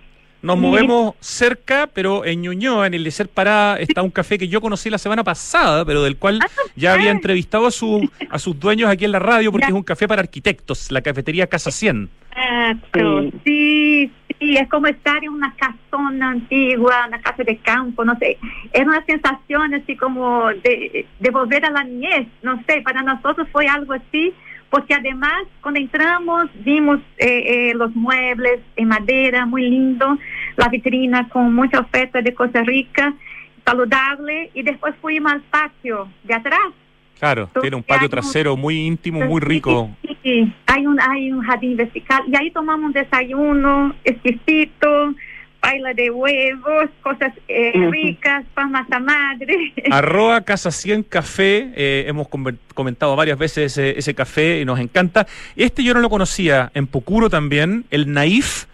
Nos 0.42 0.56
Sí. 0.56 0.60
movemos 0.60 1.14
cerca, 1.20 1.88
pero 1.92 2.24
en 2.24 2.42
Ñuñoa, 2.42 2.86
en 2.88 2.94
el 2.94 3.04
Lecer 3.04 3.28
Pará, 3.28 3.76
está 3.78 4.02
un 4.02 4.10
café 4.10 4.38
que 4.38 4.48
yo 4.48 4.60
conocí 4.60 4.90
la 4.90 4.98
semana 4.98 5.22
pasada, 5.24 5.84
pero 5.84 6.02
del 6.02 6.16
cual 6.16 6.40
ya 6.76 6.94
había 6.94 7.08
ah. 7.10 7.12
entrevistado 7.14 7.66
a, 7.66 7.70
su, 7.70 8.10
a 8.28 8.38
sus 8.38 8.58
dueños 8.58 8.90
aquí 8.90 9.04
en 9.04 9.12
la 9.12 9.18
radio, 9.20 9.50
porque 9.52 9.64
Ya. 9.66 9.68
es 9.68 9.74
un 9.74 9.82
café 9.84 10.08
para 10.08 10.20
arquitectos, 10.22 10.90
la 10.90 11.00
cafetería 11.00 11.46
Casa 11.46 11.70
100. 11.70 12.10
Exacto. 12.34 13.30
Sí, 13.44 14.10
sí, 14.40 14.56
es 14.56 14.68
como 14.68 14.86
estar 14.86 15.22
en 15.22 15.30
una 15.30 15.54
casona 15.54 16.30
antigua, 16.30 17.04
una 17.06 17.20
casa 17.20 17.44
de 17.44 17.56
campo, 17.58 18.04
no 18.04 18.16
sé. 18.18 18.38
Es 18.72 18.82
una 18.84 19.04
sensación 19.04 19.74
así 19.74 19.96
como 19.96 20.46
de, 20.48 21.06
de 21.20 21.30
volver 21.30 21.64
a 21.66 21.70
la 21.70 21.84
niñez, 21.84 22.26
no 22.42 22.60
sé, 22.66 22.80
para 22.82 23.02
nosotros 23.02 23.46
fue 23.52 23.66
algo 23.66 23.92
así, 23.92 24.32
porque 24.72 24.94
además 24.94 25.42
cuando 25.60 25.78
entramos 25.80 26.46
vimos 26.64 26.98
eh, 27.18 27.68
eh, 27.68 27.72
los 27.74 27.94
muebles 27.94 28.60
en 28.74 28.88
madera, 28.88 29.44
muy 29.44 29.68
lindo, 29.68 30.16
la 30.56 30.68
vitrina 30.68 31.28
con 31.28 31.54
mucha 31.54 31.80
oferta 31.80 32.22
de 32.22 32.32
Costa 32.32 32.62
Rica, 32.62 33.12
saludable, 33.66 34.50
y 34.54 34.62
después 34.62 34.94
fuimos 35.02 35.30
al 35.30 35.42
patio 35.42 36.08
de 36.24 36.34
atrás. 36.34 36.72
Claro, 37.18 37.42
Entonces, 37.42 37.60
tiene 37.62 37.76
un 37.76 37.82
patio 37.82 38.06
un- 38.06 38.10
trasero 38.12 38.56
muy 38.56 38.78
íntimo, 38.78 39.20
muy 39.26 39.42
rico. 39.42 39.90
Sí, 40.00 40.16
sí, 40.22 40.52
hay 40.66 40.86
un, 40.86 40.98
hay 40.98 41.30
un 41.30 41.42
jardín 41.42 41.76
vertical 41.76 42.22
y 42.26 42.34
ahí 42.34 42.50
tomamos 42.50 42.86
un 42.86 42.92
desayuno 42.92 43.94
exquisito, 44.04 45.14
baila 45.62 45.94
de 45.94 46.10
huevos, 46.10 46.90
cosas 47.02 47.32
eh, 47.48 47.72
ricas, 47.90 48.44
pan 48.52 48.72
masa 48.72 48.98
madre. 48.98 49.72
Arroba 49.90 50.40
Casa 50.42 50.70
100 50.72 51.04
Café, 51.04 51.70
eh, 51.76 52.04
hemos 52.08 52.28
comentado 52.74 53.14
varias 53.16 53.38
veces 53.38 53.72
ese, 53.78 53.96
ese 53.98 54.12
café 54.14 54.60
y 54.60 54.64
nos 54.64 54.80
encanta. 54.80 55.26
Este 55.56 55.84
yo 55.84 55.94
no 55.94 56.00
lo 56.00 56.10
conocía, 56.10 56.70
en 56.74 56.86
Pocuro 56.88 57.30
también, 57.30 57.84
el 57.90 58.12
Naif 58.12 58.64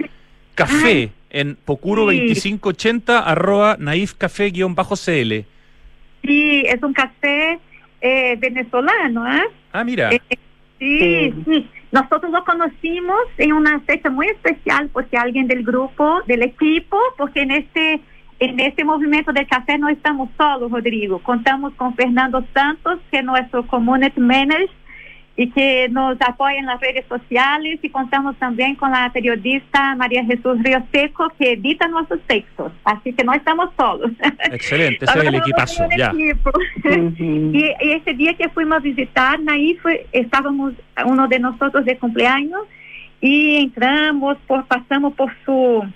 Café, 0.54 1.10
en 1.30 1.56
Pocuro 1.56 2.10
Sí. 2.10 2.16
2580, 2.20 3.18
arroba 3.20 3.76
Naif 3.78 4.14
Café 4.14 4.50
guion 4.50 4.74
bajo 4.74 4.96
CL. 4.96 5.44
Sí, 6.24 6.62
es 6.66 6.82
un 6.82 6.92
café 6.94 7.58
eh, 8.00 8.36
venezolano, 8.38 9.24
¿ah? 9.24 9.42
Ah, 9.72 9.84
mira. 9.84 10.10
Eh, 10.12 10.20
Sí, 10.80 10.98
Sí. 10.98 11.34
sí. 11.44 11.66
Nosotros 11.90 12.30
lo 12.30 12.44
conocimos 12.44 13.18
en 13.38 13.52
una 13.52 13.80
fecha 13.80 14.10
muy 14.10 14.26
especial 14.26 14.90
porque 14.92 15.16
alguien 15.16 15.46
del 15.46 15.64
grupo, 15.64 16.20
del 16.26 16.42
equipo, 16.42 16.98
porque 17.16 17.42
en 17.42 17.50
este 17.52 18.00
en 18.40 18.60
este 18.60 18.84
movimiento 18.84 19.32
del 19.32 19.48
café 19.48 19.78
no 19.78 19.88
estamos 19.88 20.28
solos, 20.36 20.70
Rodrigo. 20.70 21.18
Contamos 21.18 21.74
con 21.74 21.94
Fernando 21.96 22.44
Santos, 22.54 23.00
que 23.10 23.18
es 23.18 23.24
nuestro 23.24 23.66
community 23.66 24.20
manager 24.20 24.70
y 25.38 25.48
que 25.50 25.88
nos 25.88 26.20
apoya 26.20 26.58
en 26.58 26.66
las 26.66 26.80
redes 26.80 27.06
sociales 27.08 27.78
y 27.80 27.88
contamos 27.90 28.36
también 28.38 28.74
con 28.74 28.90
la 28.90 29.08
periodista 29.12 29.94
María 29.94 30.24
Jesús 30.24 30.60
Río 30.64 30.84
Seco, 30.90 31.32
que 31.38 31.52
edita 31.52 31.86
nuestros 31.86 32.20
textos. 32.26 32.72
Así 32.82 33.12
que 33.12 33.22
no 33.22 33.32
estamos 33.32 33.70
solos. 33.78 34.10
Excelente, 34.50 35.04
ese 35.04 35.18
es 35.20 35.24
el 35.24 35.34
equipazo, 35.36 35.84
ya. 35.96 36.10
equipo. 36.10 36.50
Y, 36.84 37.72
y 37.80 37.92
ese 37.92 38.14
día 38.14 38.34
que 38.34 38.48
fuimos 38.48 38.78
a 38.78 38.80
visitar, 38.80 39.38
ahí 39.48 39.76
fue, 39.76 40.08
estábamos 40.10 40.72
uno 41.06 41.28
de 41.28 41.38
nosotros 41.38 41.84
de 41.84 41.96
cumpleaños 41.96 42.62
y 43.20 43.58
entramos, 43.58 44.38
por, 44.48 44.66
pasamos 44.66 45.14
por 45.14 45.32
su 45.44 45.86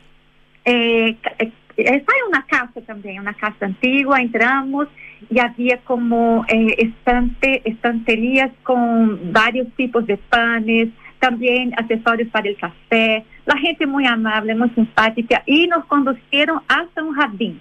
eh, 0.65 1.17
eh, 1.41 1.53
está 1.77 2.13
en 2.21 2.29
una 2.29 2.47
casa 2.47 2.81
también, 2.87 3.21
una 3.21 3.35
casa 3.35 3.67
antigua, 3.67 4.21
entramos 4.21 4.87
y 5.31 5.39
había 5.39 5.79
como 5.79 6.45
eh, 6.49 6.75
estante, 6.79 7.63
estanterías 7.65 8.51
con 8.63 9.33
varios 9.33 9.69
tipos 9.77 10.07
de 10.07 10.17
panes, 10.17 10.89
también 11.19 11.73
accesorios 11.77 12.29
para 12.31 12.49
el 12.49 12.57
café, 12.57 13.25
la 13.47 13.57
gente 13.57 13.87
muy 13.87 14.07
amable, 14.07 14.55
muy 14.55 14.71
simpática 14.71 15.43
y 15.47 15.67
nos 15.69 15.85
conducieron 15.87 16.61
hasta 16.69 17.03
un 17.03 17.15
jardín. 17.15 17.61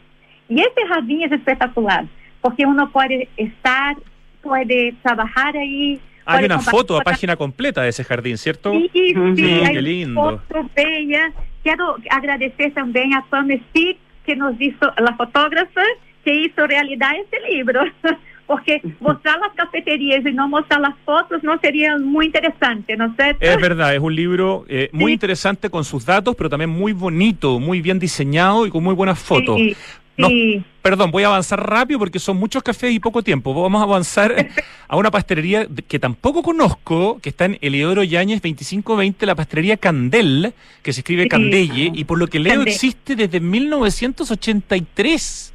Y 0.50 0.60
ese 0.60 0.88
jardín 0.88 1.22
es 1.24 1.32
espectacular, 1.32 2.06
porque 2.42 2.66
uno 2.66 2.90
puede 2.92 3.30
estar, 3.38 3.96
puede 4.42 4.94
trabajar 5.04 5.56
ahí. 5.56 6.00
Hay 6.26 6.46
una 6.46 6.60
foto 6.60 7.00
a 7.00 7.02
página 7.02 7.36
completa 7.36 7.82
de 7.84 7.90
ese 7.90 8.04
jardín, 8.04 8.38
¿cierto? 8.38 8.72
Sí, 8.72 8.90
sí, 8.94 9.16
Ujú. 9.16 9.66
hay 9.66 9.74
Qué 9.74 9.82
lindo. 9.82 10.42
foto 10.48 10.70
bella. 10.76 11.32
Quiero 11.64 11.96
agradecer 12.10 12.74
también 12.74 13.14
a 13.14 13.24
Pam 13.26 13.48
Stick, 13.70 13.98
que 14.26 14.36
nos 14.36 14.60
hizo, 14.60 14.92
la 14.98 15.16
fotógrafa, 15.16 15.84
que 16.24 16.36
hizo 16.36 16.68
realidad 16.68 17.12
este 17.24 17.40
libro. 17.52 17.82
Porque 18.48 18.82
mostrar 19.00 19.40
las 19.40 19.54
cafeterías 19.54 20.26
y 20.26 20.34
no 20.34 20.50
mostrar 20.50 20.82
las 20.82 20.96
fotos 21.06 21.42
no 21.42 21.58
sería 21.62 21.98
muy 21.98 22.26
interesante, 22.26 22.98
¿no 22.98 23.06
es 23.06 23.12
cierto? 23.16 23.46
Es 23.46 23.56
verdad, 23.62 23.96
es 23.96 24.02
un 24.02 24.14
libro 24.14 24.66
eh, 24.68 24.90
muy 24.92 25.12
Sí. 25.12 25.14
interesante 25.14 25.70
con 25.70 25.86
sus 25.86 26.06
datos, 26.06 26.36
pero 26.36 26.50
también 26.50 26.70
muy 26.70 26.92
bonito, 26.92 27.62
muy 27.62 27.80
bien 27.82 27.98
diseñado 27.98 28.68
y 28.68 28.70
con 28.70 28.84
muy 28.84 28.94
buenas 28.94 29.20
fotos. 29.20 29.56
Sí, 29.56 29.74
No. 30.18 30.28
sí. 30.28 30.62
Perdón, 30.82 31.12
voy 31.12 31.24
a 31.24 31.28
avanzar 31.28 31.66
rápido 31.66 31.98
porque 32.00 32.20
son 32.20 32.36
muchos 32.38 32.62
cafés 32.62 32.92
y 32.92 33.00
poco 33.00 33.24
tiempo. 33.24 33.54
Vamos 33.54 33.80
a 33.80 33.84
avanzar 33.86 34.36
a 34.90 34.98
una 34.98 35.12
pastelería 35.12 35.66
que 35.88 35.98
tampoco 36.00 36.44
conozco, 36.44 37.20
que 37.22 37.30
está 37.30 37.46
en 37.46 37.58
Eliodoro 37.62 38.04
Yáñez 38.04 38.42
2520, 38.42 39.26
la 39.28 39.36
pastelería 39.36 39.78
Candel, 39.78 40.54
que 40.84 40.92
se 40.92 41.00
escribe 41.00 41.24
Sí. 41.24 41.30
Candelle, 41.30 41.92
y 41.94 42.04
por 42.04 42.20
lo 42.20 42.28
que 42.28 42.40
leo 42.40 42.56
Candel. 42.56 42.68
existe 42.74 43.16
desde 43.16 43.40
1983. 43.40 45.51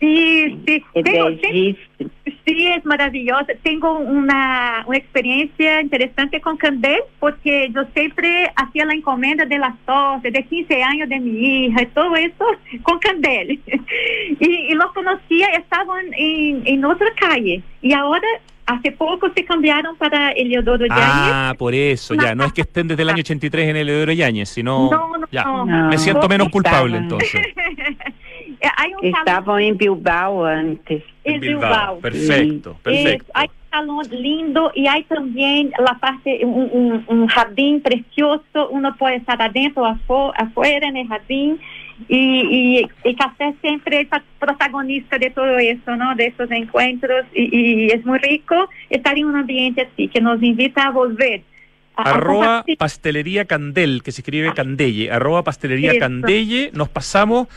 Sí, 0.00 0.58
sí. 0.66 0.84
Es 0.94 1.04
Tengo- 1.04 1.36
tengo-. 1.40 1.76
Sí, 2.46 2.66
es 2.68 2.84
maravillosa. 2.84 3.46
Tengo 3.62 3.98
una, 3.98 4.84
una 4.86 4.96
experiencia 4.96 5.80
interesante 5.82 6.40
con 6.40 6.56
Candel, 6.56 7.00
porque 7.18 7.68
yo 7.74 7.82
siempre 7.92 8.50
hacía 8.56 8.86
la 8.86 8.94
encomienda 8.94 9.44
de 9.44 9.58
las 9.58 9.76
tortas, 9.84 10.32
de 10.32 10.42
15 10.44 10.82
años 10.82 11.08
de 11.08 11.18
mi 11.20 11.66
hija, 11.66 11.82
y 11.82 11.86
todo 11.86 12.14
eso 12.16 12.44
con 12.82 12.98
Candel. 12.98 13.60
Y, 14.40 14.46
y 14.70 14.74
los 14.74 14.92
conocía, 14.92 15.48
estaban 15.48 16.06
en, 16.16 16.62
en 16.64 16.84
otra 16.84 17.08
calle. 17.18 17.62
Y 17.82 17.92
ahora, 17.92 18.26
hace 18.66 18.92
poco, 18.92 19.30
se 19.34 19.44
cambiaron 19.44 19.96
para 19.96 20.30
Eliodoro 20.32 20.86
Yáñez. 20.86 21.04
Ah, 21.04 21.54
por 21.58 21.74
eso, 21.74 22.14
ya. 22.14 22.34
No 22.34 22.44
es 22.44 22.52
que 22.52 22.60
estén 22.60 22.86
desde 22.88 23.02
el 23.02 23.08
año 23.08 23.20
83 23.20 23.68
en 23.68 23.76
Eliodoro 23.76 24.12
Yáñez, 24.12 24.48
sino... 24.50 24.90
No, 24.90 25.16
no, 25.18 25.26
ya. 25.32 25.44
no. 25.44 25.64
Me 25.88 25.98
siento 25.98 26.28
menos 26.28 26.50
culpable 26.50 26.98
entonces. 26.98 27.40
Hay 28.76 28.92
un 28.94 29.00
salón 29.12 29.14
Estavam 29.26 29.58
em 29.60 29.76
Bilbao 29.76 30.44
antes. 30.44 31.02
en 31.24 31.34
En 31.34 31.40
Bilbao. 31.40 31.98
Perfecto, 32.00 32.76
perfecto. 32.82 33.24
Eh, 33.26 33.30
hay 33.34 33.46
un 33.48 33.70
salón 33.70 34.06
lindo 34.22 34.72
y 34.74 34.86
hay 34.86 35.04
también 35.04 35.72
la 35.78 35.94
parte, 35.98 36.40
un, 36.44 36.68
un- 36.72 37.04
un 37.06 37.26
jardín 37.28 37.80
precioso. 37.80 38.68
Uno 38.70 38.96
puede 38.96 39.16
estar 39.16 39.40
adentro 39.40 39.82
o 40.08 40.32
afuera 40.36 40.88
en 40.88 40.96
el 40.96 41.08
jardín. 41.08 41.58
Y, 42.08 42.16
y 42.80 42.88
el 43.02 43.16
café 43.16 43.54
siempre 43.60 44.00
es 44.02 44.08
protagonista 44.38 45.18
de 45.18 45.30
todo 45.30 45.58
eso, 45.58 45.96
¿no? 45.96 46.14
De 46.14 46.26
esos 46.26 46.48
encuentros. 46.50 47.26
Y, 47.34 47.56
y 47.56 47.86
es 47.90 48.04
muy 48.06 48.18
rico 48.18 48.68
estar 48.88 49.18
en 49.18 49.26
un 49.26 49.36
ambiente 49.36 49.82
así, 49.92 50.06
que 50.08 50.20
nos 50.20 50.40
invita 50.42 50.86
a 50.86 50.90
volver. 50.90 51.42
a- 51.96 52.02
Arroba 52.14 52.64
pastelería 52.78 53.46
Candel, 53.46 54.02
que 54.04 54.12
se 54.12 54.20
escribe 54.20 54.54
Candelle. 54.54 55.10
Arroba 55.10 55.42
pastelería 55.42 55.90
Eso. 55.90 56.00
Candelle. 56.00 56.70
Nos 56.72 56.88
pasamos 56.88 57.48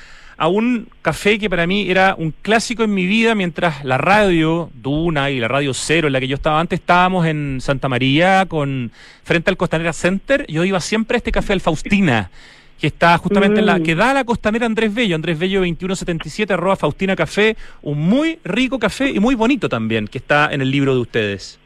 a 0.42 0.48
un 0.48 0.88
café 1.04 1.38
que 1.38 1.52
para 1.52 1.68
mí 1.68 1.88
era 1.88 2.16
un 2.18 2.34
clásico 2.42 2.82
en 2.82 2.92
mi 2.92 3.06
vida 3.06 3.36
mientras 3.36 3.86
la 3.86 4.00
radio 4.00 4.72
Duna 4.74 5.30
y 5.30 5.40
la 5.40 5.48
radio 5.48 5.72
Cero, 5.72 6.08
en 6.08 6.14
la 6.14 6.20
que 6.20 6.28
yo 6.28 6.34
estaba 6.34 6.60
antes, 6.60 6.80
estábamos 6.80 7.28
en 7.28 7.60
Santa 7.62 7.88
María 7.88 8.48
con 8.48 8.92
frente 9.24 9.52
al 9.52 9.58
Costanera 9.58 9.94
Center. 9.94 10.48
Yo 10.48 10.66
iba 10.66 10.80
siempre 10.80 11.16
a 11.16 11.20
este 11.20 11.32
café 11.32 11.54
al 11.54 11.62
Faustina. 11.62 12.32
Que 12.80 12.88
está 12.88 13.16
justamente 13.20 13.60
en 13.60 13.68
la. 13.68 13.78
Mm. 13.78 13.84
que 13.84 13.94
da 13.94 14.10
a 14.10 14.14
la 14.16 14.24
costanera 14.24 14.66
Andrés 14.66 14.92
Bello, 14.92 15.16
Andrés 15.16 15.38
Bello 15.38 15.60
2177, 15.60 16.52
arroba 16.52 16.76
Faustina 16.76 17.16
Café, 17.16 17.56
un 17.84 18.00
muy 18.00 18.40
rico 18.44 18.80
café 18.80 19.12
y 19.12 19.20
muy 19.20 19.36
bonito 19.36 19.70
también, 19.70 20.08
que 20.08 20.18
está 20.18 20.52
en 20.52 20.62
el 20.62 20.72
libro 20.72 20.96
de 20.96 21.02
ustedes. 21.02 21.61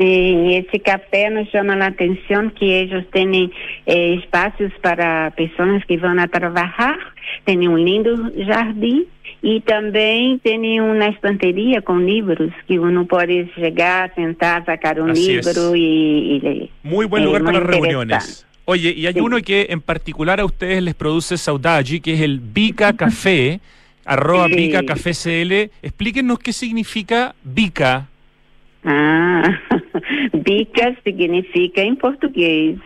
Sim, 0.00 0.54
esse 0.56 0.78
café 0.78 1.28
nos 1.28 1.48
chama 1.50 1.74
a 1.74 1.88
atenção 1.88 2.48
que 2.48 2.64
eles 2.64 3.04
têm 3.12 3.50
eh, 3.86 4.14
espaços 4.14 4.72
para 4.80 5.30
pessoas 5.32 5.84
que 5.84 5.98
vão 5.98 6.18
a 6.18 6.26
trabalhar, 6.26 6.98
têm 7.44 7.68
um 7.68 7.76
lindo 7.76 8.32
jardim 8.46 9.04
e 9.42 9.60
também 9.60 10.38
tem 10.38 10.80
uma 10.80 11.06
estanteria 11.08 11.82
com 11.82 11.98
livros 11.98 12.50
que 12.66 12.78
uno 12.78 13.04
pode 13.06 13.50
chegar, 13.54 14.10
sentar, 14.14 14.64
sacar 14.64 14.98
um 15.00 15.10
Así 15.10 15.32
livro 15.36 15.76
e, 15.76 16.36
e 16.36 16.40
ler. 16.40 16.70
Muy 16.82 17.04
buen 17.06 17.22
Eh, 17.22 17.26
lugar 17.26 17.42
para 17.44 17.60
reuniones. 17.60 18.46
Oye, 18.64 18.94
y 18.96 19.06
hay 19.06 19.14
Sí. 19.14 19.20
uno 19.20 19.38
que 19.42 19.66
en 19.68 19.80
particular 19.82 20.40
a 20.40 20.44
ustedes 20.46 20.82
les 20.82 20.94
produce 20.94 21.36
saudade, 21.36 22.00
que 22.00 22.14
es 22.14 22.20
el 22.22 22.40
Bica 22.40 22.94
Café, 22.94 23.60
arroba 24.06 24.46
Sí. 24.48 24.54
Bica 24.54 24.82
Café 24.84 25.12
CL. 25.12 25.70
Explíquenos 25.82 26.38
qué 26.38 26.52
significa 26.54 27.34
Bica. 27.42 28.06
Ah, 28.84 29.42
bica 30.34 30.96
significa 31.04 31.82
em 31.82 31.94
português, 31.94 32.78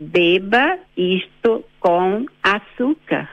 beba 0.00 0.78
isto 0.96 1.64
com 1.80 2.26
açúcar. 2.42 3.30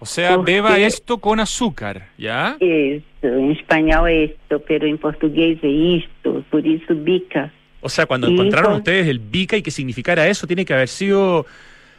O 0.00 0.06
sea, 0.06 0.34
¿Por 0.34 0.44
beba 0.44 0.78
esto 0.80 1.18
con 1.18 1.38
azúcar, 1.38 2.08
¿ya? 2.18 2.56
Isso, 2.60 3.26
em 3.26 3.52
espanhol 3.52 4.06
é 4.08 4.24
isto, 4.24 4.58
pero 4.66 4.86
em 4.86 4.96
português 4.96 5.58
é 5.62 5.68
isto, 5.68 6.44
por 6.50 6.66
isso 6.66 6.94
bica. 6.94 7.52
O 7.80 7.88
sea, 7.88 8.06
cuando 8.06 8.28
encontraron 8.28 8.72
con- 8.72 8.78
ustedes 8.78 9.06
el 9.08 9.18
Bica 9.18 9.56
y 9.56 9.62
que 9.62 9.70
significara 9.72 10.26
eso, 10.28 10.46
tiene 10.46 10.64
que 10.64 10.72
haber 10.72 10.88
sido 10.88 11.46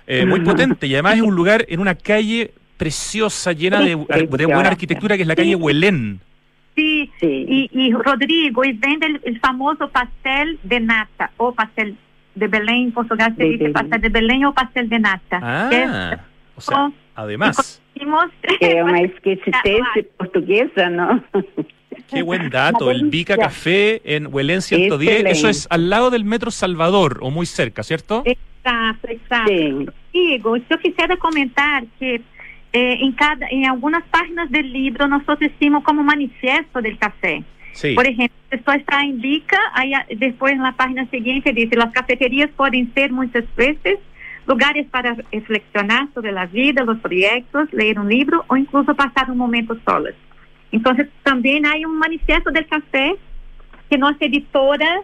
eh, 0.08 0.26
muy 0.26 0.40
potente. 0.40 0.88
Y 0.88 0.94
además 0.94 1.16
es 1.16 1.22
un 1.22 1.36
lugar 1.42 1.66
en 1.68 1.80
una 1.82 1.96
calle 1.96 2.52
preciosa, 2.78 3.52
llena 3.52 3.82
de, 3.82 3.90
de 3.90 4.46
buena 4.46 4.70
arquitectura, 4.70 5.16
que 5.18 5.24
es 5.24 5.28
la 5.28 5.36
calle 5.36 5.56
Huelén. 5.56 6.20
Sí, 6.76 7.12
Sí. 7.20 7.46
y, 7.48 7.70
y 7.72 7.92
Rodrigo, 7.94 8.64
y 8.66 8.74
vende 8.74 9.06
el, 9.08 9.22
el 9.24 9.40
famoso 9.40 9.90
pastel 9.90 10.58
de 10.64 10.80
nata, 10.80 11.32
o 11.38 11.54
pastel 11.54 11.96
de 12.36 12.48
Belén, 12.48 12.76
en 12.86 12.92
Portugal 12.92 13.34
se 13.38 13.44
De 13.44 13.50
dice 13.50 13.58
Belén. 13.66 13.74
pastel 13.74 14.02
de 14.02 14.10
Belén 14.10 14.46
o 14.46 14.54
pastel 14.54 14.90
de 14.90 15.00
nata. 15.00 15.68
que 15.70 15.84
es- 15.84 15.90
Ah, 15.92 16.20
o 16.56 16.62
sea, 16.62 16.92
además. 17.16 17.80
É 18.60 18.84
uma 18.84 19.02
esquecitece 19.02 20.04
portuguesa, 20.18 20.90
não? 20.90 21.24
Qué 22.10 22.24
buen 22.24 22.50
dato, 22.50 22.90
el 22.90 23.06
Bica 23.10 23.34
delicia. 23.36 23.50
Café 23.50 24.02
en 24.16 24.28
Huelén 24.34 24.62
110, 24.62 25.10
Excelente. 25.12 25.32
eso 25.32 25.48
es 25.50 25.68
al 25.70 25.90
lado 25.92 26.10
del 26.10 26.26
Metro 26.26 26.50
Salvador, 26.52 27.20
o 27.22 27.30
muy 27.30 27.46
cerca, 27.46 27.84
¿cierto? 27.84 28.24
Exacto, 28.26 29.08
exacto. 29.10 29.52
Sim. 29.52 29.86
Igor, 30.12 30.62
yo 30.70 30.78
quisiera 30.80 31.16
comentar 31.18 31.84
que 32.00 32.22
eh, 32.74 32.98
en, 33.02 33.12
cada, 33.14 33.48
en 33.50 33.66
algunas 33.66 34.04
páginas 34.10 34.50
del 34.52 34.74
libro 34.74 35.08
nosotros 35.08 35.52
hicimos 35.56 35.84
como 35.84 36.04
manifiesto 36.04 36.82
del 36.82 36.98
café. 36.98 37.44
Sí. 37.74 37.94
Por 37.96 38.06
ejemplo, 38.06 38.36
esto 38.52 38.72
está 38.72 39.02
en 39.02 39.20
Bica, 39.22 39.58
ahí 39.74 39.94
a- 39.94 40.06
después 40.18 40.54
en 40.54 40.62
la 40.64 40.74
página 40.74 41.06
siguiente 41.10 41.54
dice, 41.54 41.76
las 41.76 41.92
cafeterías 41.92 42.50
pueden 42.56 42.94
ser 42.94 43.12
muchas 43.12 43.46
veces 43.56 43.98
lugares 44.46 44.86
para 44.92 45.16
reflexionar 45.32 46.08
sobre 46.14 46.32
la 46.32 46.46
vida, 46.48 46.84
los 46.84 47.00
proyectos, 47.00 47.72
leer 47.72 47.98
un 48.00 48.10
libro 48.10 48.44
o 48.48 48.58
incluso 48.58 48.94
pasar 48.94 49.32
un 49.32 49.38
momento 49.38 49.76
solos. 49.86 50.14
Entonces, 50.72 51.08
también 51.24 51.66
hay 51.66 51.86
un 51.86 51.98
manifiesto 51.98 52.52
del 52.52 52.68
café 52.68 53.16
que 53.90 53.98
nuestra 53.98 54.28
editora 54.28 55.02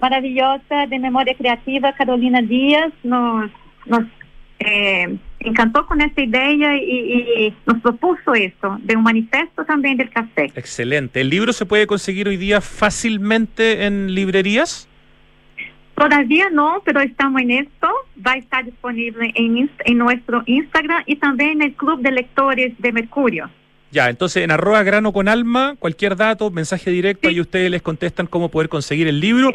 maravillosa 0.00 0.86
de 0.88 0.98
memoria 0.98 1.34
creativa, 1.34 1.92
Carolina 1.92 2.40
Díaz, 2.40 2.92
nos, 3.02 3.50
nos 3.86 4.04
eh, 4.60 5.16
encantó 5.40 5.86
con 5.86 6.00
esta 6.00 6.22
idea 6.22 6.76
y, 6.76 6.82
y 6.82 7.54
nos 7.66 7.80
propuso 7.80 8.34
esto, 8.34 8.78
de 8.80 8.96
un 8.96 9.02
manifiesto 9.02 9.64
también 9.64 9.96
del 9.96 10.10
café. 10.10 10.50
Excelente. 10.54 11.20
¿El 11.20 11.30
libro 11.30 11.52
se 11.52 11.66
puede 11.66 11.86
conseguir 11.86 12.28
hoy 12.28 12.36
día 12.36 12.60
fácilmente 12.60 13.86
en 13.86 14.14
librerías? 14.14 14.88
Todavía 15.94 16.48
no, 16.50 16.80
pero 16.84 17.00
estamos 17.00 17.42
en 17.42 17.50
esto. 17.50 17.88
Va 18.24 18.32
a 18.32 18.36
estar 18.36 18.64
disponible 18.64 19.32
en, 19.34 19.68
en 19.84 19.98
nuestro 19.98 20.42
Instagram 20.46 21.02
y 21.06 21.16
también 21.16 21.50
en 21.50 21.62
el 21.62 21.74
Club 21.74 22.00
de 22.00 22.12
Lectores 22.12 22.72
de 22.78 22.92
Mercurio. 22.92 23.50
Ya, 23.90 24.10
entonces 24.10 24.44
en 24.44 24.50
arroba 24.50 24.82
grano 24.82 25.12
con 25.12 25.28
alma, 25.28 25.76
cualquier 25.78 26.16
dato, 26.16 26.50
mensaje 26.50 26.90
directo, 26.90 27.30
y 27.30 27.40
ustedes 27.40 27.70
les 27.70 27.80
contestan 27.80 28.26
cómo 28.26 28.50
poder 28.50 28.68
conseguir 28.68 29.08
el 29.08 29.20
libro. 29.20 29.50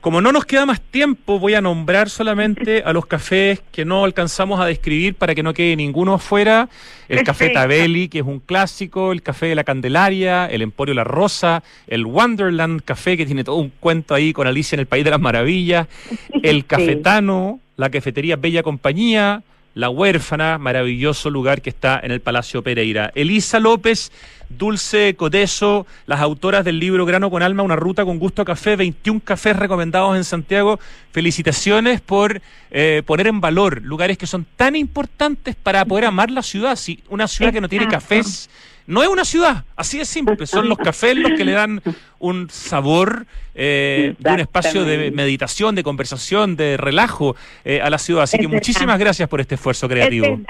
Como 0.00 0.22
no 0.22 0.32
nos 0.32 0.46
queda 0.46 0.64
más 0.64 0.80
tiempo, 0.80 1.38
voy 1.38 1.54
a 1.54 1.60
nombrar 1.60 2.08
solamente 2.08 2.82
a 2.84 2.92
los 2.94 3.04
cafés 3.04 3.60
que 3.70 3.84
no 3.84 4.04
alcanzamos 4.04 4.58
a 4.58 4.64
describir 4.64 5.14
para 5.14 5.34
que 5.34 5.42
no 5.42 5.52
quede 5.52 5.76
ninguno 5.76 6.14
afuera. 6.14 6.70
El 7.08 7.22
café. 7.22 7.50
Tabelli, 7.50 8.08
que 8.08 8.20
es 8.20 8.24
un 8.24 8.40
clásico, 8.40 9.12
el 9.12 9.22
café 9.22 9.46
de 9.46 9.54
la 9.54 9.64
Candelaria, 9.64 10.46
el 10.46 10.62
Emporio 10.62 10.94
La 10.94 11.04
Rosa, 11.04 11.62
el 11.86 12.06
Wonderland 12.06 12.82
Café, 12.82 13.16
que 13.16 13.26
tiene 13.26 13.44
todo 13.44 13.56
un 13.56 13.72
cuento 13.80 14.14
ahí 14.14 14.32
con 14.32 14.46
Alicia 14.46 14.76
en 14.76 14.80
el 14.80 14.86
País 14.86 15.04
de 15.04 15.10
las 15.10 15.20
Maravillas, 15.20 15.86
el 16.42 16.64
Cafetano, 16.64 17.60
la 17.76 17.90
cafetería 17.90 18.36
Bella 18.36 18.62
Compañía, 18.62 19.42
La 19.74 19.88
Huérfana, 19.88 20.58
maravilloso 20.58 21.30
lugar 21.30 21.62
que 21.62 21.70
está 21.70 22.00
en 22.02 22.10
el 22.10 22.20
Palacio 22.20 22.62
Pereira. 22.62 23.12
Elisa 23.14 23.60
López, 23.60 24.10
Dulce 24.48 25.14
Coteso, 25.14 25.86
las 26.06 26.20
autoras 26.20 26.64
del 26.64 26.80
libro 26.80 27.06
Grano 27.06 27.30
con 27.30 27.42
Alma, 27.42 27.62
una 27.62 27.76
ruta 27.76 28.04
con 28.04 28.18
gusto 28.18 28.42
a 28.42 28.44
café, 28.44 28.74
21 28.74 29.20
cafés 29.24 29.56
recomendados 29.56 30.16
en 30.16 30.24
Santiago. 30.24 30.80
Felicitaciones 31.12 32.00
por 32.00 32.42
eh, 32.72 33.02
poner 33.06 33.28
en 33.28 33.40
valor 33.40 33.80
lugares 33.82 34.18
que 34.18 34.26
son 34.26 34.44
tan 34.56 34.74
importantes 34.74 35.54
para 35.54 35.84
poder 35.84 36.06
amar 36.06 36.32
la 36.32 36.42
ciudad. 36.42 36.74
Si 36.74 37.02
una 37.08 37.28
ciudad 37.28 37.52
que 37.52 37.60
no 37.60 37.68
tiene 37.68 37.86
cafés 37.86 38.50
no 38.90 39.02
es 39.04 39.08
una 39.08 39.24
ciudad, 39.24 39.64
así 39.76 39.98
de 39.98 40.04
simple. 40.04 40.46
Son 40.46 40.68
los 40.68 40.76
cafés 40.76 41.16
los 41.16 41.32
que 41.32 41.44
le 41.44 41.52
dan 41.52 41.80
un 42.18 42.50
sabor 42.50 43.24
eh, 43.54 44.14
de 44.18 44.30
un 44.32 44.40
espacio 44.40 44.84
de 44.84 45.12
meditación, 45.12 45.76
de 45.76 45.84
conversación, 45.84 46.56
de 46.56 46.76
relajo 46.76 47.36
eh, 47.64 47.80
a 47.80 47.88
la 47.88 47.98
ciudad. 47.98 48.24
Así 48.24 48.36
Es 48.36 48.40
que 48.40 48.46
verdad. 48.48 48.56
muchísimas 48.56 48.98
gracias 48.98 49.28
por 49.28 49.40
este 49.40 49.54
esfuerzo 49.54 49.86
Es 49.86 49.92
creativo. 49.92 50.40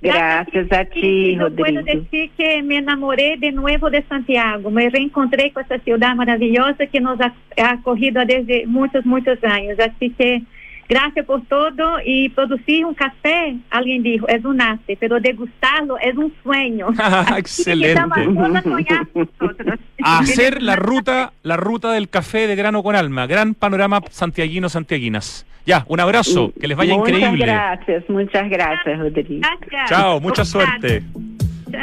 Gracias 0.00 0.72
a 0.72 0.84
ti, 0.86 1.36
Yo 1.36 1.54
puedo 1.54 1.82
decir 1.82 2.30
que 2.36 2.62
me 2.62 2.78
enamoré 2.78 3.36
de 3.38 3.52
nuevo 3.52 3.90
de 3.90 4.02
Santiago. 4.04 4.70
Me 4.70 4.88
reencontré 4.88 5.52
con 5.52 5.62
esta 5.62 5.78
ciudad 5.80 6.16
maravillosa 6.16 6.86
que 6.86 7.00
nos 7.00 7.20
ha, 7.20 7.34
ha 7.58 7.70
acogido 7.72 8.24
desde 8.24 8.66
muchos, 8.66 9.04
muchos 9.04 9.38
años. 9.44 9.78
Así 9.78 10.10
que 10.10 10.42
gracias 10.88 11.26
por 11.26 11.42
todo. 11.46 11.98
Y 12.04 12.28
producir 12.30 12.84
un 12.84 12.94
café, 12.94 13.56
alguien 13.70 14.02
dijo, 14.02 14.28
es 14.28 14.44
un 14.44 14.60
arte, 14.60 14.96
pero 14.98 15.20
degustarlo 15.20 15.98
es 15.98 16.16
un 16.16 16.32
sueño. 16.42 16.90
Estamos 16.92 17.38
Excelente. 17.38 18.00
a 20.04 20.18
hacer 20.18 20.62
la 20.62 20.76
ruta, 20.76 21.32
la 21.42 21.56
ruta 21.56 21.92
del 21.92 22.08
café 22.08 22.46
de 22.46 22.56
grano 22.56 22.82
con 22.82 22.96
alma. 22.96 23.26
Gran 23.26 23.54
panorama 23.54 24.00
santiaguino, 24.10 24.68
santiaguinas. 24.68 25.46
Ya, 25.64 25.84
un 25.88 26.00
abrazo, 26.00 26.52
que 26.60 26.66
les 26.66 26.76
vaya 26.76 26.96
muchas 26.96 27.14
increíble. 27.14 27.46
gracias, 27.46 28.08
muchas 28.08 28.50
gracias, 28.50 28.98
Rodrigo. 28.98 29.40
Gracias. 29.40 29.90
Chao, 29.90 30.20
mucha 30.20 30.44
suerte. 30.44 31.04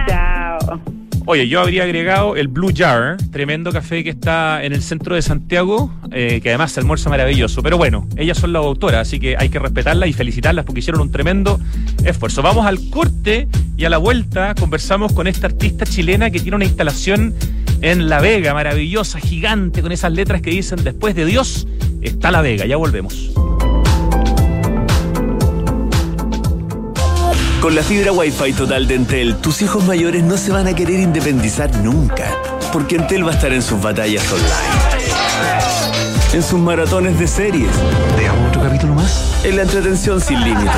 Chao. 0.07 0.98
Oye, 1.31 1.47
yo 1.47 1.61
habría 1.61 1.83
agregado 1.83 2.35
el 2.35 2.47
Blue 2.47 2.71
Jar, 2.75 3.17
tremendo 3.31 3.71
café 3.71 4.03
que 4.03 4.09
está 4.09 4.63
en 4.63 4.73
el 4.73 4.81
centro 4.81 5.13
de 5.13 5.21
Santiago, 5.21 5.93
eh, 6.11 6.39
que 6.41 6.49
además 6.49 6.71
se 6.71 6.79
almuerza 6.79 7.07
maravilloso. 7.07 7.61
Pero 7.61 7.77
bueno, 7.77 8.07
ellas 8.17 8.39
son 8.39 8.51
las 8.51 8.63
autoras, 8.63 9.07
así 9.07 9.19
que 9.19 9.37
hay 9.37 9.49
que 9.49 9.59
respetarlas 9.59 10.09
y 10.09 10.13
felicitarlas 10.13 10.65
porque 10.65 10.79
hicieron 10.79 11.01
un 11.01 11.11
tremendo 11.11 11.59
esfuerzo. 12.03 12.41
Vamos 12.41 12.65
al 12.65 12.79
corte 12.89 13.47
y 13.77 13.85
a 13.85 13.91
la 13.91 13.99
vuelta 13.99 14.55
conversamos 14.55 15.13
con 15.13 15.27
esta 15.27 15.45
artista 15.45 15.85
chilena 15.85 16.31
que 16.31 16.39
tiene 16.39 16.55
una 16.55 16.65
instalación 16.65 17.35
en 17.81 18.09
La 18.09 18.21
Vega, 18.21 18.55
maravillosa, 18.55 19.19
gigante, 19.19 19.83
con 19.83 19.91
esas 19.91 20.11
letras 20.11 20.41
que 20.41 20.49
dicen 20.49 20.83
después 20.83 21.13
de 21.13 21.25
Dios 21.25 21.67
está 22.01 22.31
La 22.31 22.41
Vega. 22.41 22.65
Ya 22.65 22.77
volvemos. 22.77 23.29
Con 27.61 27.75
la 27.75 27.83
fibra 27.83 28.11
Wi-Fi 28.13 28.53
total 28.53 28.87
de 28.87 28.95
Entel, 28.95 29.35
tus 29.35 29.61
hijos 29.61 29.83
mayores 29.83 30.23
no 30.23 30.37
se 30.37 30.51
van 30.51 30.67
a 30.67 30.73
querer 30.73 30.99
independizar 30.99 31.69
nunca, 31.77 32.25
porque 32.71 32.95
Entel 32.95 33.25
va 33.27 33.31
a 33.31 33.35
estar 33.35 33.51
en 33.51 33.61
sus 33.61 33.81
batallas 33.81 34.23
online, 34.31 35.13
en 36.33 36.41
sus 36.43 36.57
maratones 36.59 37.19
de 37.19 37.27
series, 37.27 37.69
¿Veamos 38.17 38.47
otro 38.49 38.61
capítulo 38.61 38.93
más? 38.95 39.41
en 39.43 39.57
la 39.57 39.63
entretención 39.63 40.21
sin 40.21 40.41
límites 40.41 40.71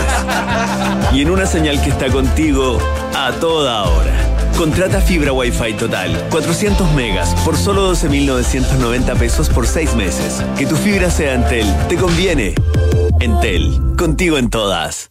y 1.13 1.21
en 1.21 1.29
una 1.29 1.45
señal 1.45 1.79
que 1.83 1.91
está 1.91 2.09
contigo 2.09 2.79
a 3.15 3.31
toda 3.33 3.83
hora. 3.83 4.13
Contrata 4.57 5.01
fibra 5.01 5.33
Wi-Fi 5.33 5.73
total, 5.73 6.27
400 6.31 6.91
megas 6.93 7.33
por 7.45 7.57
solo 7.57 7.93
12.990 7.93 9.17
pesos 9.17 9.49
por 9.49 9.67
6 9.67 9.93
meses. 9.95 10.43
Que 10.57 10.65
tu 10.65 10.75
fibra 10.75 11.09
sea 11.11 11.33
Entel, 11.35 11.67
te 11.87 11.95
conviene. 11.95 12.55
Entel, 13.19 13.79
contigo 13.97 14.37
en 14.37 14.49
todas. 14.49 15.10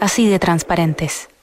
así 0.00 0.28
de 0.28 0.38
transparentes. 0.38 1.28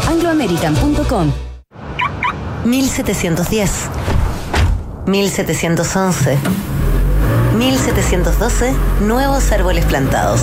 chile.angloamerican.com. 0.00 1.32
1710, 2.64 3.70
1711, 5.06 6.38
1712, 7.56 8.74
nuevos 9.02 9.52
árboles 9.52 9.84
plantados. 9.84 10.42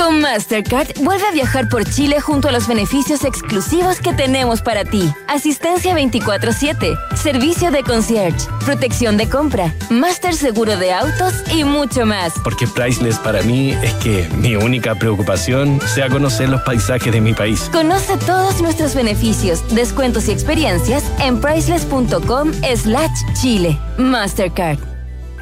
Con 0.00 0.22
Mastercard, 0.22 0.94
vuelve 1.02 1.26
a 1.26 1.30
viajar 1.30 1.68
por 1.68 1.84
Chile 1.84 2.22
junto 2.22 2.48
a 2.48 2.52
los 2.52 2.66
beneficios 2.66 3.22
exclusivos 3.22 4.00
que 4.00 4.14
tenemos 4.14 4.62
para 4.62 4.82
ti. 4.82 5.12
Asistencia 5.28 5.94
24-7, 5.94 6.98
servicio 7.16 7.70
de 7.70 7.82
concierge, 7.82 8.48
protección 8.64 9.18
de 9.18 9.28
compra, 9.28 9.74
Master 9.90 10.34
Seguro 10.34 10.78
de 10.78 10.94
Autos 10.94 11.34
y 11.54 11.64
mucho 11.64 12.06
más. 12.06 12.32
Porque 12.42 12.66
Priceless 12.66 13.18
para 13.18 13.42
mí 13.42 13.72
es 13.72 13.92
que 13.96 14.26
mi 14.38 14.56
única 14.56 14.94
preocupación 14.94 15.78
sea 15.86 16.08
conocer 16.08 16.48
los 16.48 16.62
paisajes 16.62 17.12
de 17.12 17.20
mi 17.20 17.34
país. 17.34 17.68
Conoce 17.70 18.16
todos 18.16 18.62
nuestros 18.62 18.94
beneficios, 18.94 19.62
descuentos 19.74 20.28
y 20.28 20.32
experiencias 20.32 21.04
en 21.20 21.42
priceless.com 21.42 22.52
slash 22.74 23.34
Chile. 23.38 23.78
Mastercard. 23.98 24.89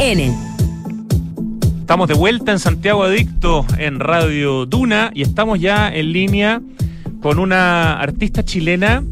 Enel, 0.00 0.32
Estamos 1.80 2.08
de 2.08 2.14
vuelta 2.14 2.50
en 2.52 2.58
Santiago 2.58 3.04
Adicto 3.04 3.66
en 3.78 4.00
Radio 4.00 4.64
Duna 4.64 5.10
y 5.14 5.22
estamos 5.22 5.60
ya 5.60 5.94
en 5.94 6.12
línea 6.12 6.62
con 7.20 7.38
una 7.38 8.00
artista 8.00 8.42
chilena 8.42 9.04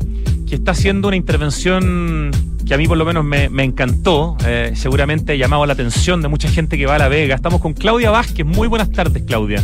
que 0.48 0.54
está 0.54 0.72
haciendo 0.72 1.08
una 1.08 1.16
intervención 1.16 2.30
que 2.66 2.74
a 2.74 2.78
mí 2.78 2.88
por 2.88 2.96
lo 2.96 3.04
menos 3.04 3.24
me, 3.24 3.48
me 3.50 3.64
encantó, 3.64 4.36
eh, 4.46 4.72
seguramente 4.74 5.32
ha 5.32 5.36
llamado 5.36 5.66
la 5.66 5.74
atención 5.74 6.22
de 6.22 6.28
mucha 6.28 6.48
gente 6.48 6.78
que 6.78 6.86
va 6.86 6.94
a 6.94 6.98
La 6.98 7.08
Vega. 7.08 7.34
Estamos 7.34 7.60
con 7.60 7.74
Claudia 7.74 8.10
Vázquez. 8.10 8.46
Muy 8.46 8.68
buenas 8.68 8.90
tardes, 8.90 9.22
Claudia. 9.26 9.62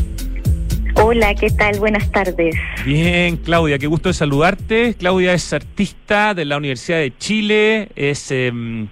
Hola, 0.95 1.35
¿qué 1.35 1.49
tal? 1.51 1.79
Buenas 1.79 2.11
tardes. 2.11 2.57
Bien, 2.85 3.37
Claudia, 3.37 3.79
qué 3.79 3.87
gusto 3.87 4.09
de 4.09 4.15
saludarte. 4.15 4.95
Claudia 4.95 5.33
es 5.33 5.53
artista 5.53 6.35
de 6.35 6.45
la 6.45 6.57
Universidad 6.57 6.99
de 6.99 7.17
Chile, 7.17 7.89
es 7.95 8.31
em, 8.33 8.89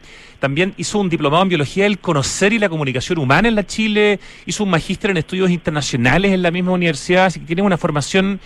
también 0.47 0.75
hizo 0.77 1.01
un 1.01 1.09
diplomado 1.09 1.43
en 1.43 1.49
biología 1.49 1.83
del 1.83 1.99
conocer 1.99 2.53
y 2.53 2.61
la 2.61 2.69
comunicación 2.69 3.19
humana 3.19 3.49
en 3.49 3.57
la 3.57 3.67
Chile, 3.67 4.21
hizo 4.47 4.63
un 4.63 4.71
magíster 4.71 5.11
en 5.11 5.17
estudios 5.17 5.51
internacionales 5.51 6.31
en 6.31 6.41
la 6.41 6.53
misma 6.53 6.71
universidad, 6.71 7.27
así 7.27 7.41
que 7.41 7.47
tiene 7.47 7.63
una 7.63 7.77
formación 7.77 8.39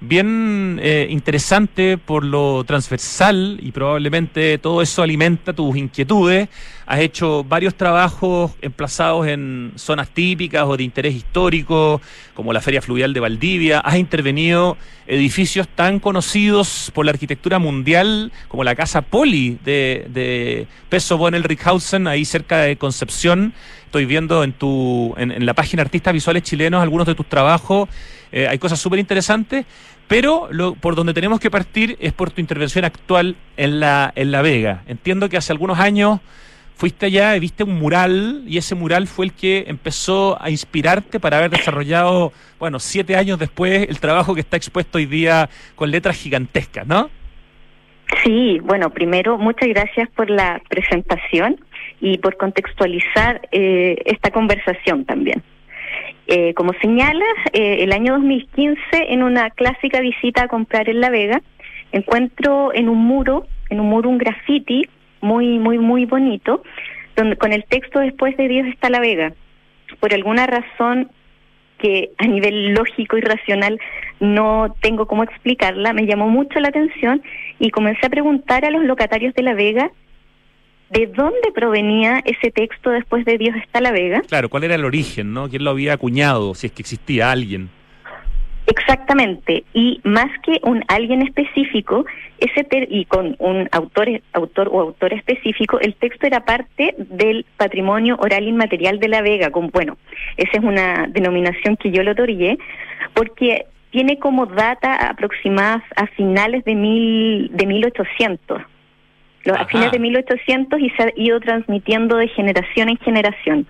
bien 0.00 0.78
eh, 0.82 1.06
interesante 1.10 1.98
por 1.98 2.24
lo 2.24 2.64
transversal 2.64 3.58
y 3.62 3.72
probablemente 3.72 4.58
todo 4.58 4.82
eso 4.82 5.02
alimenta 5.02 5.52
tus 5.52 5.76
inquietudes. 5.76 6.48
Has 6.86 7.00
hecho 7.00 7.42
varios 7.42 7.74
trabajos 7.74 8.52
emplazados 8.62 9.26
en 9.26 9.72
zonas 9.74 10.08
típicas 10.10 10.64
o 10.66 10.76
de 10.76 10.84
interés 10.84 11.14
histórico, 11.14 12.00
como 12.34 12.52
la 12.52 12.60
Feria 12.60 12.80
Fluvial 12.80 13.12
de 13.12 13.20
Valdivia. 13.20 13.80
Has 13.80 13.96
intervenido 13.96 14.76
edificios 15.06 15.66
tan 15.66 15.98
conocidos 15.98 16.92
por 16.94 17.04
la 17.04 17.10
arquitectura 17.10 17.58
mundial 17.58 18.30
como 18.48 18.62
la 18.62 18.74
Casa 18.76 19.02
Poli 19.02 19.58
de, 19.64 20.06
de 20.10 20.66
Peso 20.88 21.18
Bonel 21.18 21.42
Rickhausen, 21.42 22.06
ahí 22.06 22.24
cerca 22.24 22.58
de 22.58 22.76
Concepción. 22.76 23.52
Estoy 23.86 24.04
viendo 24.04 24.44
en, 24.44 24.52
tu, 24.52 25.14
en, 25.16 25.32
en 25.32 25.46
la 25.46 25.54
página 25.54 25.82
Artistas 25.82 26.12
Visuales 26.12 26.42
Chilenos 26.42 26.82
algunos 26.82 27.06
de 27.06 27.14
tus 27.14 27.26
trabajos. 27.26 27.88
Eh, 28.36 28.46
hay 28.46 28.58
cosas 28.58 28.78
súper 28.78 28.98
interesantes, 28.98 29.64
pero 30.08 30.48
lo, 30.50 30.74
por 30.74 30.94
donde 30.94 31.14
tenemos 31.14 31.40
que 31.40 31.50
partir 31.50 31.96
es 32.00 32.12
por 32.12 32.30
tu 32.30 32.42
intervención 32.42 32.84
actual 32.84 33.34
en 33.56 33.80
la, 33.80 34.12
en 34.14 34.30
la 34.30 34.42
Vega. 34.42 34.82
Entiendo 34.86 35.30
que 35.30 35.38
hace 35.38 35.54
algunos 35.54 35.78
años 35.78 36.20
fuiste 36.74 37.06
allá 37.06 37.34
y 37.34 37.40
viste 37.40 37.64
un 37.64 37.78
mural 37.78 38.42
y 38.46 38.58
ese 38.58 38.74
mural 38.74 39.06
fue 39.06 39.24
el 39.24 39.32
que 39.32 39.64
empezó 39.68 40.36
a 40.38 40.50
inspirarte 40.50 41.18
para 41.18 41.38
haber 41.38 41.48
desarrollado, 41.48 42.34
bueno, 42.58 42.78
siete 42.78 43.16
años 43.16 43.38
después 43.38 43.88
el 43.88 44.00
trabajo 44.00 44.34
que 44.34 44.42
está 44.42 44.58
expuesto 44.58 44.98
hoy 44.98 45.06
día 45.06 45.48
con 45.74 45.90
letras 45.90 46.18
gigantescas, 46.18 46.86
¿no? 46.86 47.08
Sí, 48.22 48.58
bueno, 48.62 48.90
primero, 48.90 49.38
muchas 49.38 49.70
gracias 49.70 50.10
por 50.10 50.28
la 50.28 50.60
presentación 50.68 51.58
y 52.02 52.18
por 52.18 52.36
contextualizar 52.36 53.48
eh, 53.50 53.96
esta 54.04 54.30
conversación 54.30 55.06
también. 55.06 55.42
Eh, 56.28 56.54
como 56.54 56.72
señalas, 56.80 57.36
eh, 57.52 57.78
el 57.80 57.92
año 57.92 58.14
2015, 58.14 58.80
en 58.92 59.22
una 59.22 59.50
clásica 59.50 60.00
visita 60.00 60.44
a 60.44 60.48
comprar 60.48 60.88
en 60.88 61.00
La 61.00 61.08
Vega, 61.08 61.40
encuentro 61.92 62.74
en 62.74 62.88
un 62.88 62.98
muro, 62.98 63.46
en 63.70 63.78
un 63.78 63.88
muro 63.88 64.10
un 64.10 64.18
graffiti 64.18 64.88
muy, 65.20 65.58
muy, 65.60 65.78
muy 65.78 66.04
bonito, 66.04 66.64
donde 67.14 67.36
con 67.36 67.52
el 67.52 67.64
texto 67.64 68.00
Después 68.00 68.36
de 68.36 68.48
Dios 68.48 68.66
está 68.66 68.90
La 68.90 69.00
Vega. 69.00 69.34
Por 70.00 70.14
alguna 70.14 70.46
razón 70.46 71.10
que 71.78 72.10
a 72.18 72.26
nivel 72.26 72.72
lógico 72.74 73.16
y 73.16 73.20
racional 73.20 73.78
no 74.18 74.74
tengo 74.80 75.06
cómo 75.06 75.22
explicarla, 75.22 75.92
me 75.92 76.06
llamó 76.06 76.28
mucho 76.28 76.58
la 76.58 76.68
atención 76.68 77.22
y 77.60 77.70
comencé 77.70 78.06
a 78.06 78.10
preguntar 78.10 78.64
a 78.64 78.70
los 78.70 78.82
locatarios 78.84 79.32
de 79.34 79.42
La 79.42 79.54
Vega 79.54 79.92
de 80.90 81.06
dónde 81.06 81.52
provenía 81.54 82.22
ese 82.24 82.50
texto 82.50 82.90
después 82.90 83.24
de 83.24 83.38
Dios 83.38 83.56
está 83.56 83.80
la 83.80 83.92
Vega. 83.92 84.22
Claro, 84.28 84.48
¿cuál 84.48 84.64
era 84.64 84.74
el 84.74 84.84
origen, 84.84 85.32
no? 85.32 85.48
¿Quién 85.48 85.64
lo 85.64 85.70
había 85.70 85.94
acuñado, 85.94 86.54
si 86.54 86.68
es 86.68 86.72
que 86.72 86.82
existía 86.82 87.30
alguien? 87.30 87.70
Exactamente, 88.66 89.64
y 89.74 90.00
más 90.02 90.26
que 90.42 90.58
un 90.64 90.82
alguien 90.88 91.22
específico, 91.22 92.04
ese 92.38 92.64
ter 92.64 92.88
y 92.90 93.04
con 93.04 93.36
un 93.38 93.68
autor, 93.70 94.20
autor 94.32 94.68
o 94.72 94.80
autor 94.80 95.12
específico, 95.12 95.78
el 95.78 95.94
texto 95.94 96.26
era 96.26 96.44
parte 96.44 96.96
del 96.98 97.46
patrimonio 97.56 98.16
oral 98.18 98.42
inmaterial 98.42 98.98
de 98.98 99.08
la 99.08 99.22
Vega. 99.22 99.50
Con, 99.50 99.70
bueno, 99.70 99.96
esa 100.36 100.58
es 100.58 100.64
una 100.64 101.06
denominación 101.08 101.76
que 101.76 101.92
yo 101.92 102.02
lo 102.02 102.10
otorgué, 102.10 102.58
porque 103.14 103.66
tiene 103.90 104.18
como 104.18 104.46
data 104.46 105.10
aproximada 105.10 105.84
a 105.94 106.08
finales 106.08 106.64
de 106.64 106.74
mil 106.74 107.50
de 107.52 107.66
1800 107.66 108.62
los, 109.46 109.56
a 109.56 109.64
fines 109.66 109.90
de 109.90 109.98
1800 109.98 110.80
y 110.80 110.90
se 110.90 111.02
ha 111.02 111.12
ido 111.16 111.40
transmitiendo 111.40 112.16
de 112.16 112.28
generación 112.28 112.88
en 112.88 112.96
generación. 112.98 113.66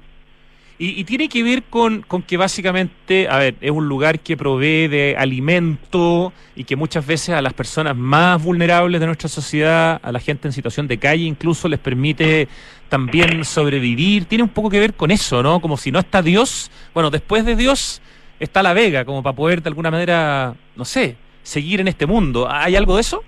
Y, 0.79 1.01
y, 1.01 1.05
tiene 1.05 1.31
que 1.31 1.43
ver 1.43 1.63
con, 1.63 2.03
con 2.03 2.21
que 2.21 2.37
básicamente, 2.37 3.29
a 3.31 3.39
ver, 3.39 3.55
es 3.63 3.71
un 3.71 3.89
lugar 3.89 4.21
que 4.21 4.37
provee 4.37 4.89
de 4.89 5.17
alimento 5.19 6.35
y 6.55 6.65
que 6.65 6.77
muchas 6.77 7.07
veces 7.07 7.31
a 7.31 7.41
las 7.41 7.55
personas 7.55 7.97
más 7.97 8.45
vulnerables 8.45 9.01
de 9.01 9.07
nuestra 9.07 9.31
sociedad, 9.31 9.99
a 10.03 10.13
la 10.13 10.21
gente 10.21 10.49
en 10.49 10.53
situación 10.53 10.87
de 10.87 10.99
calle, 10.99 11.25
incluso 11.25 11.67
les 11.67 11.79
permite 11.79 12.47
también 12.91 13.43
sobrevivir. 13.47 14.27
Tiene 14.27 14.45
un 14.45 14.51
poco 14.51 14.69
que 14.69 14.79
ver 14.79 14.93
con 14.93 15.11
eso, 15.11 15.43
¿no? 15.43 15.61
Como 15.61 15.79
si 15.79 15.91
no 15.91 15.99
está 15.99 16.21
Dios, 16.21 16.71
bueno, 16.93 17.11
después 17.11 17.47
de 17.47 17.57
Dios 17.57 18.03
está 18.39 18.63
la 18.63 18.75
Vega, 18.75 19.07
como 19.07 19.23
para 19.23 19.35
poder 19.35 19.63
de 19.63 19.71
alguna 19.71 19.91
manera, 19.91 20.55
no 20.77 20.85
sé, 20.85 21.17
seguir 21.43 21.81
en 21.81 21.89
este 21.89 22.05
mundo. 22.05 22.49
¿Hay 22.51 22.77
algo 22.77 22.97
de 22.97 23.01
eso? 23.01 23.23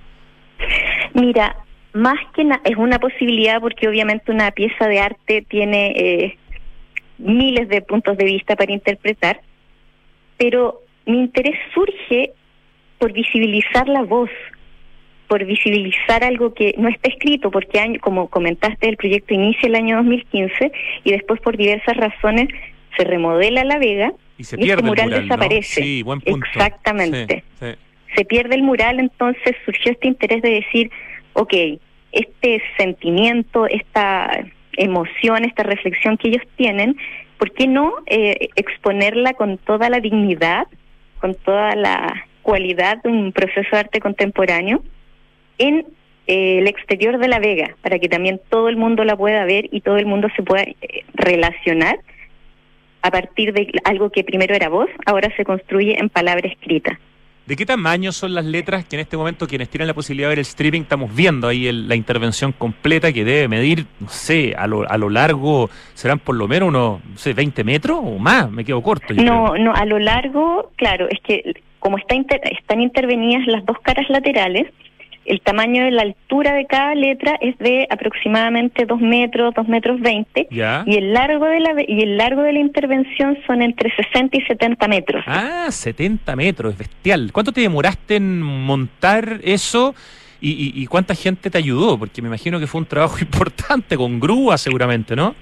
Mira, 1.15 1.57
más 1.99 2.19
que 2.35 2.45
nada, 2.45 2.61
es 2.65 2.77
una 2.77 2.99
posibilidad 2.99 3.61
porque 3.61 3.89
obviamente 3.89 4.31
una 4.31 4.53
pieza 4.53 4.87
de 4.87 5.01
arte 5.01 5.43
tiene 5.43 5.93
eh, 5.97 6.39
miles 7.19 7.69
de 7.69 7.83
puntos 7.83 8.17
de 8.17 8.25
vista 8.25 8.55
para 8.55 8.73
interpretar, 8.73 9.41
pero 10.37 10.81
mi 11.07 11.19
interés 11.19 11.57
surge 11.75 12.33
por 12.99 13.13
visibilizar 13.13 13.89
la 13.89 14.03
voz, 14.03 14.31
por 15.27 15.45
visibilizar 15.45 16.23
algo 16.23 16.55
que 16.55 16.75
no 16.79 16.89
está 16.89 17.09
escrito, 17.09 17.51
porque 17.51 17.81
año, 17.81 17.99
como 18.01 18.29
comentaste, 18.29 18.89
el 18.89 18.97
proyecto 18.97 19.35
inicia 19.35 19.67
el 19.67 19.75
año 19.75 19.97
2015 19.97 20.73
y 21.03 21.11
después 21.11 21.41
por 21.41 21.57
diversas 21.57 21.97
razones 21.97 22.49
se 22.97 23.05
remodela 23.05 23.65
la 23.65 23.79
vega 23.79 24.13
y, 24.39 24.45
se 24.45 24.57
pierde 24.57 24.75
este 24.75 24.87
mural, 24.87 25.07
el 25.07 25.11
mural 25.11 25.29
desaparece. 25.29 25.81
¿no? 25.81 25.87
Sí, 25.87 26.03
buen 26.05 26.21
punto. 26.21 26.47
Exactamente. 26.47 27.45
Sí, 27.59 27.67
sí. 27.67 27.79
Se 28.15 28.25
pierde 28.25 28.55
el 28.55 28.63
mural, 28.63 29.01
entonces 29.01 29.57
surgió 29.65 29.93
este 29.93 30.07
interés 30.07 30.43
de 30.43 30.51
decir, 30.51 30.91
ok, 31.33 31.53
este 32.13 32.63
sentimiento, 32.77 33.67
esta 33.67 34.45
emoción, 34.73 35.45
esta 35.45 35.63
reflexión 35.63 36.17
que 36.17 36.29
ellos 36.29 36.43
tienen, 36.57 36.97
¿por 37.39 37.53
qué 37.53 37.67
no 37.67 37.95
eh, 38.07 38.49
exponerla 38.57 39.35
con 39.35 39.59
toda 39.59 39.91
la 39.91 40.01
dignidad, 40.01 40.67
con 41.21 41.35
toda 41.35 41.75
la 41.75 42.27
cualidad 42.43 43.03
de 43.03 43.11
un 43.11 43.33
proceso 43.33 43.69
de 43.73 43.79
arte 43.79 44.01
contemporáneo 44.01 44.83
en 45.59 45.87
eh, 46.27 46.59
el 46.59 46.67
exterior 46.67 47.19
de 47.19 47.29
la 47.29 47.39
Vega, 47.39 47.77
para 47.83 47.99
que 47.99 48.09
también 48.09 48.41
todo 48.49 48.69
el 48.69 48.77
mundo 48.77 49.05
la 49.05 49.17
pueda 49.17 49.45
ver 49.45 49.69
y 49.73 49.81
todo 49.81 49.99
el 49.99 50.07
mundo 50.07 50.29
se 50.37 50.43
pueda 50.43 50.63
eh, 50.63 50.77
relacionar 51.15 51.99
a 53.03 53.11
partir 53.11 53.53
de 53.53 53.71
algo 53.85 54.11
que 54.11 54.25
primero 54.25 54.55
era 54.55 54.69
voz, 54.69 54.89
ahora 55.07 55.35
se 55.37 55.45
construye 55.45 55.99
en 55.99 56.09
palabra 56.09 56.49
escrita. 56.49 56.99
¿De 57.49 57.57
qué 57.57 57.65
tamaño 57.65 58.13
son 58.13 58.35
las 58.35 58.45
letras 58.45 58.85
que 58.85 58.97
en 58.97 59.01
este 59.01 59.17
momento 59.17 59.47
quienes 59.47 59.71
tienen 59.71 59.89
la 59.89 59.95
posibilidad 59.95 60.29
de 60.29 60.33
ver 60.33 60.39
el 60.41 60.43
streaming 60.43 60.83
estamos 60.83 61.17
viendo 61.17 61.49
ahí 61.49 61.67
el, 61.67 61.89
la 61.89 61.95
intervención 61.95 62.53
completa 62.53 63.11
que 63.11 63.25
debe 63.25 63.49
medir, 63.49 63.87
no 64.01 64.11
sé, 64.11 64.55
a 64.55 64.67
lo, 64.67 64.87
a 64.87 64.99
lo 64.99 65.09
largo 65.09 65.71
serán 65.95 66.19
por 66.19 66.37
lo 66.37 66.47
menos 66.47 66.69
unos, 66.69 67.03
no 67.03 67.17
sé, 67.17 67.33
20 67.33 67.65
metros 67.65 68.01
o 68.03 68.19
más? 68.19 68.51
Me 68.51 68.67
quedo 68.67 68.83
corto. 68.83 69.15
No, 69.15 69.53
creo. 69.53 69.65
no, 69.65 69.73
a 69.73 69.87
lo 69.87 69.99
largo, 69.99 70.73
claro, 70.77 71.09
es 71.09 71.21
que 71.21 71.55
como 71.79 71.97
está 71.97 72.15
inter, 72.15 72.39
están 72.53 72.83
intervenidas 72.83 73.47
las 73.47 73.65
dos 73.65 73.79
caras 73.81 74.05
laterales, 74.11 74.67
el 75.29 75.41
tamaño 75.43 75.85
de 75.85 75.91
la 75.91 76.03
altura 76.03 76.55
de 76.55 76.67
cada 76.67 76.95
letra 76.95 77.39
es 77.41 77.57
de 77.59 77.87
aproximadamente 77.91 78.87
2 78.87 79.01
metros, 79.01 79.55
2 79.55 79.69
metros 79.69 80.01
20. 80.01 80.49
¿Ya? 80.51 80.83
Y 80.87 80.97
el 80.97 81.13
largo 81.13 81.47
de 81.47 81.61
la 81.61 81.75
y 81.87 82.03
el 82.03 82.17
largo 82.17 82.43
de 82.43 82.55
la 82.55 82.59
intervención 82.59 83.39
son 83.47 83.63
entre 83.63 83.95
60 83.95 84.37
y 84.37 84.41
70 84.43 84.89
metros. 84.89 85.25
Ah, 85.27 85.67
70 85.71 86.35
metros, 86.35 86.73
es 86.73 86.79
bestial. 86.79 87.31
¿Cuánto 87.33 87.53
te 87.53 87.61
demoraste 87.61 88.17
en 88.17 88.43
montar 88.43 89.41
eso? 89.43 89.95
Y, 90.41 90.51
y, 90.51 90.83
y, 90.83 90.87
cuánta 90.87 91.15
gente 91.15 91.51
te 91.51 91.59
ayudó? 91.59 91.99
Porque 91.99 92.23
me 92.23 92.29
imagino 92.29 92.61
que 92.61 92.67
fue 92.67 92.81
un 92.81 92.87
trabajo 92.87 93.19
importante, 93.21 93.97
con 93.97 94.21
grúa 94.21 94.57
seguramente, 94.57 95.15
¿no? 95.15 95.35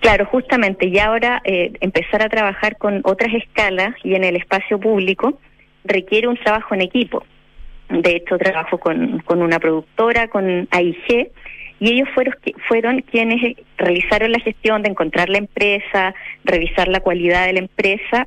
Claro, 0.00 0.24
justamente. 0.26 0.88
Y 0.88 0.98
ahora 0.98 1.42
eh, 1.44 1.72
empezar 1.80 2.22
a 2.22 2.28
trabajar 2.28 2.76
con 2.78 3.00
otras 3.04 3.34
escalas 3.34 3.94
y 4.02 4.14
en 4.14 4.24
el 4.24 4.36
espacio 4.36 4.80
público 4.80 5.38
requiere 5.84 6.26
un 6.28 6.36
trabajo 6.36 6.74
en 6.74 6.80
equipo. 6.80 7.24
De 7.90 8.16
hecho, 8.16 8.38
trabajo 8.38 8.78
con, 8.78 9.18
con 9.20 9.42
una 9.42 9.58
productora, 9.58 10.28
con 10.28 10.68
AIG, 10.70 11.32
y 11.80 11.92
ellos 11.92 12.08
fueron, 12.14 12.34
fueron 12.68 13.00
quienes 13.02 13.56
realizaron 13.78 14.32
la 14.32 14.38
gestión 14.40 14.82
de 14.82 14.90
encontrar 14.90 15.28
la 15.28 15.38
empresa, 15.38 16.14
revisar 16.44 16.88
la 16.88 17.00
cualidad 17.00 17.46
de 17.46 17.54
la 17.54 17.60
empresa, 17.60 18.26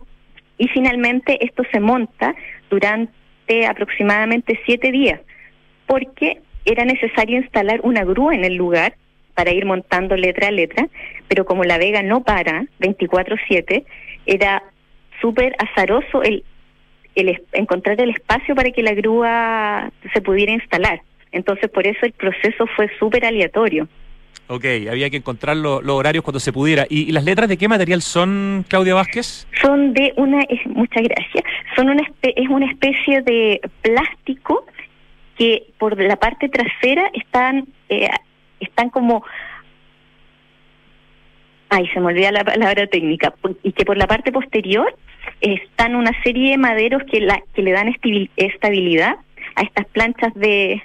y 0.57 0.67
finalmente 0.67 1.43
esto 1.45 1.63
se 1.71 1.79
monta 1.79 2.35
durante 2.69 3.65
aproximadamente 3.67 4.59
siete 4.65 4.91
días, 4.91 5.21
porque 5.87 6.41
era 6.65 6.83
necesario 6.83 7.37
instalar 7.37 7.79
una 7.83 8.03
grúa 8.03 8.35
en 8.35 8.43
el 8.43 8.55
lugar 8.55 8.95
para 9.33 9.51
ir 9.51 9.65
montando 9.65 10.15
letra 10.15 10.49
a 10.49 10.51
letra, 10.51 10.87
pero 11.27 11.45
como 11.45 11.63
La 11.63 11.77
Vega 11.77 12.03
no 12.03 12.23
para 12.23 12.65
24/7, 12.79 13.85
era 14.25 14.63
súper 15.21 15.55
azaroso 15.57 16.21
el, 16.21 16.43
el 17.15 17.41
encontrar 17.53 17.99
el 18.01 18.09
espacio 18.11 18.55
para 18.55 18.71
que 18.71 18.83
la 18.83 18.93
grúa 18.93 19.91
se 20.13 20.21
pudiera 20.21 20.51
instalar. 20.53 21.01
Entonces, 21.31 21.69
por 21.69 21.85
eso 21.87 21.99
el 22.05 22.11
proceso 22.13 22.67
fue 22.75 22.89
súper 22.99 23.25
aleatorio. 23.25 23.87
Ok, 24.47 24.65
había 24.91 25.09
que 25.09 25.17
encontrar 25.17 25.55
lo- 25.55 25.81
los 25.81 25.95
horarios 25.95 26.23
cuando 26.23 26.39
se 26.39 26.51
pudiera. 26.51 26.85
¿Y, 26.89 27.03
y 27.09 27.11
las 27.11 27.23
letras 27.23 27.47
de 27.47 27.57
qué 27.57 27.67
material 27.67 28.01
son, 28.01 28.65
Claudia 28.67 28.93
Vázquez? 28.93 29.47
Son 29.61 29.93
de 29.93 30.13
una, 30.17 30.41
es- 30.43 30.65
muchas 30.67 31.01
gracias, 31.03 31.43
son 31.75 31.89
una 31.89 32.03
es 32.21 32.49
una 32.49 32.65
especie 32.69 33.21
de 33.21 33.61
plástico 33.81 34.65
que 35.37 35.63
por 35.79 35.99
la 35.99 36.17
parte 36.17 36.49
trasera 36.49 37.09
están, 37.13 37.65
eh, 37.89 38.09
están 38.59 38.89
como, 38.89 39.23
ay, 41.69 41.87
se 41.93 41.99
me 41.99 42.07
olvida 42.07 42.31
la 42.31 42.43
palabra 42.43 42.85
técnica, 42.87 43.33
y 43.63 43.71
que 43.71 43.85
por 43.85 43.97
la 43.97 44.07
parte 44.07 44.31
posterior 44.31 44.95
están 45.43 45.95
una 45.95 46.11
serie 46.23 46.51
de 46.51 46.57
maderos 46.57 47.03
que, 47.11 47.19
la, 47.19 47.41
que 47.53 47.61
le 47.61 47.71
dan 47.71 47.93
estabilidad 48.37 49.15
a 49.55 49.61
estas 49.61 49.85
planchas 49.87 50.33
de, 50.35 50.81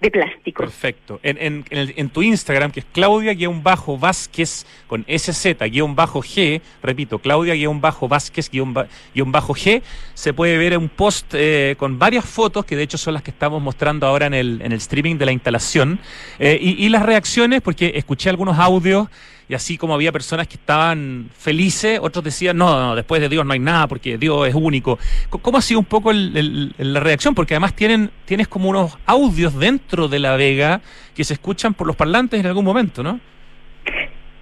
de 0.00 0.10
plástico. 0.10 0.64
Perfecto. 0.64 1.20
En, 1.22 1.38
en, 1.38 1.64
en 1.70 2.10
tu 2.10 2.22
Instagram, 2.22 2.72
que 2.72 2.80
es 2.80 2.86
Claudia-Vázquez 2.92 4.66
con 4.86 5.04
SZ-G, 5.06 6.60
repito, 6.82 7.20
Claudia-Vázquez-G, 7.20 9.82
se 10.14 10.32
puede 10.32 10.58
ver 10.58 10.76
un 10.76 10.88
post 10.88 11.34
eh, 11.34 11.76
con 11.78 11.96
varias 11.98 12.24
fotos, 12.24 12.64
que 12.64 12.74
de 12.76 12.82
hecho 12.82 12.98
son 12.98 13.14
las 13.14 13.22
que 13.22 13.30
estamos 13.30 13.62
mostrando 13.62 14.06
ahora 14.06 14.26
en 14.26 14.34
el, 14.34 14.60
en 14.62 14.72
el 14.72 14.78
streaming 14.78 15.18
de 15.18 15.26
la 15.26 15.32
instalación, 15.32 16.00
eh, 16.38 16.58
y, 16.60 16.84
y 16.84 16.88
las 16.88 17.06
reacciones, 17.06 17.62
porque 17.62 17.92
escuché 17.94 18.28
algunos 18.28 18.58
audios 18.58 19.08
y 19.50 19.54
así 19.54 19.76
como 19.76 19.94
había 19.94 20.12
personas 20.12 20.46
que 20.46 20.54
estaban 20.54 21.28
felices, 21.36 21.98
otros 22.00 22.24
decían, 22.24 22.56
no, 22.56 22.94
después 22.94 23.20
de 23.20 23.28
Dios 23.28 23.44
no 23.44 23.52
hay 23.52 23.58
nada 23.58 23.88
porque 23.88 24.16
Dios 24.16 24.46
es 24.46 24.54
único. 24.54 24.96
¿Cómo 25.28 25.58
ha 25.58 25.62
sido 25.62 25.80
un 25.80 25.86
poco 25.86 26.12
el- 26.12 26.72
la 26.78 27.00
reacción? 27.00 27.34
Porque 27.34 27.54
además 27.54 27.74
tienen, 27.74 28.10
tienes 28.26 28.46
como 28.46 28.68
unos 28.68 28.96
audios 29.06 29.58
dentro 29.58 30.06
de 30.06 30.20
la 30.20 30.36
Vega 30.36 30.80
que 31.16 31.24
se 31.24 31.34
escuchan 31.34 31.74
por 31.74 31.86
los 31.88 31.96
parlantes 31.96 32.38
en 32.38 32.46
algún 32.46 32.64
momento, 32.64 33.02
¿no? 33.02 33.18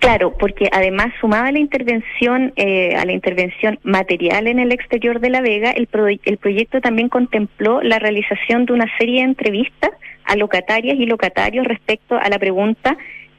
Claro, 0.01 0.33
porque 0.39 0.69
además 0.71 1.09
sumada 1.21 1.47
a 1.49 1.53
la 1.53 1.59
intervención, 1.59 2.53
eh, 2.57 2.95
a 2.95 3.05
la 3.05 3.13
intervención 3.13 3.81
material 3.83 4.47
en 4.47 4.61
el 4.61 4.71
exterior 4.73 5.19
de 5.21 5.29
La 5.31 5.41
Vega, 5.41 5.71
el, 5.73 5.87
pro- 5.89 6.07
el 6.07 6.37
proyecto 6.39 6.81
también 6.81 7.09
contempló 7.09 7.83
la 7.83 7.99
realización 7.99 8.65
de 8.67 8.75
una 8.75 8.87
serie 8.97 9.23
de 9.23 9.29
entrevistas 9.29 9.91
a 10.25 10.37
locatarias 10.37 10.97
y 11.01 11.07
locatarios 11.07 11.67
respecto 11.67 12.17
a 12.17 12.29
la 12.29 12.39
pregunta 12.39 12.97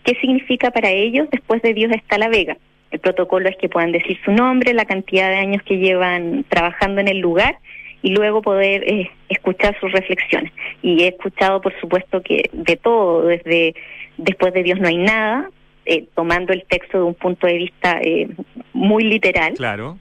¿qué 0.09 0.19
significa 0.21 0.71
para 0.71 0.89
ellos 0.89 1.27
después 1.31 1.61
de 1.61 1.73
Dios 1.75 1.91
está 1.95 2.17
La 2.17 2.29
Vega? 2.29 2.57
El 2.89 2.99
protocolo 2.99 3.47
es 3.47 3.55
que 3.57 3.69
puedan 3.69 3.91
decir 3.91 4.17
su 4.25 4.31
nombre, 4.31 4.73
la 4.73 4.85
cantidad 4.85 5.29
de 5.29 5.35
años 5.35 5.61
que 5.63 5.77
llevan 5.77 6.43
trabajando 6.49 6.99
en 7.01 7.07
el 7.07 7.19
lugar 7.19 7.57
y 8.01 8.11
luego 8.15 8.41
poder 8.41 8.83
eh, 8.91 9.11
escuchar 9.29 9.77
sus 9.79 9.91
reflexiones. 9.91 10.51
Y 10.81 11.03
he 11.03 11.09
escuchado, 11.09 11.61
por 11.61 11.79
supuesto, 11.79 12.21
que 12.23 12.49
de 12.53 12.75
todo, 12.77 13.27
desde 13.27 13.75
después 14.17 14.51
de 14.53 14.63
Dios 14.63 14.79
no 14.79 14.87
hay 14.87 14.97
nada, 14.97 15.49
eh, 15.85 16.05
tomando 16.15 16.53
el 16.53 16.63
texto 16.63 16.97
de 16.97 17.03
un 17.03 17.13
punto 17.13 17.45
de 17.45 17.53
vista 17.53 17.99
eh, 18.01 18.27
muy 18.73 19.03
literal, 19.03 19.53
Claro. 19.53 19.99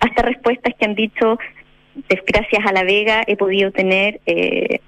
hasta 0.00 0.22
respuestas 0.22 0.72
que 0.78 0.84
han 0.86 0.94
dicho, 0.94 1.38
"Des- 2.08 2.22
gracias 2.26 2.64
a 2.66 2.72
La 2.72 2.84
Vega 2.84 3.22
he 3.26 3.36
podido 3.36 3.70
tener, 3.72 4.20
eh, 4.24 4.80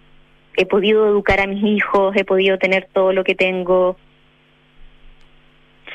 he 0.56 0.64
podido 0.64 1.06
educar 1.06 1.40
a 1.40 1.46
mis 1.46 1.62
hijos, 1.62 2.16
he 2.16 2.24
podido 2.24 2.56
tener 2.58 2.88
todo 2.94 3.12
lo 3.12 3.22
que 3.24 3.34
tengo. 3.34 3.96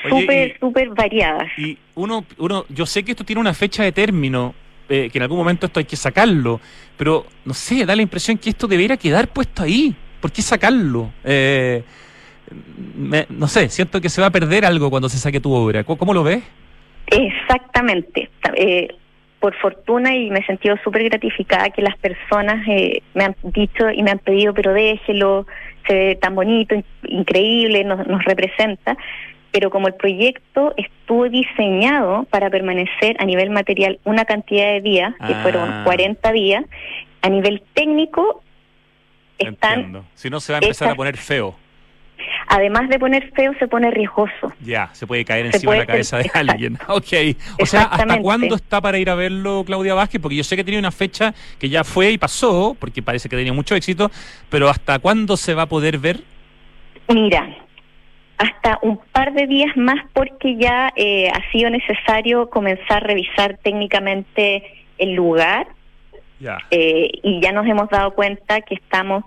Súper, 0.08 0.56
súper 0.60 0.88
variadas. 0.90 1.48
Y 1.58 1.78
uno, 1.94 2.24
uno, 2.38 2.64
yo 2.68 2.86
sé 2.86 3.04
que 3.04 3.12
esto 3.12 3.24
tiene 3.24 3.40
una 3.40 3.54
fecha 3.54 3.82
de 3.82 3.92
término, 3.92 4.54
eh, 4.88 5.08
que 5.10 5.18
en 5.18 5.22
algún 5.22 5.38
momento 5.38 5.66
esto 5.66 5.80
hay 5.80 5.86
que 5.86 5.96
sacarlo, 5.96 6.60
pero 6.96 7.26
no 7.44 7.54
sé, 7.54 7.84
da 7.86 7.96
la 7.96 8.02
impresión 8.02 8.36
que 8.38 8.50
esto 8.50 8.66
debería 8.66 8.96
quedar 8.96 9.28
puesto 9.28 9.62
ahí. 9.62 9.94
¿Por 10.20 10.30
qué 10.32 10.42
sacarlo? 10.42 11.10
Eh, 11.24 11.82
me- 12.96 13.26
no 13.30 13.46
sé, 13.48 13.68
siento 13.68 14.00
que 14.00 14.08
se 14.08 14.20
va 14.20 14.28
a 14.28 14.30
perder 14.30 14.64
algo 14.64 14.90
cuando 14.90 15.08
se 15.08 15.18
saque 15.18 15.40
tu 15.40 15.52
obra. 15.52 15.84
¿Cómo, 15.84 15.98
cómo 15.98 16.14
lo 16.14 16.22
ves? 16.22 16.42
Exactamente. 17.08 18.30
Eh, 18.56 18.88
por 19.40 19.54
fortuna 19.56 20.14
y 20.14 20.30
me 20.30 20.38
he 20.38 20.46
sentido 20.46 20.76
súper 20.82 21.04
gratificada 21.04 21.68
que 21.70 21.82
las 21.82 21.96
personas 21.98 22.66
eh, 22.68 23.02
me 23.12 23.24
han 23.24 23.36
dicho 23.42 23.90
y 23.90 24.02
me 24.02 24.10
han 24.10 24.18
pedido, 24.18 24.54
pero 24.54 24.72
déjelo, 24.72 25.46
se 25.86 25.92
ve 25.94 26.18
tan 26.20 26.34
bonito, 26.34 26.74
in- 26.74 26.84
increíble, 27.06 27.84
nos, 27.84 28.06
nos 28.06 28.24
representa. 28.24 28.96
Pero 29.54 29.70
como 29.70 29.86
el 29.86 29.94
proyecto 29.94 30.74
estuvo 30.76 31.28
diseñado 31.28 32.24
para 32.28 32.50
permanecer 32.50 33.14
a 33.20 33.24
nivel 33.24 33.50
material 33.50 34.00
una 34.02 34.24
cantidad 34.24 34.64
de 34.72 34.80
días, 34.80 35.14
que 35.24 35.32
Ah. 35.32 35.42
fueron 35.42 35.84
40 35.84 36.32
días, 36.32 36.64
a 37.22 37.28
nivel 37.28 37.62
técnico 37.72 38.42
están, 39.38 39.74
Entiendo. 39.74 40.04
Si 40.14 40.28
no, 40.28 40.40
se 40.40 40.52
va 40.52 40.58
a 40.58 40.62
empezar 40.62 40.88
a 40.90 40.96
poner 40.96 41.16
feo. 41.16 41.54
además 42.48 42.88
de 42.88 42.98
poner 42.98 43.30
feo, 43.32 43.52
se 43.60 43.68
pone 43.68 43.90
riesgoso. 43.92 44.52
Ya, 44.60 44.88
se 44.92 45.06
puede 45.06 45.24
caer 45.24 45.50
Se 45.50 45.56
encima 45.58 45.74
de 45.74 45.78
la 45.80 45.86
cabeza 45.86 46.18
de 46.18 46.30
alguien. 46.34 46.76
Ok. 46.88 47.12
O 47.60 47.66
sea, 47.66 47.82
¿hasta 47.82 48.18
cuándo 48.20 48.56
está 48.56 48.80
para 48.80 48.98
ir 48.98 49.08
a 49.08 49.14
verlo 49.14 49.62
Claudia 49.64 49.94
Vázquez? 49.94 50.20
Porque 50.20 50.36
yo 50.36 50.42
sé 50.44 50.56
que 50.56 50.64
tenía 50.64 50.80
una 50.80 50.90
fecha 50.92 51.32
que 51.60 51.68
ya 51.68 51.84
fue 51.84 52.10
y 52.12 52.18
pasó, 52.18 52.76
porque 52.80 53.02
parece 53.02 53.28
que 53.28 53.36
tenía 53.36 53.52
mucho 53.52 53.76
éxito, 53.76 54.10
pero 54.50 54.68
¿hasta 54.68 54.98
cuándo 54.98 55.36
se 55.36 55.54
va 55.54 55.62
a 55.62 55.66
poder 55.68 55.98
ver? 55.98 56.20
Mira, 57.08 57.46
hasta 58.38 58.78
un 58.82 58.98
par 59.12 59.32
de 59.32 59.46
días 59.46 59.76
más 59.76 60.04
porque 60.12 60.56
ya 60.56 60.92
eh, 60.96 61.28
ha 61.28 61.50
sido 61.52 61.70
necesario 61.70 62.50
comenzar 62.50 63.04
a 63.04 63.06
revisar 63.06 63.58
técnicamente 63.62 64.64
el 64.98 65.14
lugar. 65.14 65.66
Eh, 66.70 67.10
y 67.22 67.40
ya 67.40 67.52
nos 67.52 67.66
hemos 67.66 67.88
dado 67.88 68.12
cuenta 68.14 68.60
que 68.60 68.74
estamos 68.74 69.24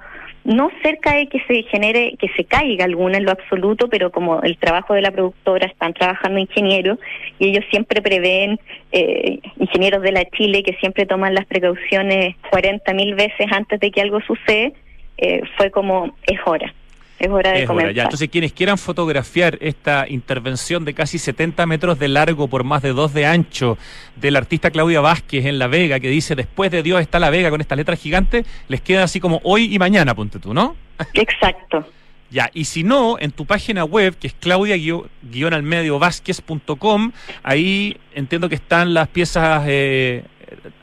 no 0.47 0.71
cerca 0.81 1.13
de 1.13 1.27
que 1.27 1.41
se 1.41 1.63
genere, 1.63 2.15
que 2.17 2.29
se 2.37 2.45
caiga 2.45 2.85
alguna 2.85 3.17
en 3.17 3.25
lo 3.25 3.31
absoluto, 3.31 3.89
pero 3.89 4.11
como 4.11 4.41
el 4.43 4.57
trabajo 4.57 4.93
de 4.93 5.01
la 5.01 5.11
productora 5.11 5.67
están 5.67 5.93
trabajando 5.93 6.39
ingenieros 6.39 6.99
y 7.37 7.49
ellos 7.49 7.65
siempre 7.69 8.01
prevén, 8.01 8.57
eh, 8.93 9.39
ingenieros 9.57 10.01
de 10.03 10.13
la 10.13 10.23
Chile 10.23 10.63
que 10.63 10.77
siempre 10.77 11.05
toman 11.05 11.33
las 11.33 11.45
precauciones 11.47 12.35
40 12.49 12.93
mil 12.93 13.15
veces 13.15 13.47
antes 13.51 13.77
de 13.81 13.91
que 13.91 13.99
algo 13.99 14.21
sucede, 14.21 14.73
eh, 15.17 15.41
fue 15.57 15.69
como, 15.69 16.15
es 16.23 16.39
hora, 16.45 16.73
es 17.19 17.29
hora 17.29 17.51
de 17.51 17.63
Es 17.63 17.69
hora, 17.69 17.91
ya. 17.91 18.03
Entonces, 18.03 18.29
quienes 18.29 18.53
quieran 18.53 18.77
fotografiar 18.77 19.57
esta 19.61 20.07
intervención 20.07 20.85
de 20.85 20.93
casi 20.93 21.17
70 21.17 21.65
metros 21.65 21.99
de 21.99 22.07
largo 22.07 22.47
por 22.47 22.63
más 22.63 22.81
de 22.81 22.93
2 22.93 23.13
de 23.13 23.25
ancho 23.25 23.77
del 24.15 24.35
artista 24.35 24.71
Claudia 24.71 25.01
Vázquez 25.01 25.45
en 25.45 25.59
La 25.59 25.67
Vega, 25.67 25.99
que 25.99 26.09
dice, 26.09 26.35
después 26.35 26.71
de 26.71 26.83
Dios 26.83 27.01
está 27.01 27.19
La 27.19 27.29
Vega 27.29 27.49
con 27.49 27.61
estas 27.61 27.77
letras 27.77 27.99
gigantes, 27.99 28.45
les 28.67 28.81
queda 28.81 29.03
así 29.03 29.19
como 29.19 29.39
hoy 29.43 29.73
y 29.73 29.79
mañana, 29.79 30.15
ponte 30.15 30.39
tú, 30.39 30.53
¿no? 30.53 30.75
Exacto. 31.13 31.85
Ya, 32.29 32.49
y 32.53 32.65
si 32.65 32.83
no, 32.83 33.17
en 33.19 33.31
tu 33.31 33.45
página 33.45 33.85
web, 33.85 34.17
que 34.17 34.27
es 34.27 34.33
claudia-almediovázquez.com, 34.33 37.13
ahí 37.41 37.95
entiendo 38.13 38.49
que 38.49 38.55
están 38.55 38.93
las 38.93 39.07
piezas 39.07 39.63
eh, 39.65 40.25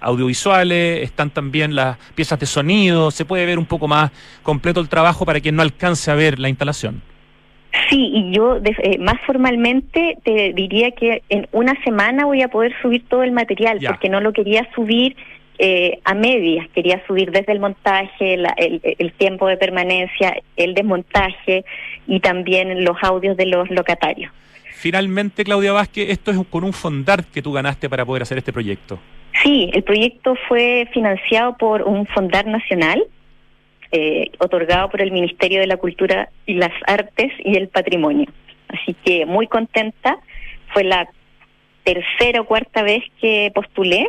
audiovisuales, 0.01 1.03
están 1.03 1.31
también 1.31 1.75
las 1.75 1.97
piezas 2.15 2.39
de 2.39 2.47
sonido, 2.47 3.11
se 3.11 3.25
puede 3.25 3.47
ver 3.47 3.59
un 3.59 3.67
poco 3.67 3.89
más 3.89 4.11
completo 4.43 4.81
el 4.81 4.89
trabajo 4.89 5.25
para 5.25 5.41
quien 5.41 5.57
no 5.57 5.63
alcance 5.63 6.11
a 6.11 6.15
ver 6.15 6.39
la 6.39 6.49
instalación. 6.49 7.03
Sí, 7.91 8.11
y 8.15 8.33
yo 8.37 8.61
de- 8.61 8.77
eh, 8.83 8.99
más 8.99 9.17
formalmente 9.27 10.17
te 10.25 10.53
diría 10.53 10.93
que 10.93 11.23
en 11.29 11.49
una 11.51 11.75
semana 11.83 12.25
voy 12.25 12.41
a 12.43 12.49
poder 12.49 12.73
subir 12.81 13.05
todo 13.09 13.25
el 13.25 13.33
material, 13.33 13.81
Ya. 13.81 13.91
porque 13.91 14.09
no 14.09 14.21
lo 14.21 14.33
quería 14.33 14.69
subir 14.75 15.17
eh, 15.59 16.01
a 16.05 16.15
medias, 16.15 16.67
quería 16.75 17.01
subir 17.07 17.31
desde 17.31 17.53
el 17.53 17.61
montaje, 17.61 18.37
la- 18.37 18.55
el, 18.57 18.81
el 18.83 19.13
tiempo 19.13 19.47
de 19.47 19.57
permanencia, 19.57 20.37
el 20.57 20.75
desmontaje 20.75 21.65
y 22.09 22.19
también 22.19 22.85
los 22.85 22.97
audios 23.03 23.37
de 23.37 23.47
los 23.47 23.71
locatarios. 23.71 24.33
Finalmente, 24.73 25.45
Claudia 25.45 25.73
Vázquez, 25.73 26.11
esto 26.11 26.33
es 26.33 26.39
con 26.51 26.65
un 26.65 26.73
fondart 26.73 27.31
que 27.31 27.41
tú 27.41 27.53
ganaste 27.53 27.89
para 27.89 28.05
poder 28.05 28.23
hacer 28.23 28.37
este 28.39 28.53
proyecto. 28.53 28.99
Sí, 29.43 29.71
el 29.73 29.83
proyecto 29.83 30.37
fue 30.49 30.89
financiado 30.93 31.57
por 31.57 31.83
un 31.83 32.07
fondar 32.07 32.47
nacional, 32.47 33.05
eh, 33.91 34.31
otorgado 34.39 34.91
por 34.91 35.03
el 35.03 35.13
Ministerio 35.13 35.61
de 35.61 35.67
la 35.67 35.77
Cultura 35.77 36.29
y 36.47 36.55
las 36.55 36.73
Artes 36.87 37.33
y 37.39 37.57
el 37.57 37.69
Patrimonio. 37.69 38.27
Así 38.69 38.95
que 39.05 39.27
muy 39.27 39.47
contenta. 39.47 40.19
Fue 40.73 40.85
la 40.85 41.09
tercera 41.85 42.41
o 42.41 42.45
cuarta 42.45 42.83
vez 42.83 43.03
que 43.21 43.53
postulé 43.55 44.09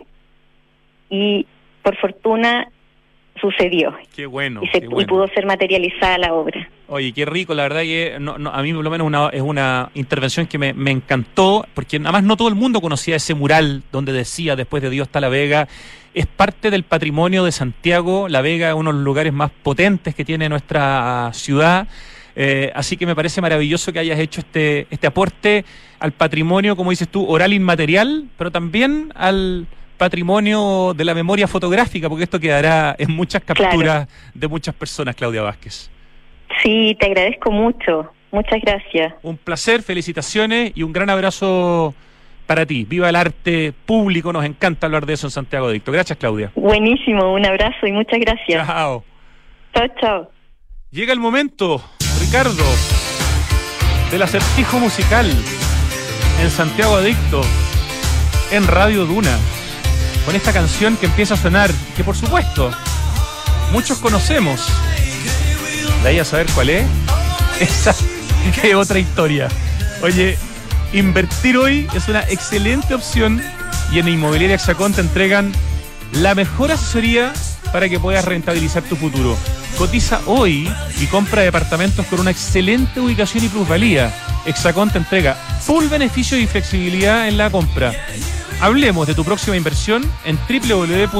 y 1.09 1.45
por 1.83 1.97
fortuna 1.97 2.71
sucedió 3.49 3.95
Qué 4.15 4.25
bueno. 4.25 4.61
y, 4.63 4.67
se, 4.67 4.79
qué 4.79 4.85
y 4.85 4.89
bueno. 4.89 5.07
pudo 5.07 5.27
ser 5.29 5.45
materializada 5.45 6.17
la 6.17 6.33
obra. 6.33 6.69
Oye, 6.87 7.11
qué 7.13 7.25
rico, 7.25 7.53
la 7.53 7.63
verdad 7.63 7.81
que 7.81 8.17
no, 8.19 8.37
no, 8.37 8.51
a 8.51 8.61
mí 8.61 8.73
por 8.73 8.83
lo 8.83 8.89
menos 8.89 9.07
una, 9.07 9.29
es 9.29 9.41
una 9.41 9.89
intervención 9.95 10.45
que 10.47 10.57
me, 10.57 10.73
me 10.73 10.91
encantó, 10.91 11.65
porque 11.73 11.97
además 11.97 12.23
no 12.23 12.37
todo 12.37 12.47
el 12.47 12.55
mundo 12.55 12.81
conocía 12.81 13.15
ese 13.15 13.33
mural 13.33 13.83
donde 13.91 14.11
decía 14.11 14.55
después 14.55 14.83
de 14.83 14.89
Dios 14.89 15.07
está 15.07 15.19
La 15.19 15.29
Vega. 15.29 15.67
Es 16.13 16.27
parte 16.27 16.71
del 16.71 16.83
patrimonio 16.83 17.43
de 17.43 17.51
Santiago, 17.51 18.29
La 18.29 18.41
Vega 18.41 18.69
es 18.69 18.75
uno 18.75 18.91
de 18.91 18.97
los 18.97 19.03
lugares 19.03 19.33
más 19.33 19.51
potentes 19.51 20.15
que 20.15 20.23
tiene 20.23 20.47
nuestra 20.47 21.29
ciudad. 21.33 21.87
Eh, 22.35 22.71
así 22.75 22.97
que 22.97 23.05
me 23.05 23.15
parece 23.15 23.41
maravilloso 23.41 23.93
que 23.93 23.99
hayas 23.99 24.19
hecho 24.19 24.41
este, 24.41 24.87
este 24.89 25.07
aporte 25.07 25.65
al 25.99 26.11
patrimonio, 26.11 26.75
como 26.75 26.91
dices 26.91 27.07
tú, 27.07 27.25
oral 27.25 27.53
inmaterial, 27.53 28.25
pero 28.37 28.51
también 28.51 29.11
al 29.15 29.67
patrimonio 29.97 30.93
de 30.95 31.05
la 31.05 31.13
memoria 31.13 31.47
fotográfica, 31.47 32.09
porque 32.09 32.23
esto 32.23 32.39
quedará 32.39 32.95
en 32.97 33.11
muchas 33.11 33.43
capturas 33.43 34.07
de 34.33 34.47
muchas 34.47 34.75
personas, 34.75 35.15
Claudia 35.15 35.41
Vázquez. 35.41 35.89
Sí, 36.61 36.95
te 36.99 37.07
agradezco 37.07 37.51
mucho. 37.51 38.11
Muchas 38.31 38.59
gracias. 38.61 39.13
Un 39.23 39.37
placer, 39.37 39.81
felicitaciones 39.81 40.71
y 40.75 40.83
un 40.83 40.91
gran 40.91 41.09
abrazo 41.09 41.93
para 42.45 42.65
ti. 42.65 42.83
Viva 42.83 43.09
el 43.09 43.15
arte 43.15 43.73
público, 43.85 44.31
nos 44.33 44.45
encanta 44.45 44.87
hablar 44.87 45.05
de 45.05 45.13
eso 45.13 45.27
en 45.27 45.31
Santiago 45.31 45.67
Adicto. 45.67 45.91
Gracias, 45.91 46.17
Claudia. 46.17 46.51
Buenísimo, 46.55 47.33
un 47.33 47.45
abrazo 47.45 47.87
y 47.87 47.91
muchas 47.91 48.19
gracias. 48.19 48.67
Chao. 48.67 49.03
Chao, 49.73 49.87
chao. 49.99 50.31
Llega 50.91 51.13
el 51.13 51.19
momento, 51.19 51.81
Ricardo, 52.19 52.63
del 54.11 54.21
acertijo 54.21 54.79
musical 54.79 55.29
en 56.41 56.49
Santiago 56.49 56.95
Adicto, 56.95 57.41
en 58.51 58.67
Radio 58.67 59.05
Duna, 59.05 59.37
con 60.25 60.35
esta 60.35 60.51
canción 60.51 60.97
que 60.97 61.05
empieza 61.05 61.35
a 61.35 61.37
sonar, 61.37 61.71
que 61.95 62.03
por 62.03 62.15
supuesto 62.15 62.71
muchos 63.71 63.99
conocemos. 63.99 64.67
De 66.03 66.09
ahí 66.09 66.19
a 66.19 66.25
saber 66.25 66.47
cuál 66.53 66.69
es, 66.69 66.85
esa 67.59 67.95
que 68.61 68.75
otra 68.75 68.99
historia. 68.99 69.47
Oye, 70.01 70.37
invertir 70.93 71.57
hoy 71.57 71.87
es 71.93 72.07
una 72.07 72.21
excelente 72.21 72.93
opción 72.93 73.41
y 73.91 73.99
en 73.99 74.07
Inmobiliaria 74.07 74.55
Hexacón 74.55 74.93
te 74.93 75.01
entregan 75.01 75.51
la 76.11 76.35
mejor 76.35 76.71
asesoría 76.71 77.33
para 77.71 77.89
que 77.89 77.99
puedas 77.99 78.25
rentabilizar 78.25 78.83
tu 78.83 78.95
futuro. 78.95 79.37
Cotiza 79.77 80.21
hoy 80.25 80.71
y 81.01 81.05
compra 81.07 81.41
departamentos 81.41 82.05
con 82.05 82.21
una 82.21 82.31
excelente 82.31 82.99
ubicación 82.99 83.43
y 83.43 83.49
plusvalía. 83.49 84.13
Hexacón 84.45 84.89
te 84.89 84.99
entrega 84.99 85.33
full 85.33 85.87
beneficio 85.87 86.37
y 86.37 86.47
flexibilidad 86.47 87.27
en 87.27 87.37
la 87.37 87.49
compra. 87.49 87.93
Hablemos 88.61 89.05
de 89.05 89.13
tu 89.13 89.25
próxima 89.25 89.57
inversión 89.57 90.03
en 90.23 90.37
www.exacon.cl 90.47 91.15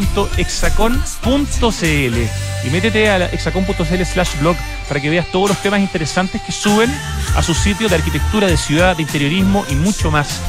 y 2.66 2.70
métete 2.72 3.10
a 3.10 3.26
exacon.cl 3.26 4.06
slash 4.06 4.40
blog 4.40 4.56
para 4.88 5.02
que 5.02 5.10
veas 5.10 5.28
todos 5.32 5.50
los 5.50 5.62
temas 5.62 5.82
interesantes 5.82 6.42
que 6.42 6.52
suben 6.52 6.90
a 7.36 7.44
su 7.44 7.54
sitio 7.54 7.90
de 7.90 7.96
arquitectura, 7.96 8.48
de 8.48 8.58
ciudad, 8.58 8.96
de 8.96 9.04
interiorismo 9.04 9.66
y 9.70 9.76
mucho 9.76 10.10
más. 10.12 10.40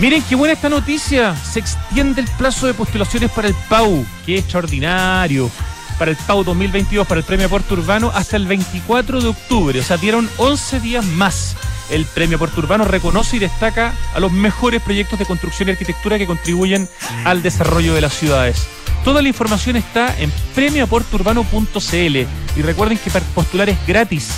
Miren 0.00 0.22
qué 0.22 0.34
buena 0.34 0.54
esta 0.54 0.70
noticia. 0.70 1.36
Se 1.36 1.58
extiende 1.58 2.22
el 2.22 2.28
plazo 2.38 2.66
de 2.66 2.72
postulaciones 2.72 3.30
para 3.30 3.48
el 3.48 3.54
PAU. 3.68 4.06
Qué 4.24 4.38
extraordinario. 4.38 5.50
Para 5.98 6.12
el 6.12 6.16
PAU 6.16 6.42
2022, 6.42 7.06
para 7.06 7.20
el 7.20 7.26
Premio 7.26 7.46
Aporte 7.46 7.74
Urbano, 7.74 8.10
hasta 8.14 8.38
el 8.38 8.46
24 8.46 9.20
de 9.20 9.28
octubre. 9.28 9.78
O 9.78 9.82
sea, 9.82 9.98
dieron 9.98 10.30
11 10.38 10.80
días 10.80 11.04
más. 11.04 11.54
El 11.90 12.06
Premio 12.06 12.36
Aporte 12.36 12.60
Urbano 12.60 12.84
reconoce 12.84 13.36
y 13.36 13.40
destaca 13.40 13.92
a 14.14 14.20
los 14.20 14.32
mejores 14.32 14.80
proyectos 14.82 15.18
de 15.18 15.26
construcción 15.26 15.68
y 15.68 15.72
arquitectura 15.72 16.18
que 16.18 16.26
contribuyen 16.26 16.88
al 17.24 17.42
desarrollo 17.42 17.94
de 17.94 18.00
las 18.00 18.14
ciudades. 18.14 18.66
Toda 19.04 19.22
la 19.22 19.28
información 19.28 19.76
está 19.76 20.14
en 20.18 20.30
premioaporteurbano.cl 20.54 22.16
y 22.56 22.62
recuerden 22.62 22.98
que 22.98 23.10
postular 23.34 23.68
es 23.68 23.78
gratis 23.86 24.28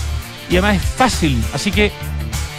y 0.49 0.57
además 0.57 0.77
es 0.77 0.83
fácil. 0.83 1.43
Así 1.53 1.71
que 1.71 1.93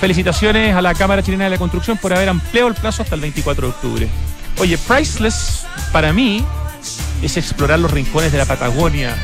felicitaciones 0.02 0.76
a 0.76 0.82
la 0.82 0.94
Cámara 0.94 1.24
Chilena 1.24 1.46
de 1.46 1.52
la 1.52 1.58
Construcción 1.58 1.98
por 1.98 2.14
haber 2.14 2.30
ampliado 2.30 2.68
el 2.68 2.76
plazo 2.76 3.04
hasta 3.04 3.16
el 3.16 3.22
24 3.22 3.68
de 3.68 3.74
octubre. 3.74 4.10
Oye, 4.60 4.78
Priceless 4.78 5.66
para 5.92 6.12
mí 6.12 6.44
es 7.22 7.38
explorar 7.38 7.80
los 7.80 7.90
rincones 7.90 8.32
de 8.32 8.38
la 8.38 8.46
Patagonia, 8.46 9.16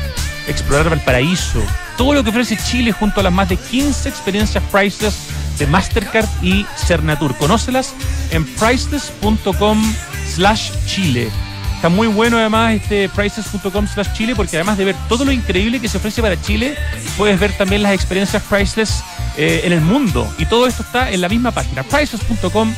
explorar 0.48 0.88
Valparaíso, 0.88 1.62
todo 2.00 2.14
lo 2.14 2.24
que 2.24 2.30
ofrece 2.30 2.56
Chile 2.56 2.92
junto 2.92 3.20
a 3.20 3.22
las 3.22 3.32
más 3.32 3.50
de 3.50 3.58
15 3.58 4.08
experiencias 4.08 4.64
Priceless 4.72 5.18
de 5.58 5.66
Mastercard 5.66 6.26
y 6.40 6.64
Cernatur. 6.74 7.36
Conócelas 7.36 7.92
en 8.30 8.46
priceless.com 8.54 9.94
slash 10.34 10.70
Chile. 10.86 11.28
Está 11.74 11.90
muy 11.90 12.08
bueno 12.08 12.38
además 12.38 12.72
este 12.72 13.10
priceless.com 13.10 13.86
slash 13.86 14.14
Chile 14.14 14.34
porque 14.34 14.56
además 14.56 14.78
de 14.78 14.86
ver 14.86 14.96
todo 15.10 15.26
lo 15.26 15.32
increíble 15.32 15.78
que 15.78 15.88
se 15.88 15.98
ofrece 15.98 16.22
para 16.22 16.40
Chile, 16.40 16.74
puedes 17.18 17.38
ver 17.38 17.52
también 17.58 17.82
las 17.82 17.92
experiencias 17.92 18.42
Priceless 18.44 19.04
eh, 19.36 19.60
en 19.64 19.74
el 19.74 19.82
mundo. 19.82 20.26
Y 20.38 20.46
todo 20.46 20.66
esto 20.66 20.82
está 20.82 21.10
en 21.10 21.20
la 21.20 21.28
misma 21.28 21.50
página, 21.50 21.82
priceless.com 21.82 22.72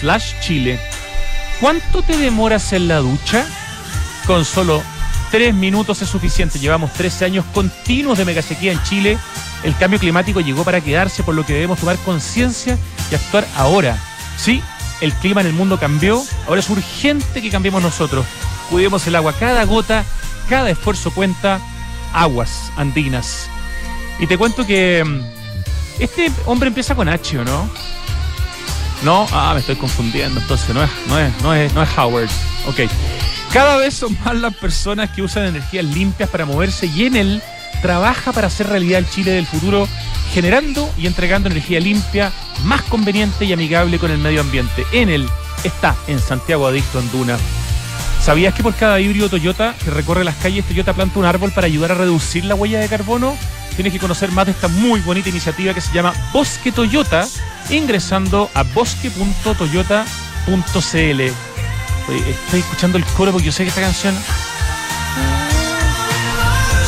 slash 0.00 0.34
Chile. 0.42 0.78
¿Cuánto 1.60 2.02
te 2.02 2.14
demoras 2.14 2.74
en 2.74 2.88
la 2.88 2.98
ducha? 2.98 3.46
Con 4.26 4.44
solo 4.44 4.82
tres 5.30 5.54
minutos 5.54 6.02
es 6.02 6.08
suficiente. 6.08 6.58
Llevamos 6.58 6.92
13 6.92 7.24
años 7.24 7.44
continuos 7.54 8.18
de 8.18 8.24
megasequía 8.24 8.72
en 8.72 8.82
Chile. 8.82 9.18
El 9.62 9.76
cambio 9.76 9.98
climático 9.98 10.40
llegó 10.40 10.64
para 10.64 10.80
quedarse, 10.80 11.22
por 11.22 11.34
lo 11.34 11.44
que 11.44 11.54
debemos 11.54 11.78
tomar 11.78 11.96
conciencia 11.98 12.78
y 13.10 13.14
actuar 13.14 13.46
ahora. 13.56 13.98
Sí, 14.36 14.62
el 15.00 15.12
clima 15.14 15.40
en 15.40 15.48
el 15.48 15.52
mundo 15.52 15.78
cambió, 15.78 16.22
ahora 16.46 16.60
es 16.60 16.68
urgente 16.70 17.42
que 17.42 17.50
cambiemos 17.50 17.82
nosotros. 17.82 18.26
Cuidemos 18.70 19.06
el 19.06 19.16
agua, 19.16 19.32
cada 19.38 19.64
gota, 19.64 20.04
cada 20.48 20.70
esfuerzo 20.70 21.10
cuenta. 21.10 21.60
Aguas 22.12 22.72
andinas. 22.76 23.48
Y 24.18 24.26
te 24.26 24.36
cuento 24.36 24.66
que 24.66 25.04
mm, 25.04 26.02
este 26.02 26.30
hombre 26.46 26.68
empieza 26.68 26.94
con 26.94 27.08
H, 27.08 27.38
¿o 27.38 27.44
no? 27.44 27.70
No, 29.02 29.26
ah, 29.32 29.52
me 29.54 29.60
estoy 29.60 29.76
confundiendo, 29.76 30.40
entonces 30.40 30.74
no 30.74 30.82
es, 30.82 30.90
no 31.06 31.18
es, 31.18 31.42
no 31.42 31.54
es, 31.54 31.72
no 31.72 31.82
es 31.82 31.88
Howard. 31.96 32.28
Ok. 32.66 32.80
Cada 33.52 33.78
vez 33.78 33.94
son 33.94 34.16
más 34.24 34.36
las 34.36 34.54
personas 34.54 35.10
que 35.10 35.22
usan 35.22 35.44
energías 35.44 35.84
limpias 35.84 36.30
para 36.30 36.46
moverse 36.46 36.86
y 36.86 37.06
en 37.06 37.16
él 37.16 37.42
trabaja 37.82 38.30
para 38.32 38.46
hacer 38.46 38.68
realidad 38.68 39.00
el 39.00 39.10
Chile 39.10 39.32
del 39.32 39.46
futuro, 39.46 39.88
generando 40.32 40.88
y 40.96 41.08
entregando 41.08 41.48
energía 41.48 41.80
limpia, 41.80 42.30
más 42.64 42.82
conveniente 42.82 43.44
y 43.44 43.52
amigable 43.52 43.98
con 43.98 44.12
el 44.12 44.18
medio 44.18 44.40
ambiente. 44.40 44.86
En 44.92 45.08
él 45.08 45.28
está 45.64 45.96
en 46.06 46.20
Santiago 46.20 46.68
Adicto 46.68 47.00
en 47.00 47.10
Duna. 47.10 47.36
¿Sabías 48.22 48.54
que 48.54 48.62
por 48.62 48.76
cada 48.76 49.00
híbrido 49.00 49.28
Toyota 49.28 49.74
que 49.82 49.90
recorre 49.90 50.22
las 50.22 50.36
calles, 50.36 50.64
Toyota 50.66 50.92
planta 50.92 51.18
un 51.18 51.24
árbol 51.24 51.50
para 51.52 51.66
ayudar 51.66 51.90
a 51.92 51.96
reducir 51.96 52.44
la 52.44 52.54
huella 52.54 52.78
de 52.78 52.88
carbono? 52.88 53.36
Tienes 53.74 53.92
que 53.92 53.98
conocer 53.98 54.30
más 54.30 54.46
de 54.46 54.52
esta 54.52 54.68
muy 54.68 55.00
bonita 55.00 55.28
iniciativa 55.28 55.74
que 55.74 55.80
se 55.80 55.92
llama 55.92 56.14
Bosque 56.32 56.70
Toyota, 56.70 57.26
ingresando 57.70 58.48
a 58.54 58.62
bosque.toyota.cl. 58.62 61.49
Estoy 62.18 62.60
escuchando 62.60 62.98
el 62.98 63.04
coro 63.04 63.32
porque 63.32 63.46
yo 63.46 63.52
sé 63.52 63.62
que 63.62 63.68
esta 63.68 63.80
canción. 63.80 64.14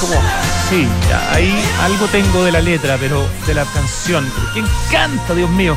¿Cómo? 0.00 0.14
Sí, 0.68 0.88
ahí 1.30 1.54
algo 1.82 2.06
tengo 2.08 2.44
de 2.44 2.52
la 2.52 2.60
letra, 2.60 2.96
pero 2.98 3.28
de 3.46 3.54
la 3.54 3.64
canción. 3.66 4.30
Pero 4.34 4.52
que 4.54 4.60
encanta, 4.60 5.34
Dios 5.34 5.50
mío. 5.50 5.76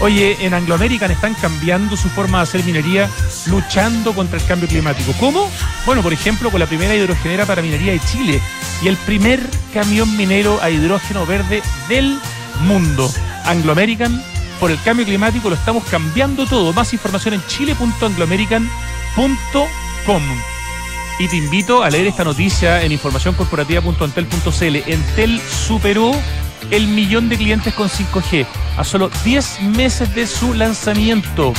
Oye, 0.00 0.36
en 0.40 0.52
Anglo 0.52 0.74
American 0.74 1.10
están 1.10 1.34
cambiando 1.34 1.96
su 1.96 2.08
forma 2.08 2.38
de 2.38 2.42
hacer 2.42 2.64
minería, 2.64 3.08
luchando 3.46 4.12
contra 4.14 4.38
el 4.38 4.44
cambio 4.44 4.68
climático. 4.68 5.12
¿Cómo? 5.20 5.48
Bueno, 5.86 6.02
por 6.02 6.12
ejemplo, 6.12 6.50
con 6.50 6.58
la 6.58 6.66
primera 6.66 6.94
hidrogenera 6.94 7.46
para 7.46 7.62
minería 7.62 7.92
de 7.92 8.00
Chile 8.00 8.40
y 8.82 8.88
el 8.88 8.96
primer 8.96 9.40
camión 9.72 10.16
minero 10.16 10.60
a 10.60 10.70
hidrógeno 10.70 11.24
verde 11.24 11.62
del 11.88 12.18
mundo. 12.62 13.12
Anglo 13.44 13.72
American, 13.72 14.22
por 14.60 14.70
el 14.70 14.80
cambio 14.82 15.04
climático 15.04 15.48
lo 15.48 15.54
estamos 15.54 15.84
cambiando 15.84 16.46
todo. 16.46 16.72
Más 16.72 16.92
información 16.92 17.34
en 17.34 17.46
chile.angloamerican.com. 17.46 20.22
Y 21.18 21.28
te 21.28 21.36
invito 21.36 21.82
a 21.82 21.90
leer 21.90 22.06
esta 22.06 22.24
noticia 22.24 22.82
en 22.82 22.92
informacioncorporativa.entel.cl. 22.92 24.76
Entel 24.86 25.40
superó 25.40 26.12
el 26.70 26.86
millón 26.86 27.28
de 27.28 27.36
clientes 27.36 27.74
con 27.74 27.88
5G 27.88 28.46
a 28.76 28.84
solo 28.84 29.10
10 29.24 29.62
meses 29.62 30.14
de 30.14 30.26
su 30.26 30.54
lanzamiento. 30.54 31.52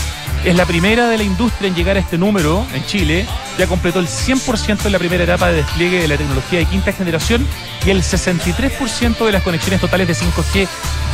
Es 0.44 0.56
la 0.56 0.66
primera 0.66 1.08
de 1.08 1.18
la 1.18 1.24
industria 1.24 1.70
en 1.70 1.76
llegar 1.76 1.96
a 1.96 2.00
este 2.00 2.18
número 2.18 2.66
en 2.74 2.86
Chile. 2.86 3.26
Ya 3.58 3.68
completó 3.68 4.00
el 4.00 4.08
100% 4.08 4.86
en 4.86 4.92
la 4.92 5.00
primera 5.00 5.24
etapa 5.24 5.48
de 5.48 5.58
despliegue 5.58 6.02
de 6.02 6.08
la 6.08 6.18
tecnología 6.18 6.60
de 6.60 6.66
quinta 6.66 6.92
generación 6.92 7.48
y 7.86 7.92
el 7.92 8.02
63% 8.02 9.26
de 9.26 9.32
las 9.32 9.44
conexiones 9.44 9.80
totales 9.80 10.08
de 10.08 10.16
5G 10.16 10.68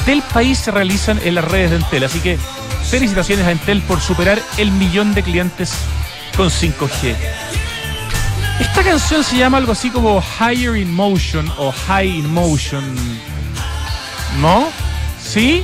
del 0.06 0.22
país 0.24 0.58
se 0.58 0.72
realizan 0.72 1.20
en 1.24 1.36
las 1.36 1.46
redes 1.46 1.70
de 1.72 1.78
Entel. 1.78 2.04
Así 2.04 2.20
que 2.20 2.40
felicitaciones 2.90 3.46
a 3.46 3.52
Entel 3.52 3.82
por 3.84 4.02
superar 4.02 4.42
el 4.58 4.72
millón 4.72 5.14
de 5.14 5.22
clientes 5.22 5.74
con 6.36 6.50
5G. 6.50 7.16
Esta 8.60 8.84
canción 8.84 9.24
se 9.24 9.38
llama 9.38 9.58
algo 9.58 9.72
así 9.72 9.90
como 9.90 10.22
Higher 10.22 10.76
in 10.76 10.92
Motion 10.92 11.50
o 11.58 11.72
High 11.72 12.20
in 12.20 12.34
Motion. 12.34 12.84
¿No? 14.38 14.70
¿Sí? 15.22 15.64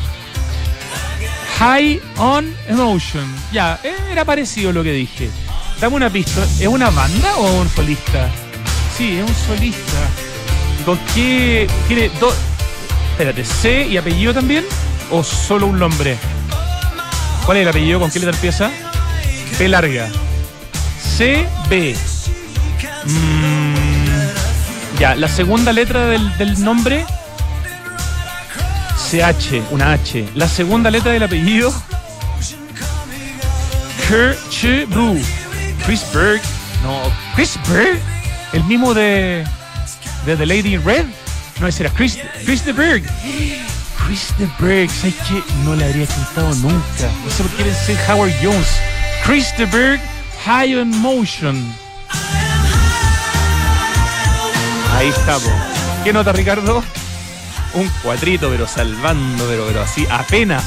High 1.59 2.01
on 2.17 2.53
Emotion. 2.67 3.25
Ya, 3.51 3.79
era 4.11 4.25
parecido 4.25 4.73
lo 4.73 4.83
que 4.83 4.91
dije. 4.91 5.29
Dame 5.79 5.95
una 5.95 6.09
pista. 6.09 6.43
¿Es 6.59 6.67
una 6.67 6.89
banda 6.89 7.35
o 7.37 7.61
un 7.61 7.69
solista? 7.69 8.29
Sí, 8.97 9.17
es 9.17 9.29
un 9.29 9.35
solista. 9.47 9.97
¿Y 10.81 10.83
con 10.83 10.99
qué? 11.13 11.67
¿Tiene 11.87 12.09
dos? 12.19 12.33
Espérate, 13.11 13.45
¿C 13.45 13.87
y 13.87 13.97
apellido 13.97 14.33
también? 14.33 14.65
¿O 15.11 15.23
solo 15.23 15.67
un 15.67 15.79
nombre? 15.79 16.17
¿Cuál 17.45 17.57
es 17.57 17.63
el 17.63 17.69
apellido? 17.69 17.99
¿Con 17.99 18.11
qué 18.11 18.19
letra 18.19 18.35
empieza? 18.35 18.71
P 19.57 19.67
larga. 19.69 20.09
C, 21.17 21.47
B. 21.69 21.95
Mm, 23.05 24.99
ya, 24.99 25.15
la 25.15 25.27
segunda 25.29 25.71
letra 25.71 26.07
del, 26.07 26.37
del 26.37 26.61
nombre. 26.61 27.05
CH, 29.05 29.61
una 29.71 29.93
H. 29.93 30.27
La 30.33 30.47
segunda 30.47 30.89
letra 30.89 31.11
del 31.11 31.21
apellido. 31.23 31.71
Kirchberg. 34.07 35.21
Chris 35.85 36.03
Berg. 36.11 36.41
No, 36.83 37.11
Chris 37.35 37.59
Berg. 37.69 37.99
El 38.53 38.63
mismo 38.63 38.93
de, 38.93 39.45
de 40.25 40.35
The 40.35 40.45
Lady 40.45 40.73
in 40.73 40.83
Red. 40.83 41.05
No, 41.59 41.67
ese 41.67 41.83
era 41.83 41.93
Chris, 41.93 42.17
Chris 42.45 42.65
de 42.65 42.73
Berg. 42.73 43.03
Chris 44.05 44.33
de 44.39 44.49
Berg. 44.59 44.89
¿Sabes 44.89 45.15
qué? 45.27 45.43
No 45.63 45.75
le 45.75 45.85
habría 45.85 46.07
cantado 46.07 46.53
nunca. 46.55 47.09
No 47.23 47.31
sé 47.31 47.43
por 47.43 47.51
qué 47.51 47.63
pensé 47.63 47.97
Howard 48.09 48.33
Jones. 48.41 48.67
Chris 49.23 49.55
de 49.57 49.65
Berg, 49.65 50.01
High 50.45 50.77
on 50.77 50.89
Motion. 50.99 51.73
Ahí 54.97 55.09
está, 55.09 55.37
po. 55.37 55.51
¿Qué 56.03 56.11
nota, 56.11 56.31
Ricardo? 56.31 56.83
Un 57.75 57.89
cuatrito, 58.01 58.49
pero 58.49 58.67
salvando, 58.67 59.45
pero, 59.47 59.65
pero 59.67 59.81
así, 59.81 60.07
apenas. 60.09 60.63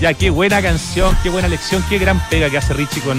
Ya, 0.00 0.12
qué 0.12 0.28
buena 0.30 0.60
canción, 0.60 1.16
qué 1.22 1.30
buena 1.30 1.48
lección, 1.48 1.82
qué 1.88 1.98
gran 1.98 2.20
pega 2.28 2.50
que 2.50 2.58
hace 2.58 2.74
Richie 2.74 3.00
con 3.00 3.18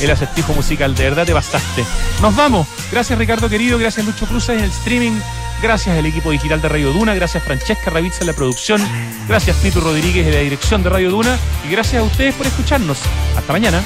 el 0.00 0.10
acertijo 0.10 0.52
musical. 0.52 0.94
De 0.94 1.04
verdad 1.04 1.24
te 1.24 1.32
bastaste. 1.32 1.84
Nos 2.20 2.36
vamos. 2.36 2.66
Gracias, 2.92 3.18
Ricardo 3.18 3.48
querido. 3.48 3.78
Gracias, 3.78 4.04
Lucho 4.04 4.26
Cruz 4.26 4.50
en 4.50 4.60
el 4.60 4.70
streaming. 4.70 5.18
Gracias 5.62 5.96
al 5.96 6.06
equipo 6.06 6.30
digital 6.30 6.60
de 6.60 6.68
Radio 6.68 6.92
Duna. 6.92 7.14
Gracias, 7.14 7.42
Francesca 7.42 7.90
Ravizza 7.90 8.20
en 8.20 8.28
la 8.28 8.32
producción. 8.34 8.82
Gracias, 9.28 9.56
Tito 9.58 9.80
Rodríguez 9.80 10.26
en 10.26 10.34
la 10.34 10.40
dirección 10.40 10.82
de 10.82 10.90
Radio 10.90 11.10
Duna. 11.10 11.38
Y 11.66 11.70
gracias 11.70 12.02
a 12.02 12.04
ustedes 12.04 12.34
por 12.34 12.46
escucharnos. 12.46 12.98
Hasta 13.36 13.52
mañana. 13.52 13.82